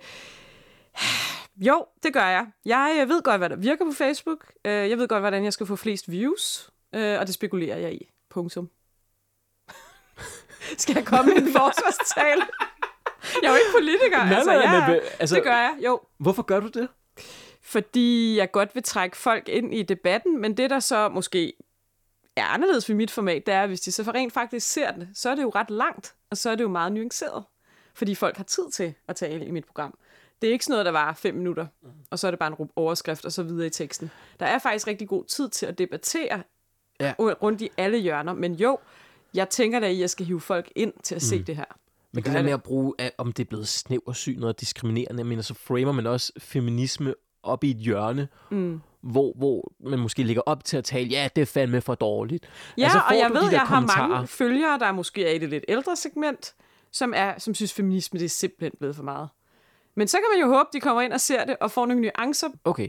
jo, 1.56 1.86
det 2.02 2.12
gør 2.12 2.26
jeg. 2.26 2.46
Jeg 2.64 2.98
øh, 3.02 3.08
ved 3.08 3.22
godt, 3.22 3.38
hvad 3.40 3.50
der 3.50 3.56
virker 3.56 3.84
på 3.84 3.92
Facebook. 3.92 4.52
Øh, 4.64 4.72
jeg 4.90 4.98
ved 4.98 5.08
godt, 5.08 5.22
hvordan 5.22 5.44
jeg 5.44 5.52
skal 5.52 5.66
få 5.66 5.76
flest 5.76 6.10
views. 6.10 6.70
Øh, 6.94 7.20
og 7.20 7.26
det 7.26 7.34
spekulerer 7.34 7.76
jeg 7.78 7.92
i. 7.94 8.10
Punktum. 8.30 8.70
skal 10.78 10.94
jeg 10.94 11.04
komme 11.06 11.34
med 11.34 11.42
en 11.42 11.52
forsvarstale? 11.58 12.46
Jeg 13.42 13.48
er 13.48 13.52
jo 13.52 13.56
ikke 13.56 13.72
politiker. 13.80 14.24
Nej, 14.24 14.34
altså, 14.34 14.52
nej, 14.52 14.60
jeg, 14.62 14.84
men, 14.88 15.00
altså- 15.20 15.34
det 15.34 15.44
gør 15.44 15.56
jeg, 15.56 15.76
jo. 15.84 16.00
Hvorfor 16.18 16.42
gør 16.42 16.60
du 16.60 16.68
det? 16.68 16.88
Fordi 17.62 18.36
jeg 18.36 18.50
godt 18.52 18.74
vil 18.74 18.82
trække 18.82 19.16
folk 19.16 19.48
ind 19.48 19.74
i 19.74 19.82
debatten, 19.82 20.40
men 20.40 20.56
det, 20.56 20.70
der 20.70 20.80
så 20.80 21.08
måske 21.08 21.52
er 22.36 22.44
anderledes 22.44 22.88
ved 22.88 22.96
mit 22.96 23.10
format, 23.10 23.46
det 23.46 23.54
er, 23.54 23.62
at 23.62 23.68
hvis 23.68 23.80
de 23.80 23.92
så 23.92 24.02
rent 24.02 24.32
faktisk 24.32 24.66
ser 24.72 24.92
det, 24.92 25.08
så 25.14 25.30
er 25.30 25.34
det 25.34 25.42
jo 25.42 25.52
ret 25.54 25.70
langt, 25.70 26.14
og 26.30 26.36
så 26.36 26.50
er 26.50 26.54
det 26.54 26.64
jo 26.64 26.68
meget 26.68 26.92
nuanceret. 26.92 27.44
Fordi 27.94 28.14
folk 28.14 28.36
har 28.36 28.44
tid 28.44 28.70
til 28.70 28.94
at 29.08 29.16
tale 29.16 29.46
i 29.46 29.50
mit 29.50 29.64
program. 29.64 29.98
Det 30.44 30.48
er 30.48 30.52
ikke 30.52 30.64
sådan 30.64 30.72
noget, 30.72 30.86
der 30.86 30.92
var 30.92 31.12
fem 31.12 31.34
minutter, 31.34 31.66
og 32.10 32.18
så 32.18 32.26
er 32.26 32.30
det 32.30 32.38
bare 32.38 32.54
en 32.60 32.68
overskrift 32.76 33.24
og 33.24 33.32
så 33.32 33.42
videre 33.42 33.66
i 33.66 33.70
teksten. 33.70 34.10
Der 34.40 34.46
er 34.46 34.58
faktisk 34.58 34.86
rigtig 34.86 35.08
god 35.08 35.24
tid 35.24 35.48
til 35.48 35.66
at 35.66 35.78
debattere 35.78 36.42
Ja. 37.00 37.14
rundt 37.18 37.60
i 37.60 37.68
alle 37.76 37.98
hjørner, 37.98 38.32
men 38.32 38.54
jo, 38.54 38.78
jeg 39.34 39.48
tænker 39.48 39.80
da 39.80 39.86
at 39.90 39.98
jeg 39.98 40.10
skal 40.10 40.26
hive 40.26 40.40
folk 40.40 40.72
ind 40.76 40.92
til 41.02 41.14
at 41.14 41.22
se 41.22 41.42
det 41.42 41.56
her. 41.56 41.64
Men 42.12 42.22
gør 42.22 42.30
det 42.30 42.38
der 42.38 42.44
med 42.44 42.52
at 42.52 42.62
bruge, 42.62 42.94
at, 42.98 43.12
om 43.18 43.32
det 43.32 43.44
er 43.44 43.48
blevet 43.48 43.68
snæversynet 43.68 44.44
og 44.44 44.60
diskriminerende, 44.60 45.18
jeg 45.20 45.26
mener, 45.26 45.42
så 45.42 45.54
framer 45.54 45.92
man 45.92 46.06
også 46.06 46.32
feminisme 46.38 47.14
op 47.42 47.64
i 47.64 47.70
et 47.70 47.76
hjørne, 47.76 48.28
Mm. 48.50 48.80
hvor, 49.02 49.32
hvor 49.36 49.72
man 49.90 49.98
måske 49.98 50.22
ligger 50.22 50.42
op 50.46 50.64
til 50.64 50.76
at 50.76 50.84
tale, 50.84 51.08
ja, 51.08 51.28
det 51.36 51.42
er 51.42 51.46
fandme 51.46 51.80
for 51.80 51.94
dårligt. 51.94 52.46
Ja, 52.78 52.82
Altså, 52.84 53.00
og 53.08 53.16
jeg 53.18 53.30
ved, 53.34 53.50
jeg 53.50 53.60
har 53.60 53.80
mange 54.10 54.26
følgere, 54.26 54.78
der 54.78 54.92
måske 54.92 55.26
er 55.26 55.30
i 55.32 55.38
det 55.38 55.48
lidt 55.48 55.64
ældre 55.68 55.96
segment, 55.96 56.54
som, 56.92 57.12
er, 57.16 57.38
som 57.38 57.54
synes, 57.54 57.72
feminisme 57.72 58.18
det 58.18 58.24
er 58.24 58.28
simpelthen 58.28 58.72
blevet 58.78 58.96
for 58.96 59.02
meget. 59.02 59.28
Men 59.94 60.08
så 60.08 60.16
kan 60.16 60.24
man 60.38 60.48
jo 60.48 60.56
håbe, 60.56 60.68
de 60.72 60.80
kommer 60.80 61.02
ind 61.02 61.12
og 61.12 61.20
ser 61.20 61.44
det, 61.44 61.56
og 61.60 61.70
får 61.70 61.86
nogle 61.86 62.02
nuancer. 62.02 62.48
Okay, 62.64 62.88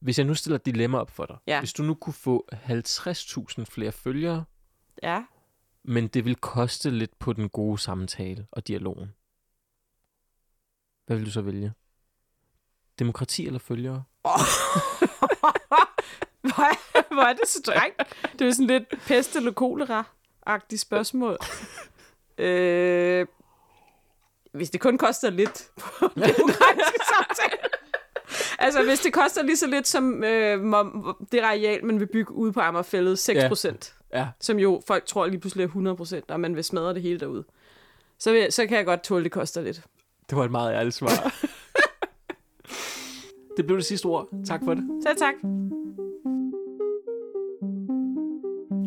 hvis 0.00 0.18
jeg 0.18 0.26
nu 0.26 0.34
stiller 0.34 0.56
et 0.58 0.66
dilemma 0.66 0.98
op 0.98 1.10
for 1.10 1.26
dig. 1.26 1.36
Ja. 1.46 1.58
Hvis 1.58 1.72
du 1.72 1.82
nu 1.82 1.94
kunne 1.94 2.14
få 2.14 2.48
50.000 2.52 3.64
flere 3.64 3.92
følgere, 3.92 4.44
Ja. 5.02 5.24
men 5.84 6.08
det 6.08 6.24
vil 6.24 6.34
koste 6.36 6.90
lidt 6.90 7.18
på 7.18 7.32
den 7.32 7.48
gode 7.48 7.78
samtale 7.78 8.46
og 8.52 8.68
dialogen. 8.68 9.14
Hvad 11.06 11.16
vil 11.16 11.26
du 11.26 11.30
så 11.30 11.40
vælge? 11.40 11.72
demokrati 12.98 13.46
eller 13.46 13.58
følgere? 13.58 14.02
hvor, 16.42 16.62
er, 16.62 17.14
hvor 17.14 17.22
er 17.22 17.32
det 17.32 17.48
strengt? 17.48 18.16
Det 18.38 18.46
er 18.48 18.52
sådan 18.52 18.66
lidt 18.66 18.88
pest 19.06 19.36
eller 19.36 19.52
kolera-agtigt 19.52 20.80
spørgsmål. 20.80 21.36
øh, 22.38 23.26
hvis 24.52 24.70
det 24.70 24.80
kun 24.80 24.98
koster 24.98 25.30
lidt 25.30 25.68
på 25.76 26.08
demokratiske 26.14 27.00
samtale. 27.14 27.62
altså, 28.58 28.82
hvis 28.82 29.00
det 29.00 29.12
koster 29.12 29.42
lige 29.42 29.56
så 29.56 29.66
lidt 29.66 29.88
som 29.88 30.24
øh, 30.24 30.74
det 31.32 31.40
areal, 31.40 31.84
man 31.84 32.00
vil 32.00 32.06
bygge 32.06 32.32
ud 32.32 32.52
på 32.52 32.60
Amagerfældet, 32.60 33.18
6 33.18 33.44
procent. 33.48 33.94
Ja. 34.12 34.18
ja. 34.18 34.28
Som 34.40 34.58
jo 34.58 34.82
folk 34.86 35.06
tror 35.06 35.26
lige 35.26 35.40
pludselig 35.40 35.62
er 35.62 35.66
100 35.68 35.96
procent, 35.96 36.30
og 36.30 36.40
man 36.40 36.56
vil 36.56 36.64
smadre 36.64 36.94
det 36.94 37.02
hele 37.02 37.20
derude. 37.20 37.44
Så, 38.18 38.32
vil, 38.32 38.52
så 38.52 38.66
kan 38.66 38.76
jeg 38.76 38.84
godt 38.84 39.02
tåle, 39.02 39.20
at 39.20 39.24
det 39.24 39.32
koster 39.32 39.60
lidt. 39.60 39.80
Det 40.30 40.38
var 40.38 40.44
et 40.44 40.50
meget 40.50 40.74
ærligt 40.74 40.94
svar. 40.94 41.10
det 43.56 43.66
blev 43.66 43.78
det 43.78 43.86
sidste 43.86 44.06
ord. 44.06 44.28
Tak 44.46 44.60
for 44.64 44.74
det. 44.74 44.84
Så 45.02 45.14
tak. 45.18 45.34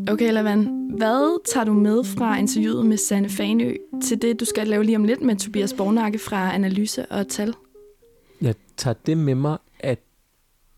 Okay, 0.09 0.33
Lavan. 0.33 0.89
Hvad 0.97 1.45
tager 1.53 1.63
du 1.63 1.73
med 1.73 2.03
fra 2.03 2.39
interviewet 2.39 2.85
med 2.85 2.97
Sanne 2.97 3.29
Fanø 3.29 3.75
til 4.03 4.21
det, 4.21 4.39
du 4.39 4.45
skal 4.45 4.67
lave 4.67 4.83
lige 4.83 4.95
om 4.95 5.03
lidt 5.03 5.21
med 5.21 5.35
Tobias 5.35 5.73
Bornakke 5.73 6.19
fra 6.19 6.55
Analyse 6.55 7.05
og 7.05 7.27
Tal? 7.27 7.53
Jeg 8.41 8.55
tager 8.77 8.95
det 9.05 9.17
med 9.17 9.35
mig, 9.35 9.57
at 9.79 9.99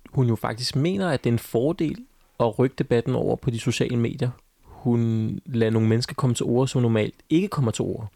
hun 0.09 0.27
jo 0.27 0.35
faktisk 0.35 0.75
mener, 0.75 1.09
at 1.09 1.23
det 1.23 1.29
er 1.29 1.33
en 1.33 1.39
fordel 1.39 1.97
at 2.39 2.59
rykke 2.59 2.75
debatten 2.79 3.15
over 3.15 3.35
på 3.35 3.49
de 3.49 3.59
sociale 3.59 3.97
medier. 3.97 4.29
Hun 4.63 5.39
lader 5.45 5.71
nogle 5.71 5.87
mennesker 5.87 6.15
komme 6.15 6.35
til 6.35 6.45
ord, 6.45 6.67
som 6.67 6.81
normalt 6.81 7.15
ikke 7.29 7.47
kommer 7.47 7.71
til 7.71 7.83
ord. 7.83 8.07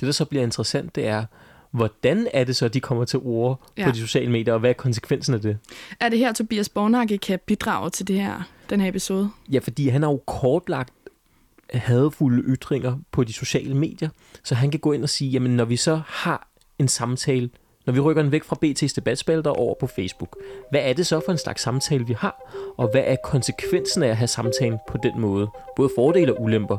Det, 0.00 0.06
der 0.06 0.12
så 0.12 0.24
bliver 0.24 0.42
interessant, 0.42 0.94
det 0.94 1.06
er, 1.06 1.24
hvordan 1.70 2.28
er 2.32 2.44
det 2.44 2.56
så, 2.56 2.64
at 2.64 2.74
de 2.74 2.80
kommer 2.80 3.04
til 3.04 3.18
ord 3.22 3.60
ja. 3.78 3.84
på 3.84 3.90
de 3.90 3.98
sociale 3.98 4.30
medier, 4.30 4.54
og 4.54 4.60
hvad 4.60 4.70
er 4.70 4.74
konsekvensen 4.74 5.34
af 5.34 5.40
det? 5.40 5.58
Er 6.00 6.08
det 6.08 6.18
her, 6.18 6.32
Tobias 6.32 6.68
Bornakke 6.68 7.18
kan 7.18 7.38
bidrage 7.46 7.90
til 7.90 8.08
det 8.08 8.20
her, 8.20 8.42
den 8.70 8.80
her 8.80 8.88
episode? 8.88 9.30
Ja, 9.52 9.58
fordi 9.58 9.88
han 9.88 10.02
har 10.02 10.10
jo 10.10 10.22
kortlagt 10.26 10.92
hadfulde 11.74 12.42
ytringer 12.42 12.98
på 13.12 13.24
de 13.24 13.32
sociale 13.32 13.74
medier, 13.74 14.08
så 14.44 14.54
han 14.54 14.70
kan 14.70 14.80
gå 14.80 14.92
ind 14.92 15.02
og 15.02 15.08
sige, 15.08 15.30
jamen 15.30 15.56
når 15.56 15.64
vi 15.64 15.76
så 15.76 16.00
har 16.06 16.48
en 16.78 16.88
samtale, 16.88 17.50
når 17.86 17.92
vi 17.92 18.00
rykker 18.00 18.22
den 18.22 18.32
væk 18.32 18.44
fra 18.44 18.56
BT's 18.64 18.92
debatspalter 18.96 19.50
over 19.50 19.74
på 19.80 19.86
Facebook, 19.86 20.36
hvad 20.70 20.80
er 20.84 20.92
det 20.92 21.06
så 21.06 21.20
for 21.24 21.32
en 21.32 21.38
slags 21.38 21.62
samtale, 21.62 22.06
vi 22.06 22.12
har, 22.12 22.52
og 22.76 22.90
hvad 22.90 23.02
er 23.06 23.16
konsekvensen 23.24 24.02
af 24.02 24.08
at 24.08 24.16
have 24.16 24.28
samtalen 24.28 24.78
på 24.88 24.98
den 25.02 25.20
måde? 25.20 25.48
Både 25.76 25.90
fordele 25.96 26.34
og 26.34 26.42
ulemper. 26.42 26.78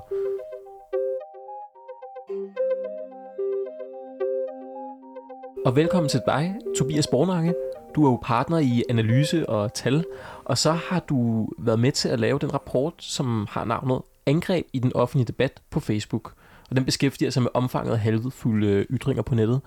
Og 5.69 5.75
velkommen 5.75 6.09
til 6.09 6.21
dig, 6.25 6.55
Tobias 6.77 7.07
Bornange. 7.07 7.53
Du 7.95 8.05
er 8.05 8.11
jo 8.11 8.19
partner 8.23 8.57
i 8.57 8.83
analyse 8.89 9.49
og 9.49 9.73
tal, 9.73 10.05
og 10.45 10.57
så 10.57 10.71
har 10.71 10.99
du 10.99 11.49
været 11.57 11.79
med 11.79 11.91
til 11.91 12.09
at 12.09 12.19
lave 12.19 12.39
den 12.39 12.53
rapport, 12.53 12.93
som 12.97 13.47
har 13.49 13.65
navnet 13.65 14.01
Angreb 14.25 14.65
i 14.73 14.79
den 14.79 14.91
offentlige 14.95 15.27
debat 15.27 15.61
på 15.69 15.79
Facebook. 15.79 16.33
Og 16.69 16.75
den 16.75 16.85
beskæftiger 16.85 17.31
sig 17.31 17.43
med 17.43 17.49
omfanget 17.53 17.93
af 17.93 17.99
halvfulde 17.99 18.67
øh, 18.67 18.85
ytringer 18.89 19.23
på 19.23 19.35
nettet. 19.35 19.61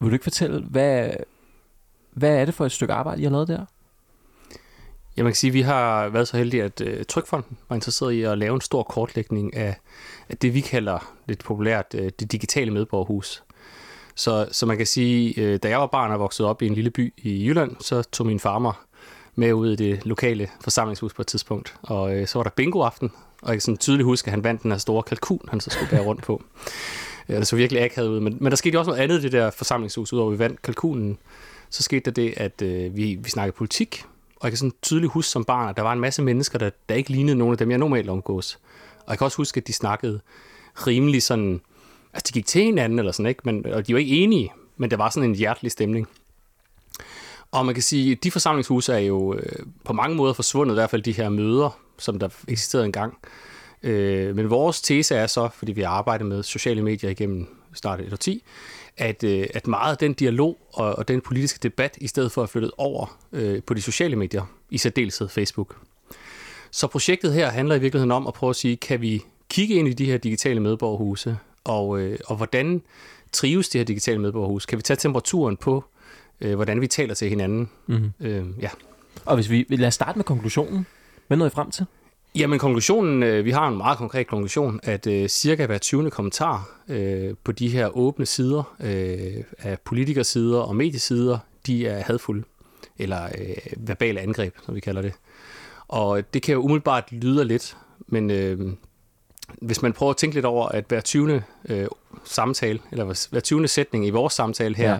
Vil 0.00 0.10
du 0.10 0.14
ikke 0.14 0.22
fortælle, 0.22 0.64
hvad, 0.70 1.10
hvad 2.12 2.36
er 2.36 2.44
det 2.44 2.54
for 2.54 2.66
et 2.66 2.72
stykke 2.72 2.94
arbejde, 2.94 3.20
I 3.20 3.24
har 3.24 3.30
lavet 3.30 3.48
der? 3.48 3.64
Ja, 5.16 5.22
man 5.22 5.32
kan 5.32 5.36
sige, 5.36 5.50
at 5.50 5.54
vi 5.54 5.62
har 5.62 6.08
været 6.08 6.28
så 6.28 6.36
heldige, 6.36 6.62
at 6.62 6.80
uh, 6.80 7.02
Trykfonden 7.08 7.56
var 7.68 7.74
interesseret 7.74 8.12
i 8.12 8.22
at 8.22 8.38
lave 8.38 8.54
en 8.54 8.60
stor 8.60 8.82
kortlægning 8.82 9.56
af, 9.56 9.76
af 10.28 10.36
det, 10.36 10.54
vi 10.54 10.60
kalder 10.60 11.14
lidt 11.26 11.44
populært 11.44 11.94
uh, 11.94 12.08
det 12.20 12.32
digitale 12.32 12.70
medborgerhus. 12.70 13.42
Så, 14.14 14.48
så 14.52 14.66
man 14.66 14.76
kan 14.76 14.86
sige, 14.86 15.40
øh, 15.40 15.58
da 15.62 15.68
jeg 15.68 15.80
var 15.80 15.86
barn 15.86 16.12
og 16.12 16.20
voksede 16.20 16.48
op 16.48 16.62
i 16.62 16.66
en 16.66 16.74
lille 16.74 16.90
by 16.90 17.14
i 17.16 17.46
Jylland, 17.46 17.76
så 17.80 18.02
tog 18.02 18.26
min 18.26 18.40
far 18.40 18.58
mig 18.58 18.72
med 19.34 19.52
ud 19.52 19.72
i 19.72 19.76
det 19.76 20.06
lokale 20.06 20.48
forsamlingshus 20.60 21.14
på 21.14 21.22
et 21.22 21.26
tidspunkt. 21.26 21.74
Og 21.82 22.16
øh, 22.16 22.26
så 22.26 22.38
var 22.38 22.42
der 22.42 22.50
bingo-aften, 22.50 23.12
og 23.42 23.48
jeg 23.48 23.54
kan 23.54 23.60
sådan 23.60 23.78
tydeligt 23.78 24.04
huske, 24.04 24.26
at 24.26 24.30
han 24.30 24.44
vandt 24.44 24.62
den 24.62 24.70
her 24.70 24.78
store 24.78 25.02
kalkun, 25.02 25.40
han 25.48 25.60
så 25.60 25.70
skulle 25.70 25.90
bære 25.90 26.04
rundt 26.04 26.22
på. 26.22 26.42
Ja, 27.28 27.36
det 27.38 27.46
så 27.46 27.56
virkelig 27.56 27.82
akavet 27.82 28.08
ud. 28.08 28.20
Men, 28.20 28.36
men 28.40 28.50
der 28.50 28.56
skete 28.56 28.78
også 28.78 28.90
noget 28.90 29.02
andet 29.02 29.18
i 29.18 29.22
det 29.22 29.32
der 29.32 29.50
forsamlingshus, 29.50 30.12
udover 30.12 30.30
vi 30.30 30.38
vandt 30.38 30.62
kalkunen. 30.62 31.18
Så 31.70 31.82
skete 31.82 32.04
der 32.04 32.10
det, 32.10 32.34
at 32.36 32.62
øh, 32.62 32.96
vi, 32.96 33.18
vi 33.22 33.30
snakkede 33.30 33.56
politik, 33.56 34.04
og 34.36 34.44
jeg 34.44 34.52
kan 34.52 34.58
sådan 34.58 34.72
tydeligt 34.82 35.12
huske 35.12 35.30
som 35.30 35.44
barn, 35.44 35.68
at 35.68 35.76
der 35.76 35.82
var 35.82 35.92
en 35.92 36.00
masse 36.00 36.22
mennesker, 36.22 36.58
der, 36.58 36.70
der 36.88 36.94
ikke 36.94 37.10
lignede 37.10 37.36
nogen 37.36 37.52
af 37.52 37.58
dem, 37.58 37.70
jeg 37.70 37.78
normalt 37.78 38.10
omgås. 38.10 38.58
Og 38.98 39.10
jeg 39.10 39.18
kan 39.18 39.24
også 39.24 39.36
huske, 39.36 39.58
at 39.58 39.66
de 39.66 39.72
snakkede 39.72 40.20
rimelig 40.74 41.22
sådan 41.22 41.60
altså 42.14 42.24
de 42.28 42.32
gik 42.32 42.46
til 42.46 42.62
hinanden 42.62 42.98
eller 42.98 43.12
sådan, 43.12 43.26
ikke? 43.26 43.40
Men, 43.44 43.66
og 43.66 43.86
de 43.86 43.92
var 43.92 44.00
ikke 44.00 44.16
enige, 44.16 44.52
men 44.76 44.90
der 44.90 44.96
var 44.96 45.10
sådan 45.10 45.30
en 45.30 45.36
hjertelig 45.36 45.72
stemning. 45.72 46.08
Og 47.50 47.66
man 47.66 47.74
kan 47.74 47.82
sige, 47.82 48.12
at 48.12 48.24
de 48.24 48.30
forsamlingshuse 48.30 48.92
er 48.92 48.98
jo 48.98 49.34
øh, 49.34 49.66
på 49.84 49.92
mange 49.92 50.16
måder 50.16 50.32
forsvundet, 50.32 50.74
i 50.74 50.76
hvert 50.76 50.90
fald 50.90 51.02
de 51.02 51.12
her 51.12 51.28
møder, 51.28 51.78
som 51.98 52.18
der 52.18 52.28
eksisterede 52.48 52.86
engang. 52.86 53.18
Øh, 53.82 54.36
men 54.36 54.50
vores 54.50 54.82
tese 54.82 55.14
er 55.14 55.26
så, 55.26 55.48
fordi 55.54 55.72
vi 55.72 55.82
har 55.82 55.88
arbejdet 55.88 56.26
med 56.26 56.42
sociale 56.42 56.82
medier 56.82 57.10
igennem 57.10 57.46
snart 57.74 58.00
et 58.00 58.12
årti, 58.12 58.42
at, 58.96 59.24
øh, 59.24 59.46
at 59.54 59.66
meget 59.66 59.92
af 59.92 59.98
den 59.98 60.12
dialog 60.12 60.58
og, 60.72 60.98
og 60.98 61.08
den 61.08 61.20
politiske 61.20 61.58
debat, 61.62 61.98
i 62.00 62.06
stedet 62.06 62.32
for 62.32 62.42
at 62.42 62.48
flyttet 62.48 62.70
over 62.78 63.18
øh, 63.32 63.62
på 63.62 63.74
de 63.74 63.82
sociale 63.82 64.16
medier, 64.16 64.42
i 64.70 64.78
særdeleshed 64.78 65.28
Facebook. 65.28 65.76
Så 66.70 66.86
projektet 66.86 67.32
her 67.32 67.50
handler 67.50 67.74
i 67.74 67.78
virkeligheden 67.78 68.12
om 68.12 68.26
at 68.26 68.34
prøve 68.34 68.50
at 68.50 68.56
sige, 68.56 68.76
kan 68.76 69.00
vi 69.00 69.22
kigge 69.48 69.74
ind 69.74 69.88
i 69.88 69.92
de 69.92 70.04
her 70.04 70.18
digitale 70.18 70.60
medborgerhuse 70.60 71.38
og, 71.64 72.00
øh, 72.00 72.18
og 72.26 72.36
hvordan 72.36 72.82
trives 73.32 73.68
det 73.68 73.78
her 73.78 73.84
digitale 73.84 74.18
medborgerhus? 74.18 74.66
Kan 74.66 74.78
vi 74.78 74.82
tage 74.82 74.96
temperaturen 74.96 75.56
på, 75.56 75.84
øh, 76.40 76.54
hvordan 76.54 76.80
vi 76.80 76.86
taler 76.86 77.14
til 77.14 77.28
hinanden? 77.28 77.70
Mm-hmm. 77.86 78.12
Øh, 78.20 78.44
ja. 78.60 78.68
Og 79.24 79.34
hvis 79.34 79.50
vi 79.50 79.66
lad 79.68 79.88
os 79.88 79.94
starte 79.94 80.18
med 80.18 80.24
konklusionen. 80.24 80.86
Hvad 81.26 81.36
nåede 81.36 81.48
I 81.48 81.54
frem 81.54 81.70
til? 81.70 81.86
Jamen 82.36 82.58
konklusionen, 82.58 83.22
øh, 83.22 83.44
vi 83.44 83.50
har 83.50 83.68
en 83.68 83.76
meget 83.76 83.98
konkret 83.98 84.26
konklusion, 84.26 84.80
at 84.82 85.06
øh, 85.06 85.28
cirka 85.28 85.66
hver 85.66 85.78
20. 85.78 86.10
kommentar 86.10 86.80
øh, 86.88 87.34
på 87.44 87.52
de 87.52 87.68
her 87.68 87.96
åbne 87.96 88.26
sider 88.26 88.74
øh, 88.80 89.44
af 89.58 89.78
politikersider 89.84 90.60
og 90.60 90.76
mediesider, 90.76 91.38
de 91.66 91.86
er 91.86 92.02
hadfulde, 92.02 92.44
eller 92.98 93.24
øh, 93.24 93.56
verbale 93.76 94.20
angreb, 94.20 94.54
som 94.66 94.74
vi 94.74 94.80
kalder 94.80 95.02
det. 95.02 95.12
Og 95.88 96.34
det 96.34 96.42
kan 96.42 96.52
jo 96.52 96.60
umiddelbart 96.60 97.12
lyde 97.12 97.44
lidt, 97.44 97.76
men 98.06 98.30
øh, 98.30 98.72
hvis 99.48 99.82
man 99.82 99.92
prøver 99.92 100.10
at 100.10 100.16
tænke 100.16 100.36
lidt 100.36 100.46
over, 100.46 100.68
at 100.68 100.84
hver 100.88 101.00
20. 101.00 101.42
Øh, 101.68 101.86
samtale, 102.24 102.78
eller 102.92 103.28
hver 103.30 103.40
20. 103.40 103.68
sætning 103.68 104.06
i 104.06 104.10
vores 104.10 104.32
samtale 104.32 104.74
her, 104.76 104.90
ja. 104.92 104.98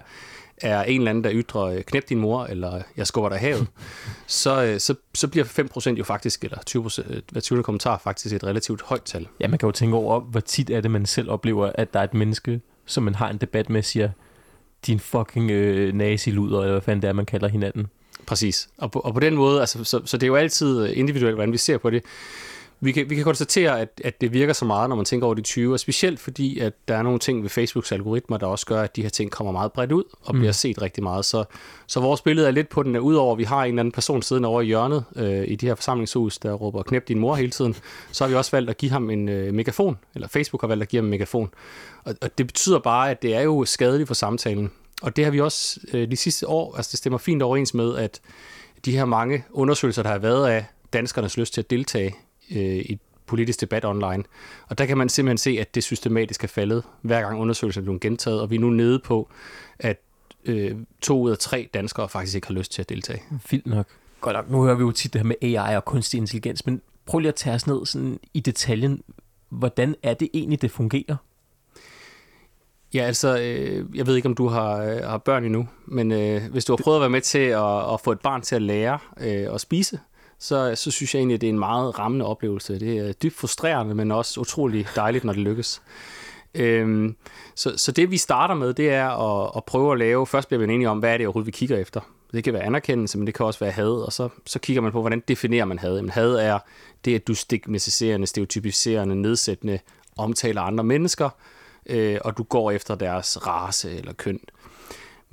er 0.69 0.83
en 0.83 1.01
eller 1.01 1.11
anden, 1.11 1.25
der 1.25 1.31
ytrer, 1.33 1.63
øh, 1.63 1.83
knæp 1.83 2.09
din 2.09 2.21
mor, 2.21 2.45
eller 2.45 2.83
jeg 2.97 3.07
skubber 3.07 3.29
dig 3.29 3.39
havet, 3.39 3.67
så, 4.27 4.65
øh, 4.65 4.81
så, 4.81 4.95
så 5.15 5.29
bliver 5.29 5.45
5% 5.95 5.95
jo 5.99 6.05
faktisk, 6.05 6.45
eller 6.45 6.59
20%, 6.71 7.13
øh, 7.15 7.23
hver 7.33 7.41
20. 7.41 7.63
kommentar 7.63 7.99
faktisk 7.99 8.35
et 8.35 8.45
relativt 8.45 8.83
højt 8.83 9.03
tal. 9.03 9.29
Ja, 9.41 9.49
man 9.49 9.59
kan 9.59 9.67
jo 9.67 9.73
tænke 9.73 9.97
over, 9.97 10.21
hvor 10.21 10.41
tit 10.41 10.71
er 10.71 10.81
det, 10.81 10.91
man 10.91 11.07
selv 11.07 11.31
oplever, 11.31 11.71
at 11.75 11.95
der 11.95 12.01
er 12.01 12.05
et 12.05 12.15
menneske, 12.15 12.61
som 12.87 13.03
man 13.03 13.15
har 13.15 13.31
en 13.31 13.39
debat 13.39 13.71
med, 13.71 13.83
siger, 13.83 14.11
din 14.87 15.01
fucking 15.01 15.51
øh, 15.51 15.95
nazi-luder, 15.95 16.61
eller 16.61 16.73
hvad 16.73 16.83
fanden 16.83 17.03
det 17.03 17.09
er, 17.09 17.13
man 17.13 17.27
kalder 17.27 17.49
hinanden. 17.49 17.87
Præcis. 18.27 18.69
Og 18.79 18.91
på, 18.91 18.99
og 18.99 19.15
på 19.15 19.21
den 19.21 19.35
måde, 19.35 19.61
altså, 19.61 19.85
så, 19.85 20.01
så 20.05 20.17
det 20.17 20.23
er 20.23 20.29
jo 20.29 20.37
altid 20.37 20.87
individuelt, 20.87 21.35
hvordan 21.35 21.53
vi 21.53 21.59
ser 21.59 21.79
på 21.79 21.91
det 21.91 22.03
vi 22.81 22.93
kan, 22.93 23.11
vi 23.11 23.15
kan 23.15 23.25
konstatere, 23.25 23.81
at, 23.81 24.01
at 24.05 24.21
det 24.21 24.33
virker 24.33 24.53
så 24.53 24.65
meget, 24.65 24.89
når 24.89 24.97
man 24.97 25.05
tænker 25.05 25.27
over 25.27 25.35
de 25.35 25.43
20, 25.43 25.73
og 25.73 25.81
specielt 25.81 26.21
fordi, 26.21 26.59
at 26.59 26.73
der 26.89 26.97
er 26.97 27.03
nogle 27.03 27.19
ting 27.19 27.43
ved 27.43 27.51
Facebooks 27.51 27.93
algoritmer, 27.93 28.37
der 28.37 28.47
også 28.47 28.67
gør, 28.67 28.83
at 28.83 28.97
de 28.97 29.03
her 29.03 29.09
ting 29.09 29.31
kommer 29.31 29.53
meget 29.53 29.73
bredt 29.73 29.93
ud 29.93 30.05
og 30.23 30.35
mm. 30.35 30.41
bliver 30.41 30.53
set 30.53 30.83
rigtig 30.83 31.03
meget. 31.03 31.25
Så, 31.25 31.45
så 31.87 32.01
vores 32.01 32.21
billede 32.21 32.47
er 32.47 32.51
lidt 32.51 32.69
på 32.69 32.83
den, 32.83 32.97
at 32.97 33.01
udover 33.01 33.33
at 33.33 33.39
vi 33.39 33.45
har 33.45 33.65
en 33.65 33.69
eller 33.69 33.81
anden 33.81 33.93
person 33.93 34.23
siddende 34.23 34.49
over 34.49 34.61
i 34.61 34.65
hjørnet 34.65 35.05
øh, 35.17 35.45
i 35.49 35.57
de 35.57 35.67
her 35.67 35.75
forsamlingshus, 35.75 36.39
der 36.39 36.53
råber, 36.53 36.83
knæp 36.83 37.09
din 37.09 37.19
mor 37.19 37.35
hele 37.35 37.51
tiden, 37.51 37.77
så 38.13 38.25
har 38.25 38.29
vi 38.29 38.35
også 38.35 38.51
valgt 38.51 38.71
at 38.71 38.77
give 38.77 38.91
ham 38.91 39.11
en 39.11 39.29
øh, 39.29 39.55
megafon, 39.55 39.99
eller 40.15 40.29
Facebook 40.29 40.61
har 40.61 40.69
valgt 40.69 40.83
at 40.83 40.89
give 40.89 40.99
ham 40.99 41.07
en 41.07 41.11
megafon. 41.11 41.51
Og, 42.05 42.15
og 42.23 42.39
det 42.39 42.47
betyder 42.47 42.79
bare, 42.79 43.11
at 43.11 43.23
det 43.23 43.35
er 43.35 43.41
jo 43.41 43.65
skadeligt 43.65 44.07
for 44.07 44.15
samtalen. 44.15 44.71
Og 45.03 45.17
det 45.17 45.25
har 45.25 45.33
vi 45.33 45.41
også 45.41 45.81
øh, 45.93 46.11
de 46.11 46.17
sidste 46.17 46.49
år, 46.49 46.77
altså 46.77 46.91
det 46.93 46.99
stemmer 46.99 47.19
fint 47.19 47.43
overens 47.43 47.75
med, 47.75 47.97
at 47.97 48.21
de 48.85 48.97
her 48.97 49.05
mange 49.05 49.45
undersøgelser, 49.53 50.03
der 50.03 50.11
har 50.11 50.19
været 50.19 50.49
af 50.49 50.65
danskernes 50.93 51.37
lyst 51.37 51.55
til 51.55 51.61
at 51.61 51.71
deltage 51.71 52.15
øh, 52.51 52.77
i 52.77 52.99
politisk 53.27 53.61
debat 53.61 53.85
online. 53.85 54.25
Og 54.69 54.79
der 54.79 54.87
kan 54.87 54.99
man 54.99 55.09
simpelthen 55.09 55.39
se, 55.39 55.51
at 55.61 55.75
det 55.75 55.85
systematisk 55.85 56.45
er 56.45 56.49
faldet, 56.49 56.83
hver 57.03 57.21
gang 57.21 57.41
undersøgelser 57.41 57.81
er 57.81 57.83
blevet 57.83 58.01
gentaget, 58.01 58.41
og 58.41 58.51
vi 58.51 58.57
er 58.57 58.61
nu 58.61 58.71
nede 58.71 58.99
på, 58.99 59.29
at 59.79 60.01
øh, 60.45 60.77
to 61.03 61.21
ud 61.21 61.31
af 61.31 61.39
tre 61.39 61.69
danskere 61.75 62.09
faktisk 62.09 62.35
ikke 62.35 62.47
har 62.47 62.55
lyst 62.55 62.73
til 62.73 62.83
at 62.83 62.89
deltage. 62.89 63.23
Fint 63.41 63.67
nok. 63.67 63.87
Godt 64.21 64.37
nok. 64.37 64.51
Nu 64.51 64.63
hører 64.63 64.75
vi 64.75 64.81
jo 64.81 64.93
tit 64.93 65.13
det 65.13 65.21
her 65.21 65.27
med 65.27 65.37
AI 65.43 65.77
og 65.77 65.85
kunstig 65.85 66.19
intelligens, 66.19 66.67
men 66.67 66.83
prøv 67.07 67.19
lige 67.19 67.29
at 67.29 67.35
tage 67.35 67.55
os 67.55 67.67
ned 67.67 67.87
sådan 67.87 68.21
i 68.35 68.41
detaljen. 68.41 69.03
Hvordan 69.49 69.95
er 70.03 70.15
det 70.15 70.29
egentlig, 70.35 70.63
det 70.63 70.71
fungerer? 70.71 71.17
Ja, 72.95 73.03
altså, 73.03 73.39
øh, 73.39 73.97
jeg 73.97 74.07
ved 74.07 74.17
ikke, 74.17 74.29
om 74.29 74.35
du 74.35 74.49
har, 74.49 74.77
øh, 74.77 75.03
har 75.03 75.19
børn 75.19 75.45
endnu, 75.45 75.69
men 75.87 76.13
øh, 76.13 76.43
hvis 76.51 76.65
du 76.65 76.73
har 76.73 76.81
prøvet 76.83 76.97
at 76.97 77.01
være 77.01 77.11
med 77.11 77.21
til 77.21 77.39
at, 77.39 77.93
at 77.93 78.01
få 78.01 78.13
et 78.13 78.21
barn 78.21 78.43
til 78.43 78.55
at 78.55 78.63
lære 78.63 78.99
øh, 79.21 79.55
at 79.55 79.61
spise, 79.61 79.99
så, 80.39 80.75
så 80.75 80.91
synes 80.91 81.15
jeg 81.15 81.21
egentlig, 81.21 81.35
at 81.35 81.41
det 81.41 81.47
er 81.47 81.53
en 81.53 81.59
meget 81.59 81.99
rammende 81.99 82.27
oplevelse. 82.27 82.81
Det 82.81 82.99
er 82.99 83.13
dybt 83.13 83.37
frustrerende, 83.37 83.95
men 83.95 84.13
også 84.13 84.41
utrolig 84.41 84.87
dejligt, 84.97 85.25
når 85.25 85.33
det 85.33 85.43
lykkes. 85.43 85.83
Øhm, 86.55 87.17
så, 87.55 87.73
så 87.77 87.93
det 87.93 88.11
vi 88.11 88.17
starter 88.17 88.55
med, 88.55 88.75
det 88.75 88.91
er 88.91 89.09
at, 89.09 89.53
at 89.57 89.65
prøve 89.65 89.93
at 89.93 89.99
lave, 89.99 90.27
først 90.27 90.49
bliver 90.49 90.67
vi 90.67 90.73
enige 90.75 90.89
om, 90.89 90.99
hvad 90.99 91.13
er 91.13 91.17
det 91.17 91.27
overhovedet, 91.27 91.47
vi 91.47 91.53
kigger 91.53 91.79
efter. 91.79 92.01
Det 92.33 92.45
kan 92.45 92.53
være 92.53 92.63
anerkendelse, 92.63 93.19
men 93.19 93.27
det 93.27 93.35
kan 93.35 93.47
også 93.47 93.61
være 93.61 93.71
had, 93.71 93.87
og 93.87 94.13
så, 94.13 94.29
så 94.47 94.59
kigger 94.59 94.83
man 94.83 94.93
på, 94.93 95.01
hvordan 95.01 95.23
definerer 95.29 95.65
man 95.65 95.79
had. 95.79 95.97
Jamen, 95.97 96.11
had 96.11 96.35
er 96.35 96.59
det, 97.05 97.15
at 97.15 97.27
du 97.27 97.35
stigmatiserende, 97.35 98.27
stereotypiserende, 98.27 99.15
nedsættende 99.15 99.79
omtaler 100.17 100.63
andre 100.63 100.85
mennesker, 100.85 101.31
øh, 101.87 102.19
og 102.25 102.39
du 102.39 102.43
går 102.43 102.71
efter 102.71 102.95
deres 102.95 103.47
race 103.47 103.97
eller 103.97 104.13
køn. 104.13 104.41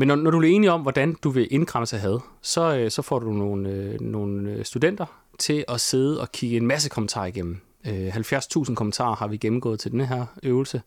Men 0.02 0.08
når, 0.08 0.16
når 0.16 0.32
du 0.32 0.42
er 0.42 0.48
enig 0.48 0.70
om, 0.70 0.82
hvordan 0.82 1.16
du 1.24 1.30
vil 1.30 1.48
indkramse 1.52 1.98
had, 1.98 2.20
så, 2.42 2.76
øh, 2.76 2.92
så 2.92 3.02
får 3.02 3.20
du 3.20 3.32
nogle, 3.32 3.70
øh, 3.70 4.02
nogle 4.02 4.52
øh, 4.52 4.66
studenter 4.66 5.06
til 5.40 5.66
at 5.68 5.82
sidde 5.82 6.22
og 6.22 6.32
kigge 6.32 6.58
en 6.58 6.68
masse 6.68 6.90
kommentarer 6.90 7.26
igennem. 7.26 7.58
Øh, 7.88 8.16
70.000 8.16 8.76
kommentarer 8.76 9.16
har 9.16 9.28
vi 9.28 9.38
gennemgået 9.38 9.80
til 9.80 9.92
den 9.92 10.02
her 10.02 10.26
øvelse. 10.44 10.82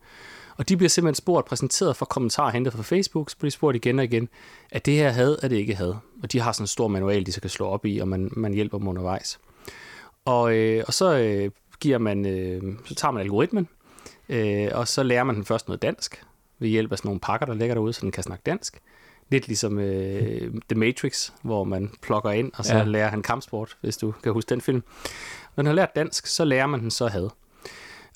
Og 0.57 0.69
de 0.69 0.77
bliver 0.77 0.89
simpelthen 0.89 1.15
spurgt, 1.15 1.47
præsenteret 1.47 1.97
for 1.97 2.07
kommentarer 2.07 2.51
hentet 2.51 2.73
fra 2.73 2.83
Facebook, 2.83 3.31
så 3.31 3.37
bliver 3.37 3.51
de 3.51 3.55
spurgt 3.55 3.77
igen 3.77 3.99
og 3.99 4.05
igen, 4.05 4.29
at 4.71 4.87
det 4.87 4.95
her 4.95 5.11
had, 5.11 5.37
er 5.43 5.49
det 5.49 5.57
ikke 5.57 5.75
had. 5.75 5.95
Og 6.23 6.33
de 6.33 6.41
har 6.41 6.53
sådan 6.53 6.63
en 6.63 6.69
stor 6.69 6.89
manual, 6.89 7.27
de 7.27 7.33
så 7.33 7.41
kan 7.41 7.51
slå 7.51 7.67
op 7.67 7.87
i, 7.87 7.99
og 7.99 8.09
man, 8.09 8.31
man 8.33 8.55
hjælper 8.55 8.79
dem 8.79 8.89
undervejs. 8.89 9.39
Og, 10.25 10.57
øh, 10.57 10.85
og 10.87 10.95
så 10.95 11.19
øh, 11.19 11.51
giver 11.81 11.99
man, 11.99 12.27
øh, 12.27 12.63
så 12.85 12.95
tager 12.95 13.13
man 13.13 13.23
algoritmen, 13.23 13.69
øh, 14.29 14.69
og 14.73 14.89
så 14.89 15.03
lærer 15.03 15.25
man 15.25 15.35
den 15.35 15.45
først 15.45 15.69
noget 15.69 15.83
dansk, 15.83 16.25
ved 16.59 16.69
hjælp 16.69 16.93
af 16.93 16.99
sådan 16.99 17.09
nogle 17.09 17.21
pakker, 17.21 17.47
der 17.47 17.55
ligger 17.55 17.75
derude, 17.75 17.93
så 17.93 18.01
den 18.01 18.13
kan 18.13 18.23
snakke 18.23 18.43
dansk. 18.47 18.81
Lidt 19.31 19.47
ligesom 19.47 19.79
øh, 19.79 20.53
The 20.69 20.79
Matrix, 20.79 21.31
hvor 21.43 21.65
man 21.65 21.91
plukker 22.03 22.31
ind, 22.31 22.53
og 22.55 22.65
så 22.65 22.77
ja. 22.77 22.85
lærer 22.85 23.09
han 23.09 23.23
kampsport, 23.23 23.77
hvis 23.81 23.97
du 23.97 24.15
kan 24.23 24.33
huske 24.33 24.49
den 24.49 24.61
film. 24.61 24.83
Når 25.57 25.63
den 25.63 25.67
har 25.67 25.75
lært 25.75 25.97
dansk, 25.97 26.27
så 26.27 26.45
lærer 26.45 26.67
man 26.67 26.81
den 26.81 26.91
så 26.91 27.07
had. 27.07 27.29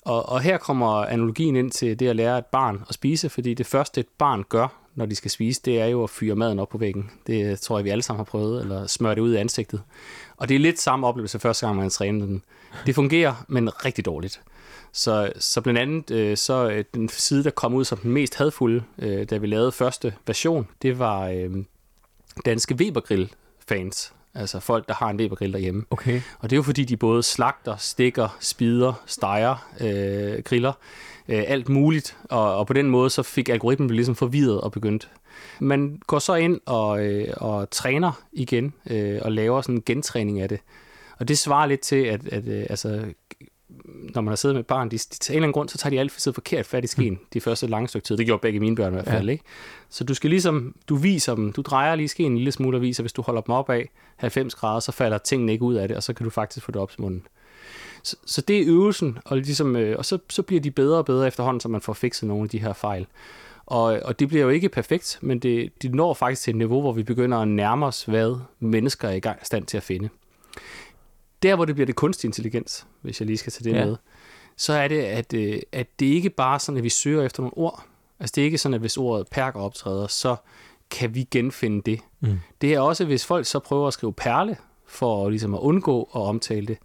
Og, 0.01 0.29
og 0.29 0.41
her 0.41 0.57
kommer 0.57 1.05
analogien 1.05 1.55
ind 1.55 1.71
til 1.71 1.99
det 1.99 2.07
at 2.07 2.15
lære 2.15 2.37
et 2.37 2.45
barn 2.45 2.83
at 2.89 2.93
spise, 2.93 3.29
fordi 3.29 3.53
det 3.53 3.65
første 3.65 3.99
et 3.99 4.07
barn 4.17 4.43
gør, 4.49 4.67
når 4.95 5.05
de 5.05 5.15
skal 5.15 5.31
spise, 5.31 5.61
det 5.65 5.81
er 5.81 5.85
jo 5.85 6.03
at 6.03 6.09
fyre 6.09 6.35
maden 6.35 6.59
op 6.59 6.69
på 6.69 6.77
væggen. 6.77 7.11
Det 7.27 7.59
tror 7.59 7.77
jeg, 7.77 7.85
vi 7.85 7.89
alle 7.89 8.01
sammen 8.01 8.19
har 8.19 8.23
prøvet, 8.23 8.61
eller 8.61 8.87
smøre 8.87 9.15
det 9.15 9.21
ud 9.21 9.33
i 9.33 9.37
ansigtet. 9.37 9.81
Og 10.37 10.49
det 10.49 10.55
er 10.55 10.59
lidt 10.59 10.79
samme 10.79 11.07
oplevelse 11.07 11.39
første 11.39 11.65
gang, 11.65 11.77
man 11.77 11.89
træner 11.89 12.25
den. 12.25 12.43
Det 12.85 12.95
fungerer, 12.95 13.45
men 13.47 13.85
rigtig 13.85 14.05
dårligt. 14.05 14.41
Så, 14.91 15.31
så 15.39 15.61
blandt 15.61 15.79
andet, 15.79 16.11
øh, 16.11 16.37
så 16.37 16.69
øh, 16.69 16.83
den 16.93 17.09
side, 17.09 17.43
der 17.43 17.49
kom 17.49 17.73
ud 17.73 17.85
som 17.85 17.97
den 17.97 18.11
mest 18.11 18.35
hadfulde, 18.35 18.83
øh, 18.99 19.29
da 19.29 19.37
vi 19.37 19.47
lavede 19.47 19.71
første 19.71 20.13
version, 20.27 20.67
det 20.81 20.99
var 20.99 21.27
øh, 21.27 21.49
danske 22.45 22.75
Webergrill-fans. 22.75 24.13
Altså 24.35 24.59
folk, 24.59 24.87
der 24.87 24.93
har 24.93 25.09
en 25.09 25.19
Webergrill 25.19 25.53
derhjemme. 25.53 25.85
Okay. 25.89 26.21
Og 26.39 26.49
det 26.49 26.55
er 26.55 26.57
jo 26.57 26.63
fordi, 26.63 26.83
de 26.83 26.97
både 26.97 27.23
slagter, 27.23 27.75
stikker, 27.75 28.37
spider, 28.39 29.03
steger, 29.05 29.69
øh, 29.81 30.43
griller, 30.43 30.73
øh, 31.27 31.43
alt 31.47 31.69
muligt. 31.69 32.17
Og, 32.29 32.57
og 32.57 32.67
på 32.67 32.73
den 32.73 32.89
måde, 32.89 33.09
så 33.09 33.23
fik 33.23 33.49
algoritmen 33.49 33.89
ligesom 33.89 34.15
forvirret 34.15 34.61
og 34.61 34.71
begyndt. 34.71 35.09
Man 35.59 36.01
går 36.07 36.19
så 36.19 36.35
ind 36.35 36.59
og, 36.65 37.05
øh, 37.05 37.33
og 37.37 37.69
træner 37.69 38.11
igen, 38.33 38.73
øh, 38.89 39.19
og 39.21 39.31
laver 39.31 39.61
sådan 39.61 39.75
en 39.75 39.83
gentræning 39.85 40.41
af 40.41 40.49
det. 40.49 40.59
Og 41.19 41.27
det 41.27 41.37
svarer 41.37 41.65
lidt 41.65 41.81
til, 41.81 42.03
at, 42.03 42.27
at 42.27 42.47
øh, 42.47 42.65
altså, 42.69 43.05
når 44.13 44.21
man 44.21 44.31
har 44.31 44.35
siddet 44.35 44.55
med 44.55 44.59
et 44.59 44.67
barn, 44.67 44.91
de, 44.91 44.97
de, 44.97 44.97
til 44.97 45.33
en 45.33 45.35
eller 45.35 45.43
anden 45.43 45.53
grund, 45.53 45.69
så 45.69 45.77
tager 45.77 45.89
de 45.91 45.99
altid 45.99 46.33
forkert 46.33 46.65
fat 46.65 46.83
i 46.83 46.87
skeen 46.87 47.13
mm. 47.13 47.19
de 47.33 47.41
første 47.41 47.67
lange 47.67 47.87
stykke 47.87 48.05
tid. 48.05 48.17
Det 48.17 48.25
gjorde 48.25 48.41
begge 48.41 48.59
mine 48.59 48.75
børn 48.75 48.93
i 48.93 48.95
hvert 48.95 49.07
fald, 49.07 49.25
ja. 49.25 49.31
ikke? 49.31 49.43
Så 49.89 50.03
du 50.03 50.13
skal 50.13 50.29
ligesom, 50.29 50.75
du 50.89 50.95
viser 50.95 51.35
dem, 51.35 51.53
du 51.53 51.61
drejer 51.61 51.95
lige 51.95 52.07
skeen 52.07 52.31
en 52.31 52.37
lille 52.37 52.51
smule 52.51 52.77
og 52.77 52.81
viser, 52.81 53.03
hvis 53.03 53.13
du 53.13 53.21
holder 53.21 53.41
dem 53.41 53.55
op 53.55 53.69
af 53.69 53.89
90 54.17 54.55
grader, 54.55 54.79
så 54.79 54.91
falder 54.91 55.17
tingene 55.17 55.51
ikke 55.51 55.63
ud 55.63 55.75
af 55.75 55.87
det, 55.87 55.97
og 55.97 56.03
så 56.03 56.13
kan 56.13 56.23
du 56.23 56.29
faktisk 56.29 56.65
få 56.65 56.71
det 56.71 56.81
op 56.81 56.91
til 56.91 57.01
munden. 57.01 57.23
Så, 58.03 58.15
så 58.25 58.41
det 58.41 58.59
er 58.59 58.63
øvelsen, 58.67 59.17
og, 59.25 59.37
ligesom, 59.37 59.75
øh, 59.75 59.97
og 59.97 60.05
så, 60.05 60.17
så 60.29 60.41
bliver 60.41 60.61
de 60.61 60.71
bedre 60.71 60.97
og 60.97 61.05
bedre 61.05 61.27
efterhånden, 61.27 61.61
så 61.61 61.67
man 61.67 61.81
får 61.81 61.93
fikset 61.93 62.27
nogle 62.27 62.43
af 62.43 62.49
de 62.49 62.59
her 62.59 62.73
fejl. 62.73 63.07
Og, 63.65 63.83
og 63.83 64.19
det 64.19 64.27
bliver 64.27 64.43
jo 64.43 64.49
ikke 64.49 64.69
perfekt, 64.69 65.19
men 65.21 65.39
det, 65.39 65.71
de 65.81 65.89
når 65.89 66.13
faktisk 66.13 66.41
til 66.41 66.51
et 66.51 66.57
niveau, 66.57 66.81
hvor 66.81 66.91
vi 66.91 67.03
begynder 67.03 67.37
at 67.37 67.47
nærme 67.47 67.85
os, 67.85 68.03
hvad 68.03 68.39
mennesker 68.59 69.07
er 69.07 69.13
i 69.13 69.19
gang 69.19 69.45
stand 69.45 69.65
til 69.65 69.77
at 69.77 69.83
finde. 69.83 70.09
Der, 71.43 71.55
hvor 71.55 71.65
det 71.65 71.75
bliver 71.75 71.85
det 71.85 71.95
kunstig 71.95 72.27
intelligens, 72.27 72.87
hvis 73.01 73.19
jeg 73.21 73.27
lige 73.27 73.37
skal 73.37 73.53
tage 73.53 73.73
det 73.73 73.79
ja. 73.79 73.85
med, 73.85 73.95
så 74.57 74.73
er 74.73 74.87
det, 74.87 75.01
at, 75.01 75.33
øh, 75.33 75.59
at 75.71 75.87
det 75.99 76.05
ikke 76.05 76.29
bare 76.29 76.53
er 76.53 76.57
sådan, 76.57 76.77
at 76.77 76.83
vi 76.83 76.89
søger 76.89 77.23
efter 77.23 77.41
nogle 77.41 77.57
ord. 77.57 77.85
Altså 78.19 78.33
det 78.35 78.41
er 78.41 78.45
ikke 78.45 78.57
sådan, 78.57 78.73
at 78.73 78.79
hvis 78.79 78.97
ordet 78.97 79.27
perker 79.31 79.59
optræder, 79.59 80.07
så 80.07 80.35
kan 80.89 81.15
vi 81.15 81.27
genfinde 81.31 81.81
det. 81.81 81.99
Mm. 82.19 82.39
Det 82.61 82.73
er 82.73 82.79
også, 82.79 83.05
hvis 83.05 83.25
folk 83.25 83.45
så 83.45 83.59
prøver 83.59 83.87
at 83.87 83.93
skrive 83.93 84.13
perle, 84.13 84.57
for 84.87 85.29
ligesom 85.29 85.53
at 85.53 85.59
undgå 85.59 86.03
at 86.15 86.21
omtale 86.21 86.67
det, 86.67 86.77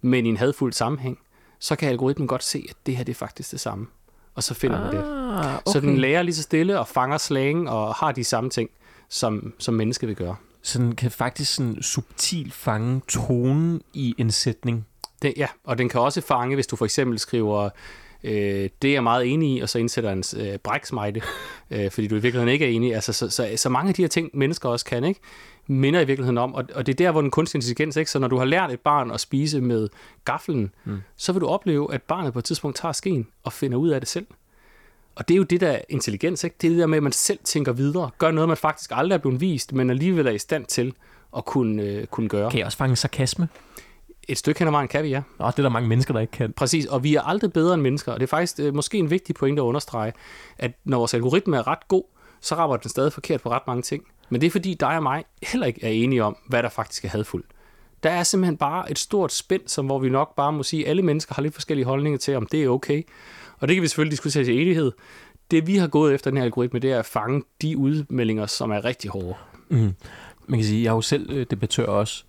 men 0.00 0.26
i 0.26 0.28
en 0.28 0.36
hadfuld 0.36 0.72
sammenhæng, 0.72 1.18
så 1.58 1.76
kan 1.76 1.88
algoritmen 1.88 2.28
godt 2.28 2.44
se, 2.44 2.66
at 2.70 2.76
det 2.86 2.96
her 2.96 3.04
det 3.04 3.12
er 3.12 3.16
faktisk 3.16 3.50
det 3.50 3.60
samme. 3.60 3.86
Og 4.34 4.42
så 4.42 4.54
finder 4.54 4.78
ah, 4.78 4.84
man 4.84 4.94
det. 4.94 5.04
Okay. 5.04 5.72
Så 5.72 5.80
den 5.80 5.98
lærer 5.98 6.22
lige 6.22 6.34
så 6.34 6.42
stille 6.42 6.78
og 6.78 6.88
fanger 6.88 7.18
slang 7.18 7.70
og 7.70 7.94
har 7.94 8.12
de 8.12 8.24
samme 8.24 8.50
ting, 8.50 8.70
som, 9.08 9.54
som 9.58 9.74
mennesker 9.74 10.06
vil 10.06 10.16
gøre. 10.16 10.36
Så 10.62 10.78
den 10.78 10.96
kan 10.96 11.10
faktisk 11.10 11.54
sådan 11.54 11.82
subtilt 11.82 12.52
fange 12.52 13.00
tonen 13.08 13.82
i 13.92 14.14
en 14.18 14.30
sætning. 14.30 14.86
Det, 15.22 15.34
ja, 15.36 15.46
og 15.64 15.78
den 15.78 15.88
kan 15.88 16.00
også 16.00 16.20
fange, 16.20 16.54
hvis 16.54 16.66
du 16.66 16.76
for 16.76 16.84
eksempel 16.84 17.18
skriver, 17.18 17.70
øh, 18.24 18.70
det 18.82 18.88
er 18.88 18.92
jeg 18.92 19.02
meget 19.02 19.32
enig 19.32 19.56
i, 19.56 19.60
og 19.60 19.68
så 19.68 19.78
indsætter 19.78 20.12
en 20.12 20.24
øh, 20.36 20.58
bræksmejde, 20.58 21.20
øh, 21.70 21.90
fordi 21.90 22.06
du 22.06 22.14
i 22.14 22.18
virkeligheden 22.18 22.52
ikke 22.52 22.64
er 22.64 22.70
enig. 22.70 22.94
Altså, 22.94 23.12
så, 23.12 23.30
så, 23.30 23.52
så 23.56 23.68
mange 23.68 23.88
af 23.88 23.94
de 23.94 24.02
her 24.02 24.08
ting, 24.08 24.30
mennesker 24.34 24.68
også 24.68 24.84
kan, 24.84 25.04
ikke? 25.04 25.20
minder 25.66 26.00
i 26.00 26.04
virkeligheden 26.04 26.38
om, 26.38 26.54
og, 26.54 26.64
og 26.74 26.86
det 26.86 26.92
er 26.92 26.96
der, 26.96 27.10
hvor 27.12 27.20
den 27.20 27.30
kunstige 27.30 27.58
intelligens, 27.58 27.96
ikke? 27.96 28.10
så 28.10 28.18
når 28.18 28.28
du 28.28 28.38
har 28.38 28.44
lært 28.44 28.72
et 28.72 28.80
barn 28.80 29.10
at 29.10 29.20
spise 29.20 29.60
med 29.60 29.88
gaflen, 30.24 30.72
mm. 30.84 31.00
så 31.16 31.32
vil 31.32 31.40
du 31.40 31.46
opleve, 31.46 31.94
at 31.94 32.02
barnet 32.02 32.32
på 32.32 32.38
et 32.38 32.44
tidspunkt 32.44 32.76
tager 32.76 32.92
skeen 32.92 33.26
og 33.42 33.52
finder 33.52 33.78
ud 33.78 33.88
af 33.88 34.00
det 34.00 34.08
selv. 34.08 34.26
Og 35.14 35.28
det 35.28 35.34
er 35.34 35.38
jo 35.38 35.42
det, 35.42 35.60
der 35.60 35.68
er 35.68 35.80
intelligens, 35.88 36.44
ikke? 36.44 36.56
Det 36.60 36.66
er 36.66 36.70
det 36.70 36.78
der 36.78 36.86
med, 36.86 36.96
at 36.96 37.02
man 37.02 37.12
selv 37.12 37.38
tænker 37.44 37.72
videre, 37.72 38.10
gør 38.18 38.30
noget, 38.30 38.48
man 38.48 38.56
faktisk 38.56 38.90
aldrig 38.94 39.14
er 39.14 39.20
blevet 39.20 39.40
vist, 39.40 39.72
men 39.72 39.90
alligevel 39.90 40.26
er 40.26 40.30
i 40.30 40.38
stand 40.38 40.66
til 40.66 40.94
at 41.36 41.44
kunne, 41.44 41.82
øh, 41.82 42.06
kunne 42.06 42.28
gøre. 42.28 42.50
Kan 42.50 42.58
jeg 42.58 42.66
også 42.66 42.78
fange 42.78 42.96
sarkasme? 42.96 43.48
Et 44.28 44.38
stykke 44.38 44.58
hen 44.58 44.68
ad 44.68 44.72
vejen 44.72 44.88
kan 44.88 45.04
vi, 45.04 45.08
ja. 45.08 45.22
Nå, 45.38 45.46
det 45.46 45.58
er 45.58 45.62
der 45.62 45.68
mange 45.68 45.88
mennesker, 45.88 46.14
der 46.14 46.20
ikke 46.20 46.30
kan. 46.30 46.52
Præcis, 46.52 46.86
og 46.86 47.04
vi 47.04 47.14
er 47.14 47.22
aldrig 47.22 47.52
bedre 47.52 47.74
end 47.74 47.82
mennesker, 47.82 48.12
og 48.12 48.20
det 48.20 48.26
er 48.26 48.28
faktisk 48.28 48.60
øh, 48.60 48.74
måske 48.74 48.98
en 48.98 49.10
vigtig 49.10 49.34
pointe 49.34 49.62
at 49.62 49.64
understrege, 49.64 50.12
at 50.58 50.72
når 50.84 50.98
vores 50.98 51.14
algoritme 51.14 51.56
er 51.56 51.66
ret 51.66 51.88
god, 51.88 52.02
så 52.40 52.54
rammer 52.54 52.76
den 52.76 52.90
stadig 52.90 53.12
forkert 53.12 53.40
på 53.40 53.50
ret 53.50 53.66
mange 53.66 53.82
ting. 53.82 54.04
Men 54.30 54.40
det 54.40 54.46
er 54.46 54.50
fordi 54.50 54.74
dig 54.74 54.96
og 54.96 55.02
mig 55.02 55.24
heller 55.42 55.66
ikke 55.66 55.84
er 55.84 55.90
enige 55.90 56.24
om, 56.24 56.36
hvad 56.46 56.62
der 56.62 56.68
faktisk 56.68 57.04
er 57.04 57.08
hadfuldt. 57.08 57.46
Der 58.02 58.10
er 58.10 58.22
simpelthen 58.22 58.56
bare 58.56 58.90
et 58.90 58.98
stort 58.98 59.32
spænd, 59.32 59.62
som 59.66 59.86
hvor 59.86 59.98
vi 59.98 60.08
nok 60.08 60.36
bare 60.36 60.52
må 60.52 60.62
sige, 60.62 60.84
at 60.84 60.90
alle 60.90 61.02
mennesker 61.02 61.34
har 61.34 61.42
lidt 61.42 61.54
forskellige 61.54 61.86
holdninger 61.86 62.18
til, 62.18 62.36
om 62.36 62.46
det 62.46 62.64
er 62.64 62.68
okay. 62.68 63.02
Og 63.60 63.68
det 63.68 63.76
kan 63.76 63.82
vi 63.82 63.88
selvfølgelig 63.88 64.10
diskutere 64.10 64.44
til 64.44 64.60
enighed. 64.60 64.92
Det 65.50 65.66
vi 65.66 65.76
har 65.76 65.86
gået 65.86 66.14
efter 66.14 66.30
den 66.30 66.36
her 66.36 66.44
algoritme, 66.44 66.78
det 66.78 66.92
er 66.92 66.98
at 66.98 67.06
fange 67.06 67.42
de 67.62 67.76
udmeldinger, 67.76 68.46
som 68.46 68.70
er 68.70 68.84
rigtig 68.84 69.10
hårde. 69.10 69.34
Mm. 69.68 69.94
Man 70.46 70.58
kan 70.58 70.64
sige, 70.64 70.82
jeg 70.82 70.90
er 70.90 70.94
jo 70.94 71.00
selv 71.00 71.30
øh, 71.30 71.46
debattør 71.50 71.86
også, 71.86 72.24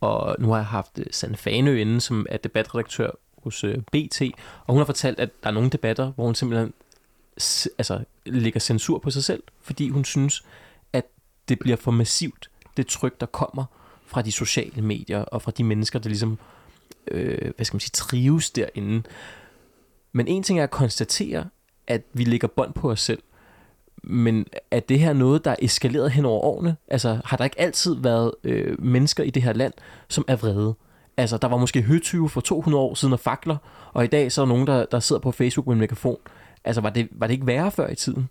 og 0.00 0.36
nu 0.38 0.48
har 0.48 0.56
jeg 0.56 0.66
haft 0.66 0.98
øh, 0.98 1.06
Sand 1.10 1.36
Fanø 1.36 1.80
inde, 1.80 2.00
som 2.00 2.26
er 2.30 2.36
debatredaktør 2.36 3.10
hos 3.42 3.64
øh, 3.64 3.78
BT, 3.92 4.22
og 4.66 4.74
hun 4.74 4.78
har 4.78 4.84
fortalt, 4.84 5.20
at 5.20 5.30
der 5.42 5.48
er 5.48 5.54
nogle 5.54 5.70
debatter, 5.70 6.12
hvor 6.12 6.24
hun 6.24 6.34
simpelthen 6.34 6.72
altså, 7.78 8.04
lægger 8.26 8.60
censur 8.60 8.98
på 8.98 9.10
sig 9.10 9.24
selv, 9.24 9.42
fordi 9.62 9.88
hun 9.88 10.04
synes, 10.04 10.44
at 10.92 11.06
det 11.48 11.58
bliver 11.58 11.76
for 11.76 11.90
massivt, 11.90 12.50
det 12.76 12.86
tryk, 12.86 13.20
der 13.20 13.26
kommer 13.26 13.64
fra 14.06 14.22
de 14.22 14.32
sociale 14.32 14.82
medier, 14.82 15.18
og 15.18 15.42
fra 15.42 15.50
de 15.50 15.64
mennesker, 15.64 15.98
der 15.98 16.08
ligesom, 16.08 16.38
øh, 17.08 17.52
hvad 17.56 17.64
skal 17.64 17.74
man 17.74 17.80
sige, 17.80 17.90
trives 17.94 18.50
derinde. 18.50 19.02
Men 20.12 20.28
en 20.28 20.42
ting 20.42 20.58
er 20.58 20.62
at 20.62 20.70
konstatere, 20.70 21.44
at 21.86 22.02
vi 22.12 22.24
lægger 22.24 22.48
bånd 22.48 22.72
på 22.72 22.90
os 22.90 23.00
selv, 23.00 23.22
men 24.02 24.46
er 24.70 24.80
det 24.80 24.98
her 24.98 25.12
noget, 25.12 25.44
der 25.44 25.50
er 25.50 25.56
eskaleret 25.62 26.10
hen 26.10 26.24
over 26.24 26.40
årene? 26.40 26.76
Altså, 26.88 27.20
har 27.24 27.36
der 27.36 27.44
ikke 27.44 27.60
altid 27.60 27.96
været 28.00 28.32
øh, 28.44 28.84
mennesker 28.84 29.24
i 29.24 29.30
det 29.30 29.42
her 29.42 29.52
land, 29.52 29.72
som 30.08 30.24
er 30.28 30.36
vrede? 30.36 30.74
Altså, 31.16 31.36
der 31.36 31.48
var 31.48 31.56
måske 31.56 31.82
høtyve 31.82 32.28
for 32.28 32.40
200 32.40 32.82
år 32.82 32.94
siden 32.94 33.12
og 33.12 33.20
fakler, 33.20 33.56
og 33.92 34.04
i 34.04 34.06
dag 34.06 34.32
så 34.32 34.40
er 34.40 34.44
der 34.46 34.52
nogen, 34.52 34.66
der, 34.66 34.84
der 34.84 35.00
sidder 35.00 35.20
på 35.20 35.32
Facebook 35.32 35.66
med 35.66 35.74
en 35.74 35.80
megafon. 35.80 36.18
Altså, 36.64 36.80
var 36.80 36.90
det, 36.90 37.08
var 37.10 37.26
det 37.26 37.34
ikke 37.34 37.46
værre 37.46 37.70
før 37.70 37.88
i 37.88 37.94
tiden? 37.94 38.28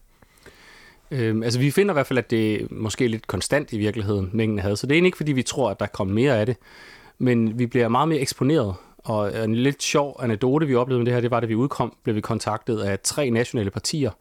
Øhm, 1.11 1.43
altså, 1.43 1.59
vi 1.59 1.71
finder 1.71 1.93
i 1.93 1.95
hvert 1.95 2.07
fald, 2.07 2.19
at 2.19 2.29
det 2.29 2.61
er 2.61 2.65
måske 2.71 3.07
lidt 3.07 3.27
konstant 3.27 3.73
i 3.73 3.77
virkeligheden, 3.77 4.29
mængden 4.33 4.59
havde. 4.59 4.77
Så 4.77 4.87
det 4.87 4.97
er 4.97 5.05
ikke, 5.05 5.17
fordi 5.17 5.31
vi 5.31 5.43
tror, 5.43 5.71
at 5.71 5.79
der 5.79 5.85
kommer 5.85 6.13
mere 6.13 6.39
af 6.39 6.45
det. 6.45 6.57
Men 7.17 7.59
vi 7.59 7.65
bliver 7.65 7.87
meget 7.87 8.07
mere 8.07 8.19
eksponeret. 8.19 8.75
Og 9.03 9.43
en 9.43 9.55
lidt 9.55 9.83
sjov 9.83 10.19
anekdote, 10.19 10.67
vi 10.67 10.75
oplevede 10.75 10.99
med 10.99 11.05
det 11.05 11.13
her, 11.13 11.21
det 11.21 11.31
var, 11.31 11.37
at 11.37 11.49
vi 11.49 11.55
udkom, 11.55 11.95
blev 12.03 12.15
vi 12.15 12.21
kontaktet 12.21 12.79
af 12.79 12.99
tre 12.99 13.29
nationale 13.29 13.71
partier, 13.71 14.11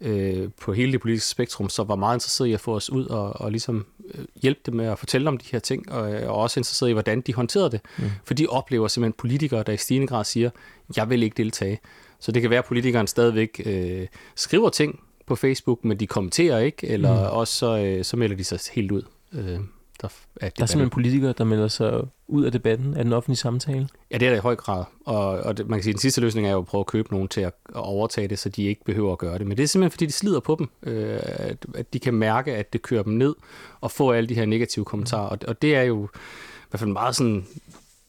øh, 0.00 0.48
på 0.60 0.72
hele 0.72 0.92
det 0.92 1.00
politiske 1.00 1.28
spektrum, 1.28 1.68
som 1.68 1.88
var 1.88 1.96
meget 1.96 2.16
interesseret 2.16 2.48
i 2.48 2.52
at 2.52 2.60
få 2.60 2.74
os 2.74 2.90
ud 2.90 3.06
og, 3.06 3.40
og 3.40 3.50
ligesom 3.50 3.86
øh, 4.14 4.24
hjælpe 4.42 4.60
dem 4.66 4.74
med 4.74 4.86
at 4.86 4.98
fortælle 4.98 5.28
om 5.28 5.38
de 5.38 5.46
her 5.52 5.58
ting, 5.58 5.92
og, 5.92 6.02
og 6.02 6.34
også 6.34 6.60
interesseret 6.60 6.90
i, 6.90 6.92
hvordan 6.92 7.20
de 7.20 7.34
håndterede 7.34 7.70
det. 7.70 7.80
Mm. 7.98 8.04
For 8.24 8.34
de 8.34 8.46
oplever 8.46 8.88
simpelthen 8.88 9.12
politikere, 9.18 9.62
der 9.62 9.72
i 9.72 9.76
stigende 9.76 10.06
grad 10.06 10.24
siger, 10.24 10.50
jeg 10.96 11.10
vil 11.10 11.22
ikke 11.22 11.36
deltage. 11.36 11.80
Så 12.20 12.32
det 12.32 12.42
kan 12.42 12.50
være, 12.50 12.58
at 12.58 12.64
politikeren 12.64 13.06
stadigvæk 13.06 13.60
øh, 13.66 14.06
skriver 14.34 14.68
ting 14.68 15.00
på 15.26 15.36
Facebook, 15.36 15.84
men 15.84 16.00
de 16.00 16.06
kommenterer 16.06 16.58
ikke, 16.58 16.86
eller 16.86 17.14
mm. 17.14 17.36
også 17.36 17.54
så, 17.54 17.78
øh, 17.78 18.04
så 18.04 18.16
melder 18.16 18.36
de 18.36 18.44
sig 18.44 18.58
helt 18.72 18.92
ud. 18.92 19.02
Øh, 19.32 19.58
der 20.02 20.08
er 20.40 20.48
Der 20.48 20.62
er 20.62 20.66
simpelthen 20.66 20.90
politikere, 20.90 21.34
der 21.38 21.44
melder 21.44 21.68
sig 21.68 22.00
ud 22.28 22.44
af 22.44 22.52
debatten, 22.52 22.96
af 22.96 23.04
den 23.04 23.12
offentlige 23.12 23.36
samtale. 23.36 23.88
Ja, 24.10 24.18
det 24.18 24.26
er 24.26 24.30
der 24.30 24.36
i 24.36 24.40
høj 24.40 24.56
grad. 24.56 24.84
Og, 25.06 25.26
og 25.26 25.56
det, 25.56 25.68
man 25.68 25.78
kan 25.78 25.82
sige, 25.82 25.90
at 25.90 25.94
den 25.94 26.00
sidste 26.00 26.20
løsning 26.20 26.46
er 26.46 26.50
jo 26.52 26.58
at 26.58 26.66
prøve 26.66 26.80
at 26.80 26.86
købe 26.86 27.12
nogen 27.12 27.28
til 27.28 27.40
at, 27.40 27.54
at 27.68 27.76
overtage 27.76 28.28
det, 28.28 28.38
så 28.38 28.48
de 28.48 28.64
ikke 28.64 28.84
behøver 28.84 29.12
at 29.12 29.18
gøre 29.18 29.38
det. 29.38 29.46
Men 29.46 29.56
det 29.56 29.62
er 29.62 29.66
simpelthen, 29.66 29.90
fordi 29.90 30.06
det 30.06 30.14
slider 30.14 30.40
på 30.40 30.56
dem, 30.58 30.68
øh, 30.82 31.18
at, 31.22 31.66
at 31.74 31.92
de 31.92 31.98
kan 31.98 32.14
mærke, 32.14 32.56
at 32.56 32.72
det 32.72 32.82
kører 32.82 33.02
dem 33.02 33.12
ned 33.12 33.34
og 33.80 33.90
få 33.90 34.12
alle 34.12 34.28
de 34.28 34.34
her 34.34 34.46
negative 34.46 34.84
kommentarer. 34.84 35.28
Og, 35.28 35.38
og 35.48 35.62
det 35.62 35.76
er 35.76 35.82
jo 35.82 36.04
i 36.04 36.70
hvert 36.70 36.80
fald 36.80 36.90
meget 36.90 37.16
sådan 37.16 37.46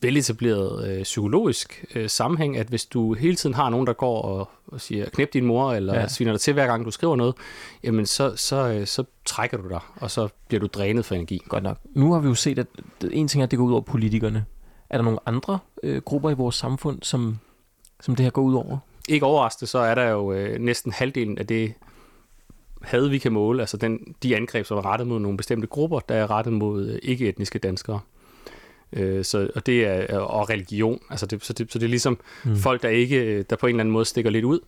veletableret 0.01 0.89
øh, 0.89 1.03
psykologisk 1.03 1.85
øh, 1.95 2.09
sammenhæng, 2.09 2.57
at 2.57 2.67
hvis 2.67 2.85
du 2.85 3.13
hele 3.13 3.35
tiden 3.35 3.55
har 3.55 3.69
nogen, 3.69 3.87
der 3.87 3.93
går 3.93 4.21
og, 4.21 4.49
og 4.67 4.81
siger, 4.81 5.09
knæp 5.09 5.33
din 5.33 5.45
mor, 5.45 5.73
eller 5.73 5.99
ja. 5.99 6.07
sviner 6.07 6.31
dig 6.31 6.41
til 6.41 6.53
hver 6.53 6.67
gang, 6.67 6.85
du 6.85 6.91
skriver 6.91 7.15
noget, 7.15 7.35
jamen 7.83 8.05
så, 8.05 8.35
så, 8.35 8.67
øh, 8.67 8.87
så 8.87 9.03
trækker 9.25 9.57
du 9.57 9.69
dig, 9.69 9.79
og 9.95 10.11
så 10.11 10.27
bliver 10.47 10.59
du 10.59 10.67
drænet 10.67 11.05
for 11.05 11.15
energi. 11.15 11.41
Godt 11.49 11.63
nok. 11.63 11.77
Nu 11.95 12.13
har 12.13 12.19
vi 12.19 12.27
jo 12.27 12.35
set, 12.35 12.59
at 12.59 12.67
en 13.11 13.27
ting 13.27 13.41
er, 13.41 13.45
at 13.45 13.51
det 13.51 13.59
går 13.59 13.65
ud 13.65 13.71
over 13.71 13.81
politikerne. 13.81 14.45
Er 14.89 14.97
der 14.97 15.03
nogle 15.03 15.19
andre 15.25 15.59
øh, 15.83 16.01
grupper 16.01 16.29
i 16.29 16.33
vores 16.33 16.55
samfund, 16.55 16.99
som, 17.01 17.39
som 18.01 18.15
det 18.15 18.23
her 18.23 18.31
går 18.31 18.41
ud 18.41 18.53
over? 18.53 18.77
Ikke 19.09 19.25
overraskende, 19.25 19.69
så 19.69 19.79
er 19.79 19.95
der 19.95 20.09
jo 20.09 20.33
øh, 20.33 20.59
næsten 20.59 20.91
halvdelen 20.91 21.37
af 21.37 21.47
det 21.47 21.73
had, 22.81 23.07
vi 23.07 23.17
kan 23.17 23.31
måle, 23.31 23.61
altså 23.61 23.77
den, 23.77 24.15
de 24.23 24.35
angreb, 24.35 24.65
som 24.65 24.77
er 24.77 24.85
rettet 24.85 25.07
mod 25.07 25.19
nogle 25.19 25.37
bestemte 25.37 25.67
grupper, 25.67 25.99
der 25.99 26.15
er 26.15 26.31
rettet 26.31 26.53
mod 26.53 26.89
øh, 26.89 26.99
ikke-etniske 27.03 27.59
danskere. 27.59 27.99
Øh, 28.93 29.25
så, 29.25 29.49
og 29.55 29.65
det 29.65 29.85
er 29.85 30.17
og 30.17 30.49
religion. 30.49 30.99
Altså 31.09 31.25
det, 31.25 31.45
så, 31.45 31.53
det, 31.53 31.71
så 31.71 31.79
det 31.79 31.85
er 31.85 31.89
ligesom 31.89 32.19
mm. 32.45 32.55
folk, 32.55 32.81
der 32.81 32.89
ikke 32.89 33.43
der 33.43 33.55
på 33.55 33.67
en 33.67 33.69
eller 33.69 33.79
anden 33.79 33.93
måde 33.93 34.05
stikker 34.05 34.31
lidt 34.31 34.45
ud. 34.45 34.59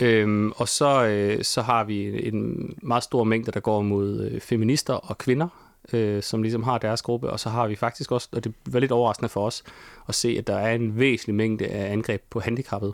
Øhm, 0.00 0.52
og 0.56 0.68
så, 0.68 1.06
øh, 1.06 1.44
så 1.44 1.62
har 1.62 1.84
vi 1.84 2.28
en 2.28 2.74
meget 2.82 3.02
stor 3.02 3.24
mængde, 3.24 3.52
der 3.52 3.60
går 3.60 3.82
mod 3.82 4.20
øh, 4.20 4.40
feminister 4.40 4.94
og 4.94 5.18
kvinder, 5.18 5.48
øh, 5.92 6.22
som 6.22 6.42
ligesom 6.42 6.62
har 6.62 6.78
deres 6.78 7.02
gruppe. 7.02 7.30
Og 7.30 7.40
så 7.40 7.48
har 7.48 7.66
vi 7.66 7.76
faktisk 7.76 8.12
også, 8.12 8.28
og 8.32 8.44
det 8.44 8.54
var 8.66 8.80
lidt 8.80 8.92
overraskende 8.92 9.28
for 9.28 9.46
os, 9.46 9.62
at 10.08 10.14
se, 10.14 10.36
at 10.38 10.46
der 10.46 10.56
er 10.56 10.74
en 10.74 10.98
væsentlig 10.98 11.34
mængde 11.34 11.66
af 11.66 11.92
angreb 11.92 12.22
på 12.30 12.40
handicappede. 12.40 12.92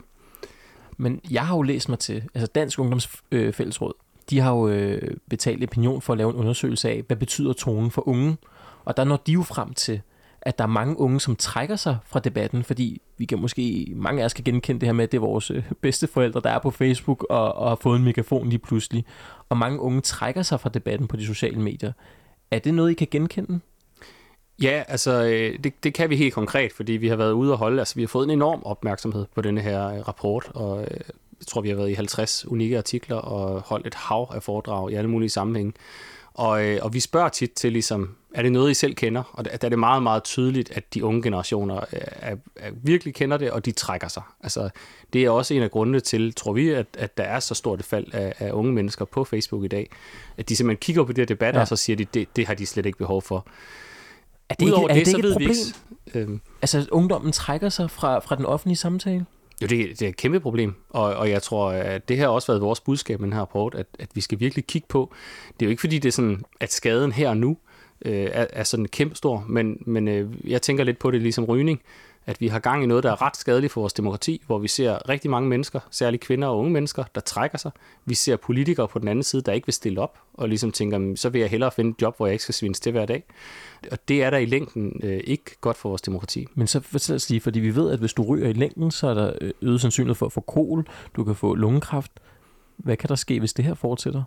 Men 0.97 1.21
jeg 1.31 1.47
har 1.47 1.57
jo 1.57 1.63
læst 1.63 1.89
mig 1.89 1.99
til, 1.99 2.23
altså 2.35 2.47
Dansk 2.55 2.79
Ungdomsfællesråd, 2.79 3.93
de 4.31 4.41
har 4.41 4.53
jo 4.53 4.69
øh, 4.69 5.17
betalt 5.31 5.63
opinion 5.63 6.03
for 6.03 6.13
at 6.13 6.17
lave 6.17 6.31
en 6.31 6.37
undersøgelse 6.37 6.91
af, 6.91 7.03
hvad 7.07 7.17
betyder 7.17 7.53
tonen 7.53 7.91
for 7.91 8.09
unge. 8.09 8.37
Og 8.85 8.97
der 8.97 9.05
når 9.05 9.17
de 9.17 9.33
jo 9.33 9.43
frem 9.43 9.75
til, 9.75 10.01
at 10.43 10.59
der 10.59 10.65
er 10.65 10.69
mange 10.69 10.99
unge, 10.99 11.21
som 11.21 11.37
trækker 11.37 11.77
sig 11.77 11.99
fra 12.07 12.21
debatten, 12.21 12.65
fordi 12.65 13.03
vi 13.19 13.25
kan 13.25 13.39
måske, 13.39 13.93
mange 13.97 14.23
af 14.23 14.25
os 14.25 14.35
kan 14.35 14.45
genkende 14.45 14.81
det 14.81 14.87
her 14.87 14.93
med, 14.93 15.05
at 15.05 15.13
det 15.13 15.19
er 15.19 15.23
vores 15.23 15.51
øh, 15.51 15.65
bedste 15.81 16.07
forældre, 16.07 16.41
der 16.41 16.51
er 16.51 16.59
på 16.59 16.71
Facebook 16.71 17.27
og, 17.31 17.55
og 17.55 17.69
har 17.69 17.77
fået 17.77 17.99
en 17.99 18.05
megafon 18.05 18.49
lige 18.49 18.59
pludselig. 18.59 19.05
Og 19.49 19.57
mange 19.57 19.81
unge 19.81 20.01
trækker 20.01 20.43
sig 20.43 20.61
fra 20.61 20.69
debatten 20.69 21.09
på 21.09 21.17
de 21.17 21.27
sociale 21.27 21.61
medier. 21.61 21.93
Er 22.51 22.59
det 22.59 22.75
noget, 22.75 22.91
I 22.91 22.95
kan 22.95 23.09
genkende? 23.11 23.61
Ja, 24.63 24.83
altså 24.89 25.25
øh, 25.25 25.59
det, 25.65 25.85
det 25.85 25.95
kan 25.95 26.11
vi 26.11 26.17
helt 26.17 26.35
konkret, 26.35 26.73
fordi 26.73 26.93
vi 26.93 27.09
har 27.09 27.17
været 27.17 27.33
ude 27.33 27.53
og 27.53 27.59
holde, 27.59 27.79
altså 27.79 27.95
vi 27.95 28.03
har 28.03 28.09
fået 28.09 28.25
en 28.25 28.31
enorm 28.31 28.63
opmærksomhed 28.65 29.27
på 29.35 29.41
denne 29.41 29.61
her 29.61 29.87
øh, 29.87 30.09
rapport, 30.09 30.51
og 30.55 30.81
jeg 31.43 31.47
tror, 31.47 31.61
vi 31.61 31.69
har 31.69 31.77
været 31.77 31.91
i 31.91 31.95
50 31.95 32.47
unikke 32.47 32.79
artikler 32.79 33.17
og 33.17 33.61
holdt 33.61 33.87
et 33.87 33.95
hav 33.95 34.33
af 34.35 34.43
foredrag 34.43 34.91
i 34.91 34.95
alle 34.95 35.11
mulige 35.11 35.31
sammenhænge. 35.31 35.73
Og, 36.35 36.65
øh, 36.65 36.79
og 36.83 36.95
vi 36.95 37.01
spørger 37.01 37.29
tit 37.29 37.53
til, 37.53 37.73
ligesom, 37.73 38.17
er 38.35 38.43
det 38.43 38.53
noget, 38.53 38.71
I 38.71 38.75
selv 38.75 38.95
kender? 38.95 39.23
Og 39.33 39.45
der, 39.45 39.57
der 39.57 39.67
er 39.67 39.69
det 39.69 39.79
meget, 39.79 40.03
meget 40.03 40.25
tydeligt, 40.25 40.71
at 40.71 40.95
de 40.95 41.05
unge 41.05 41.23
generationer 41.23 41.77
øh, 41.77 42.01
er, 42.03 42.37
er, 42.57 42.71
virkelig 42.83 43.15
kender 43.15 43.37
det, 43.37 43.51
og 43.51 43.65
de 43.65 43.73
trækker 43.73 44.09
sig. 44.09 44.23
Altså, 44.41 44.71
det 45.13 45.25
er 45.25 45.31
også 45.31 45.55
en 45.55 45.63
af 45.63 45.71
grundene 45.71 46.01
til, 46.01 46.35
tror 46.35 46.53
vi, 46.53 46.69
at, 46.69 46.87
at 46.99 47.17
der 47.17 47.25
er 47.25 47.41
så 47.41 47.55
stort 47.55 47.81
et 47.81 47.87
fald 47.87 48.07
af, 48.13 48.35
af 48.39 48.53
unge 48.53 48.73
mennesker 48.73 49.05
på 49.05 49.25
Facebook 49.25 49.65
i 49.65 49.69
dag. 49.69 49.91
At 50.37 50.49
de 50.49 50.57
simpelthen 50.57 50.81
kigger 50.81 51.05
på 51.05 51.13
de 51.13 51.21
her 51.21 51.27
debatter, 51.27 51.61
ja. 51.61 51.63
og 51.63 51.69
så 51.69 51.77
siger 51.77 51.97
de, 51.97 52.05
det, 52.05 52.37
det 52.37 52.47
har 52.47 52.55
de 52.55 52.67
slet 52.67 52.87
ikke 52.87 52.99
behov 52.99 53.23
for. 53.23 53.47
Er 54.49 54.55
det 54.55 54.67
ikke, 54.67 54.77
er 54.77 54.95
det, 54.95 55.07
det 55.07 55.17
ikke 55.17 55.29
et 55.29 55.33
problem? 55.33 55.51
Vi 55.51 56.21
ikke, 56.21 56.33
øh, 56.33 56.39
altså, 56.63 56.87
ungdommen 56.93 57.33
trækker 57.33 57.69
sig 57.69 57.91
fra, 57.91 58.19
fra 58.19 58.37
den 58.37 58.47
offentlige 58.47 58.77
samtale? 58.77 59.27
Jo, 59.63 59.67
det, 59.67 59.71
det 59.71 60.03
er 60.03 60.09
et 60.09 60.17
kæmpe 60.17 60.41
problem, 60.41 60.75
og, 60.91 61.15
og 61.15 61.31
jeg 61.31 61.43
tror, 61.43 61.71
at 61.71 62.09
det 62.09 62.17
her 62.17 62.25
har 62.25 62.33
også 62.33 62.53
været 62.53 62.63
vores 62.63 62.81
budskab 62.81 63.21
med 63.21 63.27
den 63.27 63.33
her 63.33 63.41
rapport, 63.41 63.75
at, 63.75 63.87
at 63.99 64.09
vi 64.15 64.21
skal 64.21 64.41
virkelig 64.41 64.67
kigge 64.67 64.89
på. 64.89 65.13
Det 65.61 65.63
er 65.63 65.67
jo 65.67 65.71
ikke 65.71 65.81
fordi, 65.81 65.99
det 65.99 66.09
er 66.09 66.13
sådan, 66.13 66.43
at 66.61 66.73
skaden 66.73 67.13
her 67.13 67.29
og 67.29 67.37
nu 67.37 67.57
øh, 68.05 68.29
er, 68.33 68.47
er 68.51 68.65
sådan 68.65 68.87
kæmpe 68.87 69.15
stor, 69.15 69.45
men, 69.49 69.83
men 69.87 70.09
øh, 70.09 70.51
jeg 70.51 70.63
tænker 70.63 70.85
lidt 70.85 70.99
på 70.99 71.11
det 71.11 71.23
ligesom 71.23 71.45
rygning, 71.45 71.81
at 72.27 72.41
vi 72.41 72.49
har 72.49 72.59
gang 72.59 72.83
i 72.83 72.87
noget, 72.87 73.05
der 73.05 73.11
er 73.11 73.23
ret 73.23 73.37
skadeligt 73.37 73.73
for 73.73 73.81
vores 73.81 73.93
demokrati, 73.93 74.43
hvor 74.47 74.59
vi 74.59 74.69
ser 74.69 75.09
rigtig 75.09 75.31
mange 75.31 75.49
mennesker, 75.49 75.81
særligt 75.91 76.23
kvinder 76.23 76.49
og 76.49 76.59
unge 76.59 76.71
mennesker, 76.71 77.05
der 77.15 77.21
trækker 77.21 77.59
sig. 77.59 77.71
Vi 78.05 78.15
ser 78.15 78.37
politikere 78.37 78.89
på 78.89 78.99
den 78.99 79.09
anden 79.09 79.23
side, 79.23 79.43
der 79.43 79.53
ikke 79.53 79.67
vil 79.67 79.75
stille 79.75 80.01
op, 80.01 80.19
og 80.35 80.49
ligesom 80.49 80.73
tænker, 80.73 81.13
så 81.17 81.29
vil 81.29 81.41
jeg 81.41 81.51
hellere 81.51 81.71
finde 81.71 81.91
et 81.91 82.03
job, 82.03 82.17
hvor 82.17 82.27
jeg 82.27 82.33
ikke 82.33 82.43
skal 82.43 82.55
svines 82.55 82.81
til 82.81 82.93
hver 82.93 83.07
dag. 83.07 83.25
Og 83.91 84.09
det 84.09 84.23
er 84.23 84.31
der 84.31 84.39
i 84.39 84.45
længden 84.45 85.01
øh, 85.03 85.21
ikke 85.25 85.57
godt 85.61 85.77
for 85.77 85.89
vores 85.89 86.03
demokrati. 86.03 86.47
Men 86.55 86.67
så 86.67 86.81
fortæl 86.81 87.17
os 87.17 87.31
lige, 87.31 87.41
fordi 87.41 87.61
vi 87.61 87.75
ved, 87.75 87.91
at 87.91 87.99
hvis 87.99 88.13
du 88.13 88.23
ryger 88.23 88.49
i 88.49 88.53
længden, 88.53 88.91
så 88.91 89.07
er 89.07 89.15
der 89.15 89.33
øh, 89.41 89.51
øget 89.63 89.81
sandsynlighed 89.81 90.15
for 90.15 90.27
at 90.27 90.33
få 90.33 90.41
kol, 90.41 90.87
du 91.17 91.25
kan 91.25 91.35
få 91.35 91.55
lungekræft. 91.55 92.13
Hvad 92.77 92.97
kan 92.97 93.09
der 93.09 93.15
ske, 93.15 93.39
hvis 93.39 93.53
det 93.53 93.65
her 93.65 93.75
fortsætter? 93.75 94.23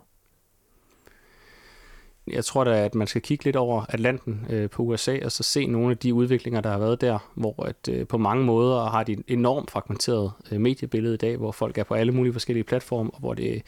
Jeg 2.28 2.44
tror 2.44 2.64
da, 2.64 2.84
at 2.84 2.94
man 2.94 3.06
skal 3.06 3.22
kigge 3.22 3.44
lidt 3.44 3.56
over 3.56 3.84
Atlanten 3.88 4.46
øh, 4.50 4.70
på 4.70 4.82
USA, 4.82 5.18
og 5.24 5.32
så 5.32 5.42
se 5.42 5.66
nogle 5.66 5.90
af 5.90 5.98
de 5.98 6.14
udviklinger, 6.14 6.60
der 6.60 6.70
har 6.70 6.78
været 6.78 7.00
der, 7.00 7.30
hvor 7.34 7.66
at, 7.66 7.88
øh, 7.90 8.06
på 8.06 8.18
mange 8.18 8.44
måder 8.44 8.84
har 8.84 9.04
de 9.04 9.12
et 9.12 9.22
enormt 9.28 9.70
fragmenteret 9.70 10.32
øh, 10.52 10.60
mediebillede 10.60 11.14
i 11.14 11.16
dag, 11.16 11.36
hvor 11.36 11.52
folk 11.52 11.78
er 11.78 11.84
på 11.84 11.94
alle 11.94 12.12
mulige 12.12 12.32
forskellige 12.32 12.64
platforme, 12.64 13.10
og 13.10 13.20
hvor 13.20 13.34
det 13.34 13.62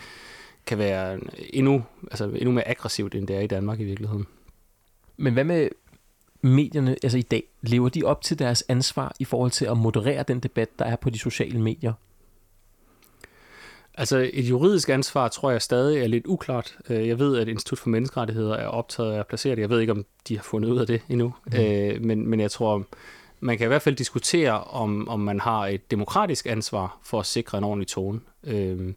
kan 0.66 0.78
være 0.78 1.20
endnu, 1.52 1.84
altså 2.10 2.24
endnu 2.24 2.52
mere 2.52 2.68
aggressivt, 2.68 3.14
end 3.14 3.26
det 3.26 3.36
er 3.36 3.40
i 3.40 3.46
Danmark 3.46 3.80
i 3.80 3.84
virkeligheden. 3.84 4.26
Men 5.16 5.32
hvad 5.32 5.44
med 5.44 5.68
medierne 6.40 6.96
altså 7.02 7.18
i 7.18 7.22
dag? 7.22 7.42
Lever 7.62 7.88
de 7.88 8.04
op 8.04 8.22
til 8.22 8.38
deres 8.38 8.64
ansvar 8.68 9.16
i 9.18 9.24
forhold 9.24 9.50
til 9.50 9.64
at 9.64 9.76
moderere 9.76 10.22
den 10.22 10.40
debat, 10.40 10.68
der 10.78 10.84
er 10.84 10.96
på 10.96 11.10
de 11.10 11.18
sociale 11.18 11.60
medier? 11.60 11.92
Altså 13.98 14.30
et 14.32 14.44
juridisk 14.44 14.88
ansvar 14.88 15.28
tror 15.28 15.50
jeg 15.50 15.62
stadig 15.62 16.02
er 16.02 16.06
lidt 16.06 16.26
uklart. 16.26 16.78
Øh, 16.90 17.08
jeg 17.08 17.18
ved, 17.18 17.38
at 17.38 17.48
Institut 17.48 17.78
for 17.78 17.88
Menneskerettigheder 17.88 18.54
er 18.54 18.66
optaget 18.66 19.12
af 19.12 19.18
at 19.18 19.26
placere 19.26 19.54
det. 19.54 19.62
Jeg 19.62 19.70
ved 19.70 19.80
ikke, 19.80 19.92
om 19.92 20.04
de 20.28 20.36
har 20.36 20.42
fundet 20.42 20.68
ud 20.70 20.78
af 20.78 20.86
det 20.86 21.00
endnu. 21.08 21.34
Mm. 21.46 21.60
Øh, 21.60 22.04
men, 22.04 22.26
men 22.26 22.40
jeg 22.40 22.50
tror, 22.50 22.84
man 23.40 23.58
kan 23.58 23.66
i 23.66 23.68
hvert 23.68 23.82
fald 23.82 23.96
diskutere, 23.96 24.64
om, 24.64 25.08
om 25.08 25.20
man 25.20 25.40
har 25.40 25.66
et 25.66 25.90
demokratisk 25.90 26.46
ansvar 26.46 26.98
for 27.04 27.20
at 27.20 27.26
sikre 27.26 27.58
en 27.58 27.64
ordentlig 27.64 27.88
tone. 27.88 28.20
Øh, 28.44 28.94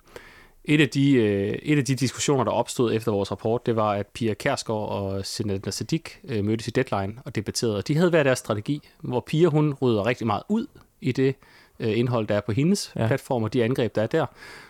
et 0.66 0.82
af, 0.82 0.89
de, 0.89 1.20
et 1.64 1.78
af 1.78 1.86
de 1.86 1.95
diskussioner, 1.95 2.43
der 2.43 2.52
opstod 2.52 2.93
efter 2.93 3.12
vores 3.12 3.32
rapport, 3.32 3.66
det 3.66 3.76
var, 3.76 3.91
at 3.91 4.08
Pia 4.08 4.34
Kærsgaard 4.34 4.89
og 4.89 5.26
Senator 5.26 5.72
Sadiq 5.72 6.10
mødtes 6.43 6.68
i 6.68 6.72
Deadline 6.72 7.14
og 7.26 7.36
debatterede. 7.36 7.82
De 7.82 7.95
havde 7.95 8.10
hver 8.10 8.24
deres 8.24 8.39
strategi, 8.39 8.89
hvor 8.99 9.20
Pia 9.20 9.47
hun 9.47 9.74
rydder 9.74 10.06
rigtig 10.06 10.28
meget 10.28 10.43
ud 10.49 10.68
i 11.02 11.12
det 11.12 11.36
øh, 11.82 11.97
indhold, 11.97 12.27
der 12.27 12.36
er 12.36 12.41
på 12.41 12.51
hendes 12.51 12.91
ja. 12.95 13.07
platform, 13.07 13.43
og 13.43 13.53
de 13.53 13.63
angreb, 13.63 13.95
der 13.95 14.01
er 14.01 14.07
der, 14.07 14.25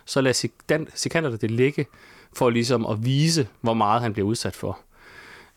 så 0.05 0.21
lad 0.21 0.33
Sikander 0.95 1.37
det 1.37 1.51
ligge, 1.51 1.85
for 2.33 2.49
ligesom 2.49 2.85
at 2.85 3.05
vise, 3.05 3.47
hvor 3.61 3.73
meget 3.73 4.01
han 4.01 4.13
bliver 4.13 4.27
udsat 4.27 4.55
for. 4.55 4.79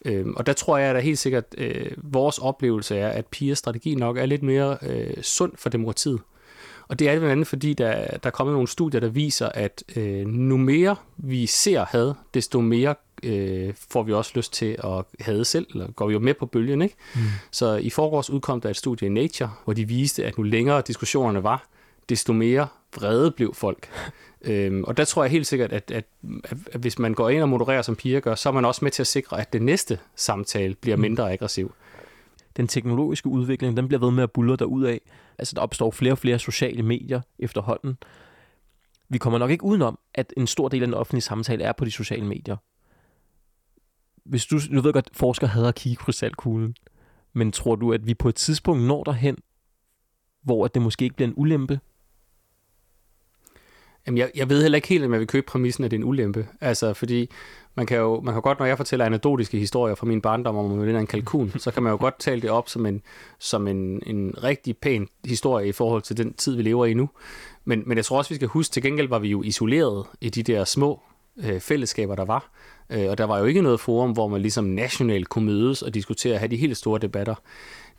Øhm, 0.04 0.34
og 0.36 0.46
der 0.46 0.52
tror 0.52 0.78
jeg, 0.78 0.94
der 0.94 1.00
helt 1.00 1.18
sikkert, 1.18 1.44
øh, 1.58 1.90
vores 1.96 2.38
oplevelse 2.38 2.96
er, 2.96 3.08
at 3.08 3.26
Pias 3.26 3.58
strategi 3.58 3.94
nok 3.94 4.16
er 4.16 4.26
lidt 4.26 4.42
mere 4.42 4.78
øh, 4.82 5.22
sund 5.22 5.52
for 5.56 5.68
demokratiet. 5.68 6.20
Og 6.88 6.98
det 6.98 7.08
er 7.08 7.18
blandt 7.18 7.32
andet, 7.32 7.46
fordi 7.46 7.74
der, 7.74 7.94
der 8.06 8.26
er 8.26 8.30
kommet 8.30 8.52
nogle 8.52 8.68
studier, 8.68 9.00
der 9.00 9.08
viser, 9.08 9.48
at 9.48 9.84
øh, 9.96 10.26
nu 10.26 10.56
mere 10.56 10.96
vi 11.16 11.46
ser 11.46 11.84
had, 11.84 12.14
desto 12.34 12.60
mere 12.60 12.94
øh, 13.24 13.74
får 13.90 14.02
vi 14.02 14.12
også 14.12 14.32
lyst 14.34 14.52
til 14.52 14.76
at 14.84 15.04
have 15.20 15.44
selv, 15.44 15.66
eller 15.70 15.92
går 15.92 16.06
vi 16.06 16.12
jo 16.12 16.18
med 16.18 16.34
på 16.34 16.46
bølgen. 16.46 16.82
Ikke? 16.82 16.94
Mm. 17.14 17.20
Så 17.50 17.76
i 17.76 17.90
forgårs 17.90 18.30
udkom 18.30 18.60
der 18.60 18.70
et 18.70 18.76
studie 18.76 19.06
i 19.06 19.10
Nature, 19.10 19.50
hvor 19.64 19.72
de 19.72 19.88
viste, 19.88 20.24
at 20.24 20.38
nu 20.38 20.42
længere 20.42 20.82
diskussionerne 20.86 21.42
var, 21.42 21.68
desto 22.08 22.32
mere 22.32 22.68
vrede 22.96 23.30
blev 23.30 23.54
folk. 23.54 23.88
øhm, 24.42 24.84
og 24.84 24.96
der 24.96 25.04
tror 25.04 25.24
jeg 25.24 25.30
helt 25.30 25.46
sikkert, 25.46 25.72
at, 25.72 25.90
at, 25.90 26.04
at, 26.44 26.56
at 26.72 26.80
hvis 26.80 26.98
man 26.98 27.14
går 27.14 27.28
ind 27.28 27.42
og 27.42 27.48
modererer, 27.48 27.82
som 27.82 27.96
piger 27.96 28.20
gør, 28.20 28.34
så 28.34 28.48
er 28.48 28.52
man 28.52 28.64
også 28.64 28.84
med 28.84 28.90
til 28.90 29.02
at 29.02 29.06
sikre, 29.06 29.40
at 29.40 29.52
det 29.52 29.62
næste 29.62 29.98
samtale 30.16 30.74
bliver 30.74 30.96
mm. 30.96 31.00
mindre 31.00 31.32
aggressiv. 31.32 31.74
Den 32.56 32.68
teknologiske 32.68 33.28
udvikling, 33.28 33.76
den 33.76 33.88
bliver 33.88 34.00
ved 34.00 34.10
med 34.10 34.22
at 34.22 34.30
bulle 34.30 34.66
ud 34.66 34.84
af. 34.84 35.00
Altså, 35.38 35.54
der 35.54 35.60
opstår 35.62 35.90
flere 35.90 36.12
og 36.12 36.18
flere 36.18 36.38
sociale 36.38 36.82
medier 36.82 37.20
efterhånden. 37.38 37.96
Vi 39.08 39.18
kommer 39.18 39.38
nok 39.38 39.50
ikke 39.50 39.64
udenom, 39.64 39.98
at 40.14 40.32
en 40.36 40.46
stor 40.46 40.68
del 40.68 40.82
af 40.82 40.86
den 40.86 40.94
offentlige 40.94 41.22
samtale 41.22 41.64
er 41.64 41.72
på 41.72 41.84
de 41.84 41.90
sociale 41.90 42.24
medier 42.24 42.56
hvis 44.24 44.46
du, 44.46 44.60
nu 44.70 44.80
ved 44.80 44.92
godt, 44.92 45.08
forskere 45.12 45.50
hader 45.50 45.68
at 45.68 45.74
kigge 45.74 45.98
på 45.98 46.04
krystalkuglen, 46.04 46.74
men 47.32 47.52
tror 47.52 47.76
du, 47.76 47.92
at 47.92 48.06
vi 48.06 48.14
på 48.14 48.28
et 48.28 48.34
tidspunkt 48.34 48.82
når 48.82 49.04
derhen, 49.04 49.36
hvor 50.42 50.66
det 50.66 50.82
måske 50.82 51.04
ikke 51.04 51.16
bliver 51.16 51.28
en 51.28 51.34
ulempe? 51.36 51.80
Jamen, 54.06 54.18
jeg, 54.18 54.30
jeg 54.34 54.48
ved 54.48 54.62
heller 54.62 54.76
ikke 54.76 54.88
helt, 54.88 55.04
om 55.04 55.12
jeg 55.12 55.20
vil 55.20 55.26
købe 55.26 55.46
præmissen, 55.46 55.84
at 55.84 55.90
det 55.90 55.96
er 55.96 56.00
en 56.00 56.08
ulempe. 56.08 56.48
Altså, 56.60 56.94
fordi 56.94 57.30
man 57.74 57.86
kan 57.86 57.98
jo 57.98 58.20
man 58.20 58.34
kan 58.34 58.42
godt, 58.42 58.58
når 58.58 58.66
jeg 58.66 58.76
fortæller 58.76 59.06
anekdotiske 59.06 59.58
historier 59.58 59.94
fra 59.94 60.06
min 60.06 60.20
barndom 60.20 60.56
om, 60.56 60.80
at 60.80 61.00
en 61.00 61.06
kalkun, 61.06 61.52
så 61.56 61.70
kan 61.70 61.82
man 61.82 61.90
jo 61.90 61.96
godt 61.96 62.18
tale 62.18 62.42
det 62.42 62.50
op 62.50 62.68
som 62.68 62.86
en, 62.86 63.02
som 63.38 63.68
en, 63.68 64.02
en 64.06 64.34
rigtig 64.42 64.76
pæn 64.76 65.08
historie 65.24 65.68
i 65.68 65.72
forhold 65.72 66.02
til 66.02 66.16
den 66.16 66.34
tid, 66.34 66.56
vi 66.56 66.62
lever 66.62 66.86
i 66.86 66.94
nu. 66.94 67.10
Men, 67.64 67.82
men 67.86 67.96
jeg 67.96 68.04
tror 68.04 68.18
også, 68.18 68.28
vi 68.28 68.34
skal 68.34 68.48
huske, 68.48 68.72
til 68.72 68.82
gengæld 68.82 69.08
var 69.08 69.18
vi 69.18 69.28
jo 69.28 69.42
isoleret 69.42 70.06
i 70.20 70.30
de 70.30 70.42
der 70.42 70.64
små 70.64 71.00
øh, 71.36 71.60
fællesskaber, 71.60 72.14
der 72.14 72.24
var. 72.24 72.50
Øh, 72.90 73.10
og 73.10 73.18
der 73.18 73.24
var 73.24 73.38
jo 73.38 73.44
ikke 73.44 73.62
noget 73.62 73.80
forum, 73.80 74.12
hvor 74.12 74.28
man 74.28 74.40
ligesom 74.40 74.64
nationalt 74.64 75.28
kunne 75.28 75.46
mødes 75.46 75.82
og 75.82 75.94
diskutere 75.94 76.34
og 76.34 76.38
have 76.38 76.48
de 76.48 76.56
helt 76.56 76.76
store 76.76 76.98
debatter. 76.98 77.34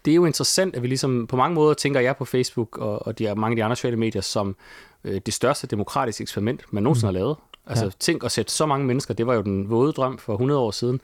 Det 0.05 0.11
er 0.11 0.15
jo 0.15 0.25
interessant, 0.25 0.75
at 0.75 0.81
vi 0.81 0.87
ligesom 0.87 1.27
på 1.27 1.35
mange 1.35 1.55
måder 1.55 1.73
tænker 1.73 1.99
jeg 1.99 2.17
på 2.17 2.25
Facebook 2.25 2.77
og, 2.77 3.07
og 3.07 3.19
de, 3.19 3.35
mange 3.35 3.53
af 3.53 3.55
de 3.55 3.63
andre 3.63 3.75
sociale 3.75 3.97
medier 3.97 4.21
som 4.21 4.55
øh, 5.03 5.21
det 5.25 5.33
største 5.33 5.67
demokratiske 5.67 6.21
eksperiment, 6.21 6.63
man 6.71 6.83
nogensinde 6.83 7.11
mm. 7.11 7.15
har 7.15 7.19
lavet. 7.19 7.37
Altså 7.67 7.85
ja. 7.85 7.91
tænk 7.99 8.23
at 8.23 8.31
sætte 8.31 8.51
så 8.51 8.65
mange 8.65 8.85
mennesker, 8.85 9.13
det 9.13 9.27
var 9.27 9.33
jo 9.33 9.41
den 9.41 9.69
våde 9.69 9.91
drøm 9.91 10.17
for 10.17 10.33
100 10.33 10.59
år 10.59 10.71
siden. 10.71 11.01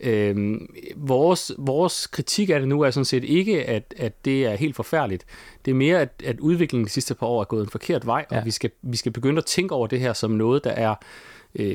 Øhm, 0.00 0.68
vores, 0.96 1.52
vores 1.58 2.06
kritik 2.06 2.50
af 2.50 2.60
det 2.60 2.68
nu 2.68 2.80
er 2.80 2.90
sådan 2.90 3.04
set 3.04 3.24
ikke, 3.24 3.64
at, 3.64 3.94
at 3.96 4.24
det 4.24 4.46
er 4.46 4.54
helt 4.54 4.76
forfærdeligt. 4.76 5.24
Det 5.64 5.70
er 5.70 5.74
mere, 5.74 6.00
at, 6.00 6.22
at 6.24 6.40
udviklingen 6.40 6.86
de 6.86 6.90
sidste 6.90 7.14
par 7.14 7.26
år 7.26 7.40
er 7.40 7.44
gået 7.44 7.62
en 7.62 7.70
forkert 7.70 8.06
vej, 8.06 8.26
ja. 8.30 8.38
og 8.38 8.44
vi 8.44 8.50
skal, 8.50 8.70
vi 8.82 8.96
skal 8.96 9.12
begynde 9.12 9.38
at 9.38 9.44
tænke 9.44 9.74
over 9.74 9.86
det 9.86 10.00
her 10.00 10.12
som 10.12 10.30
noget, 10.30 10.64
der 10.64 10.70
er 10.70 10.90
øh, 10.90 10.96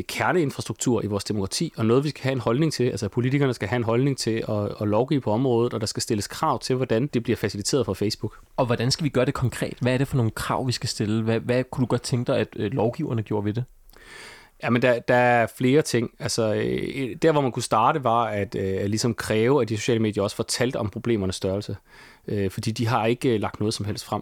kerneinfrastruktur 0.07 1.03
i 1.03 1.07
vores 1.07 1.23
demokrati, 1.23 1.73
og 1.77 1.85
noget, 1.85 2.03
vi 2.03 2.09
skal 2.09 2.23
have 2.23 2.33
en 2.33 2.39
holdning 2.39 2.73
til. 2.73 2.83
Altså, 2.83 3.09
politikerne 3.09 3.53
skal 3.53 3.67
have 3.67 3.77
en 3.77 3.83
holdning 3.83 4.17
til 4.17 4.43
at, 4.49 4.81
at 4.81 4.87
lovgive 4.87 5.21
på 5.21 5.31
området, 5.31 5.73
og 5.73 5.81
der 5.81 5.87
skal 5.87 6.01
stilles 6.01 6.27
krav 6.27 6.59
til, 6.59 6.75
hvordan 6.75 7.07
det 7.07 7.23
bliver 7.23 7.37
faciliteret 7.37 7.85
fra 7.85 7.93
Facebook. 7.93 8.39
Og 8.57 8.65
hvordan 8.65 8.91
skal 8.91 9.03
vi 9.03 9.09
gøre 9.09 9.25
det 9.25 9.33
konkret? 9.33 9.77
Hvad 9.81 9.93
er 9.93 9.97
det 9.97 10.07
for 10.07 10.17
nogle 10.17 10.31
krav, 10.31 10.67
vi 10.67 10.71
skal 10.71 10.89
stille? 10.89 11.23
Hvad, 11.23 11.39
hvad 11.39 11.63
kunne 11.63 11.81
du 11.81 11.89
godt 11.89 12.01
tænke 12.01 12.31
dig, 12.31 12.39
at 12.39 12.47
øh, 12.55 12.71
lovgiverne 12.71 13.23
gjorde 13.23 13.45
ved 13.45 13.53
det? 13.53 13.63
Jamen, 14.63 14.81
der, 14.81 14.99
der 14.99 15.15
er 15.15 15.47
flere 15.57 15.81
ting. 15.81 16.11
Altså, 16.19 16.53
øh, 16.53 17.15
der, 17.21 17.31
hvor 17.31 17.41
man 17.41 17.51
kunne 17.51 17.63
starte, 17.63 18.03
var 18.03 18.23
at 18.23 18.55
øh, 18.55 18.85
ligesom 18.85 19.13
kræve, 19.13 19.61
at 19.61 19.69
de 19.69 19.77
sociale 19.77 19.99
medier 19.99 20.23
også 20.23 20.35
fortalte 20.35 20.77
om 20.77 20.89
problemernes 20.89 21.35
størrelse. 21.35 21.77
Øh, 22.27 22.51
fordi 22.51 22.71
de 22.71 22.87
har 22.87 23.05
ikke 23.05 23.29
øh, 23.29 23.41
lagt 23.41 23.59
noget 23.59 23.73
som 23.73 23.85
helst 23.85 24.05
frem. 24.05 24.21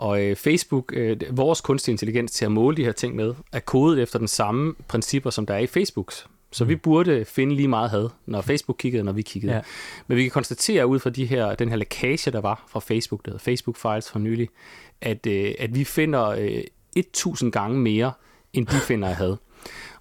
Og 0.00 0.22
øh, 0.22 0.36
Facebook, 0.36 0.92
øh, 0.96 1.16
vores 1.30 1.60
kunstig 1.60 1.92
intelligens 1.92 2.32
til 2.32 2.44
at 2.44 2.52
måle 2.52 2.76
de 2.76 2.84
her 2.84 2.92
ting 2.92 3.16
med, 3.16 3.34
er 3.52 3.60
kodet 3.60 4.02
efter 4.02 4.18
den 4.18 4.28
samme 4.28 4.74
principper, 4.88 5.30
som 5.30 5.46
der 5.46 5.54
er 5.54 5.58
i 5.58 5.66
Facebooks. 5.66 6.26
Så 6.52 6.64
mm. 6.64 6.68
vi 6.70 6.76
burde 6.76 7.24
finde 7.24 7.54
lige 7.54 7.68
meget 7.68 7.90
had, 7.90 8.08
når 8.26 8.40
Facebook 8.40 8.76
kiggede, 8.78 9.04
når 9.04 9.12
vi 9.12 9.22
kiggede. 9.22 9.54
Ja. 9.54 9.60
Men 10.06 10.16
vi 10.16 10.22
kan 10.22 10.30
konstatere 10.30 10.86
ud 10.86 10.98
fra 10.98 11.10
de 11.10 11.26
her, 11.26 11.54
den 11.54 11.68
her 11.68 11.76
lækage, 11.76 12.30
der 12.30 12.40
var 12.40 12.64
fra 12.68 12.80
Facebook, 12.80 13.24
der 13.24 13.30
hedder 13.30 13.42
Facebook 13.42 13.76
Files 13.76 14.10
for 14.10 14.18
nylig, 14.18 14.48
at, 15.00 15.26
øh, 15.26 15.54
at 15.58 15.74
vi 15.74 15.84
finder 15.84 16.26
øh, 16.26 16.62
1000 16.96 17.52
gange 17.52 17.78
mere, 17.78 18.12
end 18.52 18.66
de 18.66 18.76
finder 18.76 19.08
af 19.08 19.16
had. 19.16 19.36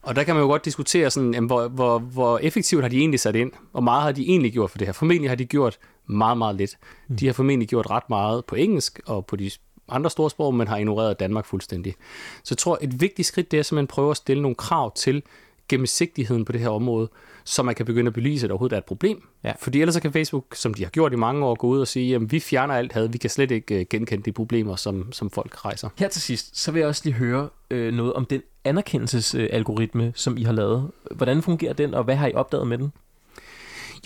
Og 0.02 0.16
der 0.16 0.24
kan 0.24 0.36
man 0.36 0.42
jo 0.42 0.48
godt 0.48 0.66
diskutere, 0.66 1.10
sådan, 1.10 1.34
jamen, 1.34 1.48
hvor, 1.48 1.68
hvor, 1.68 2.00
hvor 2.00 2.38
effektivt 2.38 2.82
har 2.82 2.90
de 2.90 2.98
egentlig 2.98 3.20
sat 3.20 3.36
ind? 3.36 3.52
Hvor 3.72 3.82
meget 3.82 4.04
har 4.04 4.12
de 4.12 4.22
egentlig 4.22 4.54
gjort 4.54 4.72
for 4.72 4.78
det 4.78 4.88
her? 4.88 4.94
Formentlig 4.94 5.30
har 5.32 5.36
de 5.36 5.46
gjort 5.46 5.80
meget, 6.10 6.38
meget 6.38 6.56
lidt. 6.56 6.78
Mm. 7.08 7.18
De 7.18 7.26
har 7.26 7.34
formentlig 7.34 7.70
gjort 7.70 7.90
ret 7.90 8.10
meget 8.10 8.46
på 8.46 8.56
engelsk 8.56 9.00
og 9.06 9.26
på 9.26 9.36
de 9.36 9.52
andre 9.92 10.10
store 10.10 10.30
sprog, 10.30 10.56
men 10.56 10.68
har 10.68 10.78
ignoreret 10.78 11.20
Danmark 11.20 11.46
fuldstændig. 11.46 11.96
Så 12.44 12.54
jeg 12.54 12.58
tror, 12.58 12.78
et 12.82 13.02
vigtigt 13.02 13.28
skridt, 13.28 13.52
det 13.52 13.60
er 13.60 13.64
simpelthen 13.64 13.84
at 13.84 13.90
prøve 13.90 14.12
at 14.12 14.18
stille 14.18 14.42
nogle 14.42 14.56
krav 14.56 14.96
til 14.96 15.24
gennemsigtigheden 15.70 16.46
på 16.46 16.52
det 16.52 16.62
her 16.62 16.70
område, 16.70 17.10
så 17.44 17.64
man 17.64 17.76
kan 17.76 17.86
begynde 17.86 18.08
at 18.08 18.14
belyse, 18.14 18.46
at 18.46 18.50
der 18.50 18.54
overhovedet 18.54 18.76
er 18.76 18.78
et 18.78 18.86
problem. 18.86 19.28
Ja. 19.44 19.54
Fordi 19.60 19.82
ellers 19.82 19.94
så 19.94 20.02
kan 20.02 20.14
Facebook, 20.14 20.56
som 20.56 20.74
de 20.74 20.84
har 20.84 20.90
gjort 20.90 21.14
i 21.14 21.16
mange 21.16 21.46
år, 21.46 21.56
gå 21.56 21.68
ud 21.68 21.80
og 21.80 21.88
sige, 21.88 22.16
at 22.16 22.32
vi 22.32 22.40
fjerner 22.40 22.74
alt 22.74 22.94
had, 22.94 23.08
vi 23.08 23.18
kan 23.18 23.30
slet 23.30 23.52
ikke 23.52 23.76
uh, 23.76 23.86
genkende 23.90 24.24
de 24.24 24.32
problemer, 24.32 24.76
som, 24.76 25.12
som 25.12 25.30
folk 25.30 25.66
rejser. 25.66 25.90
Her 25.98 26.08
til 26.08 26.22
sidst, 26.22 26.58
så 26.58 26.72
vil 26.72 26.80
jeg 26.80 26.88
også 26.88 27.02
lige 27.06 27.14
høre 27.14 27.50
øh, 27.72 27.94
noget 27.94 28.14
om 28.14 28.26
den 28.26 28.42
anerkendelsesalgoritme, 28.64 30.06
øh, 30.06 30.12
som 30.16 30.38
I 30.38 30.44
har 30.44 30.54
lavet. 30.54 30.92
Hvordan 31.12 31.42
fungerer 31.42 31.74
den, 31.74 31.94
og 31.94 32.04
hvad 32.04 32.16
har 32.16 32.28
I 32.28 32.34
opdaget 32.34 32.68
med 32.68 32.78
den? 32.78 32.92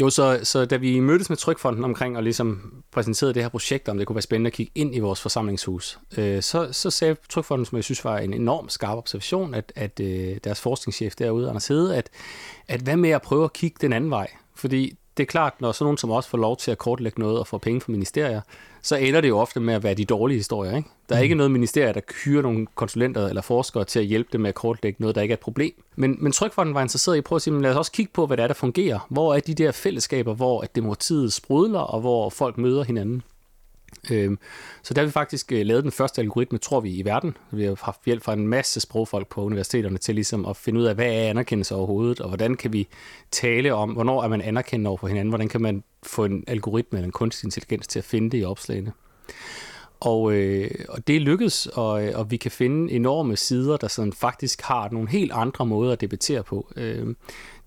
Jo, 0.01 0.09
så, 0.09 0.39
så 0.43 0.65
da 0.65 0.77
vi 0.77 0.99
mødtes 0.99 1.29
med 1.29 1.37
Trykfonden 1.37 1.83
omkring 1.83 2.17
og 2.17 2.23
ligesom 2.23 2.73
præsenterede 2.91 3.33
det 3.33 3.41
her 3.41 3.49
projekt, 3.49 3.89
om 3.89 3.97
det 3.97 4.07
kunne 4.07 4.15
være 4.15 4.21
spændende 4.21 4.47
at 4.47 4.53
kigge 4.53 4.71
ind 4.75 4.95
i 4.95 4.99
vores 4.99 5.21
forsamlingshus, 5.21 5.99
øh, 6.17 6.41
så, 6.41 6.69
så 6.71 6.91
sagde 6.91 7.15
Trykfonden, 7.29 7.65
som 7.65 7.75
jeg 7.75 7.83
synes 7.83 8.05
var 8.05 8.17
en 8.17 8.33
enorm 8.33 8.69
skarp 8.69 8.97
observation, 8.97 9.53
at, 9.53 9.73
at 9.75 9.99
øh, 9.99 10.37
deres 10.43 10.61
forskningschef 10.61 11.15
derude, 11.15 11.49
Anders 11.49 11.67
Hede, 11.67 11.95
at, 11.95 12.09
at 12.67 12.81
hvad 12.81 12.97
med 12.97 13.09
at 13.09 13.21
prøve 13.21 13.43
at 13.43 13.53
kigge 13.53 13.77
den 13.81 13.93
anden 13.93 14.09
vej? 14.09 14.27
Fordi 14.55 14.97
det 15.17 15.23
er 15.23 15.27
klart, 15.27 15.61
når 15.61 15.71
sådan 15.71 15.85
nogen 15.85 15.97
som 15.97 16.11
os 16.11 16.27
får 16.27 16.37
lov 16.37 16.57
til 16.57 16.71
at 16.71 16.77
kortlægge 16.77 17.19
noget 17.19 17.39
og 17.39 17.47
få 17.47 17.57
penge 17.57 17.81
fra 17.81 17.91
ministerier, 17.91 18.41
så 18.81 18.95
ender 18.95 19.21
det 19.21 19.29
jo 19.29 19.39
ofte 19.39 19.59
med 19.59 19.73
at 19.73 19.83
være 19.83 19.93
de 19.93 20.05
dårlige 20.05 20.37
historier. 20.37 20.75
Ikke? 20.77 20.89
Der 21.09 21.15
er 21.15 21.19
mm. 21.19 21.23
ikke 21.23 21.35
noget 21.35 21.51
ministerier, 21.51 21.91
der 21.91 22.01
hyrer 22.25 22.41
nogle 22.41 22.67
konsulenter 22.75 23.27
eller 23.27 23.41
forskere 23.41 23.85
til 23.85 23.99
at 23.99 24.05
hjælpe 24.05 24.29
dem 24.33 24.41
med 24.41 24.49
at 24.49 24.55
kortlægge 24.55 24.97
noget, 24.99 25.15
der 25.15 25.21
ikke 25.21 25.31
er 25.31 25.37
et 25.37 25.39
problem. 25.39 25.83
Men, 25.95 26.17
men 26.19 26.31
Trykfonden 26.31 26.75
var 26.75 26.81
interesseret 26.81 27.15
i 27.15 27.17
at 27.17 27.23
prøve 27.23 27.37
at 27.37 27.41
sige, 27.41 27.61
lad 27.61 27.71
os 27.71 27.77
også 27.77 27.91
kigge 27.91 28.11
på, 28.13 28.25
hvad 28.25 28.37
det 28.37 28.43
er, 28.43 28.47
der 28.47 28.53
fungerer. 28.53 29.07
Hvor 29.09 29.35
er 29.35 29.39
de 29.39 29.53
der 29.53 29.71
fællesskaber, 29.71 30.33
hvor 30.33 30.61
at 30.61 30.75
demokratiet 30.75 31.33
sprudler, 31.33 31.79
og 31.79 32.01
hvor 32.01 32.29
folk 32.29 32.57
møder 32.57 32.83
hinanden? 32.83 33.23
Øhm, 34.11 34.39
så 34.83 34.93
der 34.93 35.01
har 35.01 35.05
vi 35.05 35.11
faktisk 35.11 35.51
øh, 35.51 35.65
lavet 35.65 35.83
den 35.83 35.91
første 35.91 36.21
algoritme, 36.21 36.57
tror 36.57 36.79
vi, 36.79 36.91
i 36.91 37.05
verden. 37.05 37.37
Vi 37.51 37.63
har 37.63 37.79
haft 37.81 38.05
hjælp 38.05 38.23
fra 38.23 38.33
en 38.33 38.47
masse 38.47 38.79
sprogfolk 38.79 39.27
på 39.27 39.43
universiteterne 39.43 39.97
til 39.97 40.15
ligesom 40.15 40.45
at 40.45 40.57
finde 40.57 40.79
ud 40.79 40.85
af, 40.85 40.95
hvad 40.95 41.05
er 41.05 41.29
anerkendelse 41.29 41.75
overhovedet, 41.75 42.19
og 42.19 42.27
hvordan 42.27 42.55
kan 42.55 42.73
vi 42.73 42.87
tale 43.31 43.73
om, 43.73 43.89
hvornår 43.89 44.23
er 44.23 44.27
man 44.27 44.41
anerkendt 44.41 44.87
over 44.87 44.97
for 44.97 45.07
hinanden, 45.07 45.29
hvordan 45.29 45.49
kan 45.49 45.61
man 45.61 45.83
få 46.03 46.25
en 46.25 46.43
algoritme 46.47 46.99
eller 46.99 47.07
en 47.07 47.11
kunstig 47.11 47.47
intelligens 47.47 47.87
til 47.87 47.99
at 47.99 48.05
finde 48.05 48.29
det 48.29 48.41
i 48.41 48.43
opslagene. 48.43 48.91
Og, 49.99 50.33
øh, 50.33 50.71
og 50.89 51.07
det 51.07 51.15
er 51.15 51.19
lykkedes, 51.19 51.67
og, 51.67 52.05
øh, 52.05 52.19
og 52.19 52.31
vi 52.31 52.37
kan 52.37 52.51
finde 52.51 52.93
enorme 52.93 53.35
sider, 53.35 53.77
der 53.77 53.87
sådan 53.87 54.13
faktisk 54.13 54.61
har 54.61 54.89
nogle 54.91 55.09
helt 55.09 55.31
andre 55.31 55.65
måder 55.65 55.93
at 55.93 56.01
debattere 56.01 56.43
på. 56.43 56.71
Øh, 56.75 57.15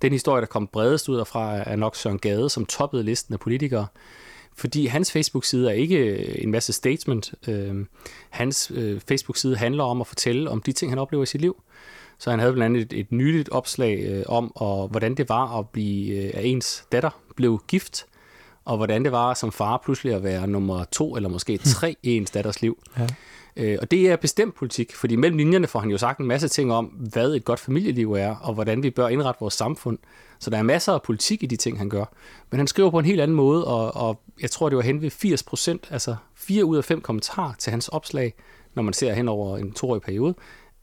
den 0.03 0.13
historie, 0.13 0.41
der 0.41 0.47
kom 0.47 0.67
bredest 0.67 1.09
ud 1.09 1.17
af 1.17 1.27
fra, 1.27 1.57
er 1.57 1.77
nok 1.77 1.97
Søren 1.97 2.19
Gade, 2.19 2.51
som 2.51 2.67
toppede 2.67 3.03
listen 3.03 3.35
af 3.35 3.41
politikere, 3.41 3.87
fordi 4.57 4.87
hans 4.87 5.13
Facebook-side 5.13 5.69
er 5.69 5.75
ikke 5.75 5.97
øh, 5.97 6.35
en 6.39 6.51
masse 6.51 6.73
statement. 6.73 7.35
Øh, 7.49 7.75
hans 8.31 8.73
øh, 8.75 9.01
Facebook-side 9.09 9.57
handler 9.57 9.85
om 9.85 10.01
at 10.01 10.07
fortælle 10.07 10.51
om 10.51 10.63
de 10.63 10.73
ting, 10.73 10.91
han 10.91 10.99
oplever 10.99 11.23
i 11.23 11.27
sit 11.27 11.41
liv. 11.41 11.63
Så 12.19 12.31
han 12.31 12.39
havde 12.39 12.53
blandt 12.53 12.77
andet 12.77 12.93
et, 12.93 13.01
et 13.01 13.13
nyligt 13.13 13.49
opslag 13.49 13.99
øh, 14.09 14.25
om, 14.27 14.53
og, 14.55 14.89
hvordan 14.89 15.15
det 15.15 15.29
var 15.29 15.59
at 15.59 15.69
blive, 15.69 16.17
øh, 16.17 16.31
at 16.35 16.45
ens 16.45 16.87
datter 16.93 17.11
blev 17.37 17.63
gift, 17.69 18.07
og 18.65 18.77
hvordan 18.77 19.05
det 19.05 19.13
var 19.13 19.35
som 19.35 19.53
far 19.53 19.83
pludselig 19.85 20.15
at 20.15 20.23
være 20.23 20.47
nummer 20.47 20.85
to 20.85 21.17
eller 21.17 21.29
måske 21.29 21.59
tre 21.59 21.97
i 22.03 22.17
ens 22.17 22.31
datters 22.31 22.63
liv. 22.63 22.79
Ja. 22.99 23.07
Øh, 23.57 23.79
og 23.83 23.91
det 23.91 24.11
er 24.11 24.17
bestemt 24.17 24.55
politik, 24.55 24.95
fordi 24.95 25.17
mellem 25.17 25.39
linjerne 25.39 25.67
får 25.67 25.81
han 25.81 25.91
jo 25.91 25.99
sagt 25.99 26.21
en 26.21 26.27
masse 26.27 26.49
ting 26.49 26.73
om, 26.73 26.85
hvad 26.85 27.35
et 27.35 27.45
godt 27.45 27.61
familieliv 27.61 28.13
er, 28.13 28.37
og 28.37 28.55
hvordan 28.55 28.83
vi 28.83 28.91
bør 28.91 29.09
indrette 29.09 29.41
vores 29.41 29.55
samfund. 29.55 29.99
Så 30.39 30.51
der 30.51 30.59
er 30.59 30.63
masser 30.63 30.93
af 30.93 31.03
politik 31.03 31.43
i 31.43 31.47
de 31.47 31.57
ting, 31.57 31.79
han 31.79 31.89
gør. 31.89 32.05
Men 32.51 32.59
han 32.59 32.67
skriver 32.67 32.91
på 32.91 32.99
en 32.99 33.05
helt 33.05 33.21
anden 33.21 33.37
måde, 33.37 33.65
og, 33.65 33.97
og 33.97 34.21
jeg 34.41 34.51
tror, 34.51 34.69
det 34.69 34.77
var 34.77 34.83
hen 34.83 35.03
ved 35.03 35.11
80 35.11 35.43
procent, 35.43 35.89
altså 35.91 36.17
4 36.35 36.65
ud 36.65 36.77
af 36.77 36.85
5 36.85 37.01
kommentarer 37.01 37.53
til 37.59 37.71
hans 37.71 37.89
opslag, 37.89 38.35
når 38.75 38.83
man 38.83 38.95
ser 38.95 39.13
hen 39.13 39.29
over 39.29 39.59
en 39.59 39.73
toårig 39.73 40.03
periode, 40.03 40.35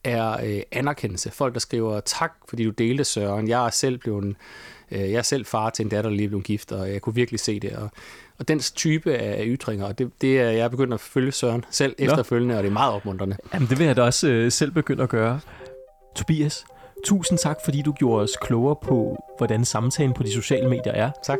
er 0.04 0.44
øh, 0.44 0.62
anerkendelse. 0.72 1.30
Folk, 1.30 1.54
der 1.54 1.60
skriver, 1.60 2.00
tak 2.00 2.32
fordi 2.48 2.64
du 2.64 2.70
delte 2.70 3.04
Søren, 3.04 3.48
jeg 3.48 3.66
er 3.66 3.70
selv 3.70 3.98
blevet 3.98 4.24
øh, 4.24 4.34
jeg 4.90 5.12
er 5.12 5.22
selv 5.22 5.44
far 5.46 5.70
til 5.70 5.82
en 5.82 5.88
datter, 5.88 6.10
der 6.10 6.16
lige 6.16 6.28
blev 6.28 6.42
gift, 6.42 6.72
og 6.72 6.92
jeg 6.92 7.02
kunne 7.02 7.14
virkelig 7.14 7.40
se 7.40 7.60
det. 7.60 7.72
Og, 7.72 7.90
og 8.38 8.48
den 8.48 8.58
type 8.58 9.14
af 9.14 9.42
ytringer, 9.46 9.92
det, 9.92 10.10
det 10.20 10.40
er 10.40 10.50
jeg 10.50 10.70
begyndt 10.70 10.94
at 10.94 11.00
følge 11.00 11.32
Søren 11.32 11.64
selv 11.70 11.94
Nå. 11.98 12.04
efterfølgende, 12.04 12.56
og 12.56 12.62
det 12.62 12.68
er 12.68 12.72
meget 12.72 12.94
opmuntrende. 12.94 13.36
Jamen, 13.54 13.68
det 13.68 13.78
vil 13.78 13.86
jeg 13.86 13.96
da 13.96 14.02
også 14.02 14.28
øh, 14.28 14.52
selv 14.52 14.70
begynde 14.70 15.02
at 15.02 15.08
gøre. 15.08 15.40
Tobias, 16.16 16.64
tusind 17.04 17.38
tak, 17.38 17.56
fordi 17.64 17.82
du 17.82 17.92
gjorde 17.92 18.22
os 18.22 18.36
klogere 18.42 18.76
på, 18.82 19.16
hvordan 19.38 19.64
samtalen 19.64 20.14
på 20.14 20.22
de 20.22 20.32
sociale 20.32 20.68
medier 20.68 20.92
er. 20.92 21.10
Tak. 21.22 21.38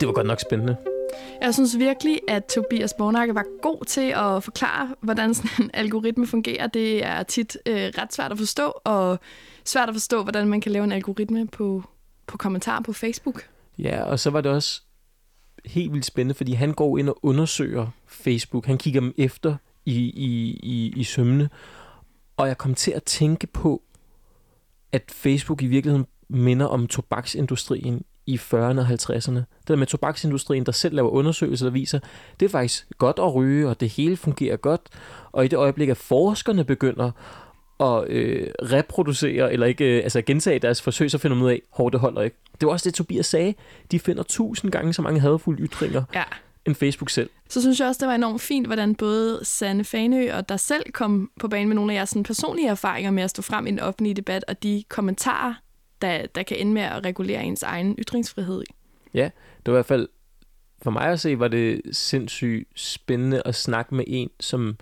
Det 0.00 0.06
var 0.08 0.12
godt 0.12 0.26
nok 0.26 0.40
spændende. 0.40 0.76
Jeg 1.42 1.54
synes 1.54 1.78
virkelig, 1.78 2.20
at 2.28 2.44
Tobias 2.44 2.94
Bornakke 2.94 3.34
var 3.34 3.44
god 3.62 3.84
til 3.84 4.14
at 4.16 4.44
forklare, 4.44 4.94
hvordan 5.00 5.34
sådan 5.34 5.64
en 5.64 5.70
algoritme 5.74 6.26
fungerer. 6.26 6.66
Det 6.66 7.04
er 7.04 7.22
tit 7.22 7.58
øh, 7.66 7.74
ret 7.74 8.14
svært 8.14 8.32
at 8.32 8.38
forstå, 8.38 8.72
og 8.84 9.18
svært 9.64 9.88
at 9.88 9.94
forstå, 9.94 10.22
hvordan 10.22 10.48
man 10.48 10.60
kan 10.60 10.72
lave 10.72 10.84
en 10.84 10.92
algoritme 10.92 11.46
på, 11.46 11.82
på 12.26 12.36
kommentarer 12.36 12.82
på 12.82 12.92
Facebook. 12.92 13.48
Ja, 13.78 14.02
og 14.02 14.20
så 14.20 14.30
var 14.30 14.40
det 14.40 14.52
også 14.52 14.82
helt 15.64 15.92
vildt 15.92 16.06
spændende, 16.06 16.34
fordi 16.34 16.52
han 16.52 16.74
går 16.74 16.98
ind 16.98 17.08
og 17.08 17.18
undersøger 17.22 17.86
Facebook. 18.06 18.66
Han 18.66 18.78
kigger 18.78 19.00
dem 19.00 19.14
efter 19.16 19.56
i, 19.84 19.96
i, 19.96 20.60
i, 20.62 20.92
i 20.96 21.04
sømne. 21.04 21.50
Og 22.36 22.48
jeg 22.48 22.58
kom 22.58 22.74
til 22.74 22.90
at 22.90 23.02
tænke 23.02 23.46
på, 23.46 23.82
at 24.92 25.02
Facebook 25.10 25.62
i 25.62 25.66
virkeligheden 25.66 26.06
minder 26.28 26.66
om 26.66 26.86
tobaksindustrien 26.86 28.04
i 28.28 28.36
40'erne 28.36 28.80
og 28.80 28.86
50'erne. 28.86 29.34
Det 29.34 29.68
der 29.68 29.76
med 29.76 29.86
tobaksindustrien, 29.86 30.66
der 30.66 30.72
selv 30.72 30.94
laver 30.94 31.10
undersøgelser, 31.10 31.66
der 31.66 31.70
viser, 31.70 31.98
det 32.40 32.46
er 32.46 32.50
faktisk 32.50 32.86
godt 32.98 33.18
at 33.18 33.34
ryge, 33.34 33.68
og 33.68 33.80
det 33.80 33.88
hele 33.88 34.16
fungerer 34.16 34.56
godt. 34.56 34.80
Og 35.32 35.44
i 35.44 35.48
det 35.48 35.56
øjeblik, 35.56 35.88
at 35.88 35.96
forskerne 35.96 36.64
begynder 36.64 37.10
at 37.80 38.08
øh, 38.08 38.46
reproducere, 38.62 39.52
eller 39.52 39.66
ikke 39.66 39.84
øh, 39.84 40.02
altså 40.04 40.22
gentage 40.22 40.58
deres 40.58 40.82
forsøg, 40.82 41.10
så 41.10 41.18
finder 41.18 41.36
man 41.36 41.44
ud 41.44 41.50
af, 41.50 41.62
at 41.80 41.92
det 41.92 42.00
holder 42.00 42.22
ikke. 42.22 42.36
Det 42.60 42.66
var 42.66 42.72
også 42.72 42.88
det, 42.88 42.94
Tobias 42.94 43.26
sagde. 43.26 43.54
De 43.90 43.98
finder 43.98 44.22
tusind 44.22 44.70
gange 44.70 44.92
så 44.92 45.02
mange 45.02 45.20
hadfulde 45.20 45.62
ytringer, 45.62 46.02
ja. 46.14 46.22
end 46.66 46.74
Facebook 46.74 47.10
selv. 47.10 47.30
Så 47.48 47.60
synes 47.60 47.80
jeg 47.80 47.88
også, 47.88 47.98
det 47.98 48.08
var 48.08 48.14
enormt 48.14 48.40
fint, 48.40 48.66
hvordan 48.66 48.94
både 48.94 49.40
Sanne 49.42 49.84
Fanø 49.84 50.32
og 50.32 50.48
der 50.48 50.56
selv 50.56 50.92
kom 50.92 51.30
på 51.40 51.48
banen 51.48 51.68
med 51.68 51.76
nogle 51.76 51.92
af 51.92 51.96
jeres 51.96 52.08
sådan, 52.08 52.22
personlige 52.22 52.68
erfaringer 52.68 53.10
med 53.10 53.22
at 53.22 53.30
stå 53.30 53.42
frem 53.42 53.66
i 53.66 53.68
en 53.68 53.80
offentlig 53.80 54.16
debat, 54.16 54.44
og 54.48 54.62
de 54.62 54.84
kommentarer, 54.88 55.54
der, 56.02 56.26
der 56.26 56.42
kan 56.42 56.56
ende 56.56 56.72
med 56.72 56.82
at 56.82 57.04
regulere 57.04 57.44
ens 57.44 57.62
egen 57.62 57.96
ytringsfrihed. 57.98 58.62
Ja, 59.14 59.30
det 59.66 59.66
var 59.66 59.72
i 59.72 59.76
hvert 59.76 59.86
fald, 59.86 60.08
for 60.82 60.90
mig 60.90 61.02
at 61.02 61.20
se, 61.20 61.38
var 61.38 61.48
det 61.48 61.80
sindssygt 61.92 62.68
spændende 62.74 63.42
at 63.44 63.54
snakke 63.54 63.94
med 63.94 64.04
en, 64.06 64.30
som 64.40 64.76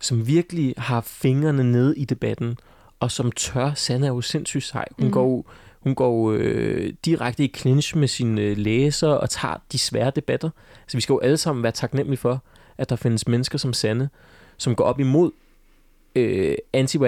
som 0.00 0.26
virkelig 0.26 0.74
har 0.78 1.00
fingrene 1.00 1.72
nede 1.72 1.98
i 1.98 2.04
debatten, 2.04 2.58
og 3.00 3.10
som 3.10 3.32
tør. 3.32 3.74
Sanne 3.74 4.06
er 4.06 4.10
jo 4.10 4.20
sindssygt 4.20 4.64
sej. 4.64 4.84
Hun 4.98 5.06
mm. 5.06 5.12
går 5.12 5.50
hun 5.80 5.94
går 5.94 6.32
øh, 6.36 6.92
direkte 7.04 7.44
i 7.44 7.52
clinch 7.56 7.96
med 7.96 8.08
sine 8.08 8.40
øh, 8.40 8.56
læsere 8.56 9.20
og 9.20 9.30
tager 9.30 9.56
de 9.72 9.78
svære 9.78 10.10
debatter. 10.16 10.50
Så 10.86 10.96
vi 10.96 11.00
skal 11.00 11.12
jo 11.12 11.18
alle 11.18 11.36
sammen 11.36 11.62
være 11.62 11.72
taknemmelige 11.72 12.18
for, 12.18 12.42
at 12.78 12.90
der 12.90 12.96
findes 12.96 13.28
mennesker 13.28 13.58
som 13.58 13.72
Sanne, 13.72 14.10
som 14.56 14.74
går 14.74 14.84
op 14.84 15.00
imod 15.00 15.30
øh, 16.14 16.54
anti 16.72 16.98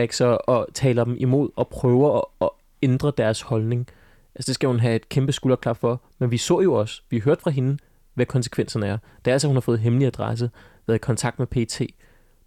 og 0.46 0.68
taler 0.74 1.04
dem 1.04 1.16
imod 1.18 1.50
og 1.56 1.68
prøver 1.68 2.20
at 2.40 2.48
ændre 2.82 3.12
deres 3.18 3.40
holdning. 3.40 3.88
Altså 4.34 4.50
det 4.50 4.54
skal 4.54 4.66
hun 4.66 4.80
have 4.80 4.96
et 4.96 5.08
kæmpe 5.08 5.32
skulderklap 5.32 5.76
for. 5.76 6.02
Men 6.18 6.30
vi 6.30 6.38
så 6.38 6.60
jo 6.60 6.74
også, 6.74 7.02
vi 7.10 7.18
hørte 7.18 7.42
fra 7.42 7.50
hende, 7.50 7.78
hvad 8.14 8.26
konsekvenserne 8.26 8.86
er. 8.86 8.98
Det 9.24 9.30
er 9.30 9.32
altså, 9.32 9.48
hun 9.48 9.56
har 9.56 9.60
fået 9.60 9.78
hemmelig 9.78 10.06
adresse, 10.06 10.50
været 10.86 10.98
i 10.98 10.98
kontakt 10.98 11.38
med 11.38 11.46
PT, 11.46 11.80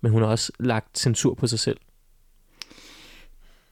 men 0.01 0.11
hun 0.11 0.21
har 0.21 0.29
også 0.29 0.51
lagt 0.59 0.99
censur 0.99 1.33
på 1.33 1.47
sig 1.47 1.59
selv. 1.59 1.77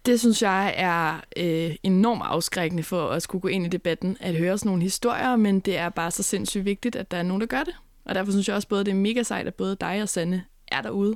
Det 0.05 0.19
synes 0.19 0.41
jeg 0.41 0.73
er 0.77 1.21
øh, 1.37 1.75
enormt 1.83 2.21
afskrækkende 2.25 2.83
for 2.83 3.09
at 3.09 3.21
skulle 3.21 3.41
gå 3.41 3.47
ind 3.47 3.65
i 3.65 3.69
debatten, 3.69 4.17
at 4.19 4.35
høre 4.35 4.57
sådan 4.57 4.69
nogle 4.69 4.83
historier, 4.83 5.35
men 5.35 5.59
det 5.59 5.77
er 5.77 5.89
bare 5.89 6.11
så 6.11 6.23
sindssygt 6.23 6.65
vigtigt, 6.65 6.95
at 6.95 7.11
der 7.11 7.17
er 7.17 7.23
nogen, 7.23 7.41
der 7.41 7.47
gør 7.47 7.63
det. 7.63 7.75
Og 8.05 8.15
derfor 8.15 8.31
synes 8.31 8.47
jeg 8.47 8.55
også 8.55 8.67
både, 8.67 8.83
det 8.83 8.91
er 8.91 8.95
mega 8.95 9.23
sejt, 9.23 9.47
at 9.47 9.55
både 9.55 9.77
dig 9.81 10.01
og 10.01 10.09
Sanne 10.09 10.43
er 10.67 10.81
derude. 10.81 11.15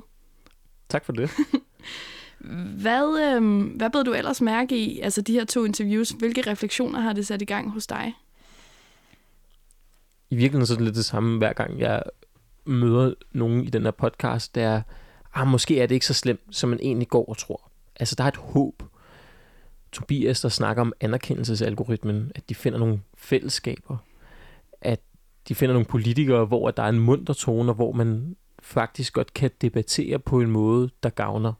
Tak 0.88 1.04
for 1.04 1.12
det. 1.12 1.30
hvad, 2.80 3.36
øh, 3.36 3.62
hvad 3.76 3.90
blev 3.90 4.04
du 4.04 4.12
ellers 4.12 4.40
mærke 4.40 4.78
i, 4.78 5.00
altså 5.00 5.22
de 5.22 5.32
her 5.32 5.44
to 5.44 5.64
interviews? 5.64 6.10
Hvilke 6.10 6.50
refleksioner 6.50 7.00
har 7.00 7.12
det 7.12 7.26
sat 7.26 7.42
i 7.42 7.44
gang 7.44 7.70
hos 7.70 7.86
dig? 7.86 8.14
I 10.30 10.36
virkeligheden 10.36 10.66
så 10.66 10.72
er 10.72 10.76
det 10.76 10.84
lidt 10.84 10.96
det 10.96 11.04
samme, 11.04 11.38
hver 11.38 11.52
gang 11.52 11.78
jeg 11.78 12.02
møder 12.64 13.14
nogen 13.32 13.64
i 13.64 13.70
den 13.70 13.82
her 13.82 13.90
podcast, 13.90 14.54
der 14.54 14.68
er, 14.68 14.82
ah, 15.34 15.46
måske 15.46 15.80
er 15.80 15.86
det 15.86 15.94
ikke 15.94 16.06
så 16.06 16.14
slemt, 16.14 16.40
som 16.50 16.70
man 16.70 16.78
egentlig 16.82 17.08
går 17.08 17.24
og 17.24 17.38
tror. 17.38 17.70
Altså, 17.96 18.14
der 18.14 18.24
er 18.24 18.28
et 18.28 18.36
håb. 18.36 18.82
Tobias, 19.92 20.40
der 20.40 20.48
snakker 20.48 20.80
om 20.80 20.92
anerkendelsesalgoritmen, 21.00 22.32
at 22.34 22.48
de 22.48 22.54
finder 22.54 22.78
nogle 22.78 23.00
fællesskaber, 23.14 23.96
at 24.80 25.00
de 25.48 25.54
finder 25.54 25.72
nogle 25.72 25.86
politikere, 25.86 26.44
hvor 26.44 26.70
der 26.70 26.82
er 26.82 26.88
en 26.88 27.00
munter 27.00 27.34
tone, 27.34 27.70
og 27.70 27.74
hvor 27.74 27.92
man 27.92 28.36
faktisk 28.62 29.12
godt 29.12 29.34
kan 29.34 29.50
debattere 29.60 30.18
på 30.18 30.40
en 30.40 30.50
måde, 30.50 30.90
der 31.02 31.08
gavner. 31.08 31.52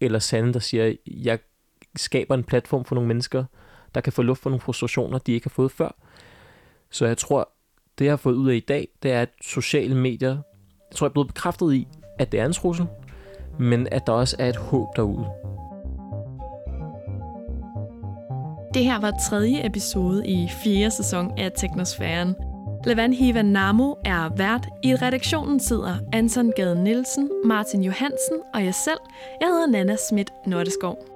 Eller 0.00 0.18
Sande, 0.18 0.52
der 0.52 0.58
siger, 0.58 0.94
jeg 1.06 1.38
skaber 1.96 2.34
en 2.34 2.44
platform 2.44 2.84
for 2.84 2.94
nogle 2.94 3.08
mennesker, 3.08 3.44
der 3.94 4.00
kan 4.00 4.12
få 4.12 4.22
luft 4.22 4.42
for 4.42 4.50
nogle 4.50 4.60
frustrationer, 4.60 5.18
de 5.18 5.32
ikke 5.32 5.44
har 5.44 5.50
fået 5.50 5.72
før. 5.72 5.96
Så 6.90 7.06
jeg 7.06 7.18
tror, 7.18 7.48
det 7.98 8.04
jeg 8.04 8.12
har 8.12 8.16
fået 8.16 8.34
ud 8.34 8.50
af 8.50 8.54
i 8.54 8.60
dag, 8.60 8.88
det 9.02 9.12
er, 9.12 9.22
at 9.22 9.30
sociale 9.42 9.94
medier, 9.94 10.30
jeg 10.90 10.96
tror, 10.96 11.06
jeg 11.06 11.10
er 11.10 11.12
blevet 11.12 11.28
bekræftet 11.28 11.74
i, 11.74 11.88
at 12.18 12.32
det 12.32 12.40
er 12.40 12.46
en 12.46 12.52
trussel, 12.52 12.86
men 13.58 13.88
at 13.90 14.06
der 14.06 14.12
også 14.12 14.36
er 14.38 14.48
et 14.48 14.56
håb 14.56 14.96
derude. 14.96 15.26
Det 18.74 18.84
her 18.84 19.00
var 19.00 19.12
tredje 19.28 19.66
episode 19.66 20.26
i 20.26 20.48
fjerde 20.64 20.90
sæson 20.90 21.38
af 21.38 21.52
Teknosfæren. 21.56 22.34
Levan 22.86 23.12
Hiva 23.12 23.42
Namo 23.42 23.96
er 24.06 24.28
vært. 24.38 24.68
I 24.86 24.92
redaktionen 24.94 25.58
sidder 25.58 25.98
Anton 26.14 26.52
Gade 26.54 26.78
Nielsen, 26.78 27.26
Martin 27.44 27.82
Johansen 27.82 28.44
og 28.54 28.62
jeg 28.62 28.74
selv. 28.74 29.02
Jeg 29.40 29.48
hedder 29.48 29.66
Nana 29.66 29.96
Schmidt 29.96 30.30
Nordeskov. 30.46 31.15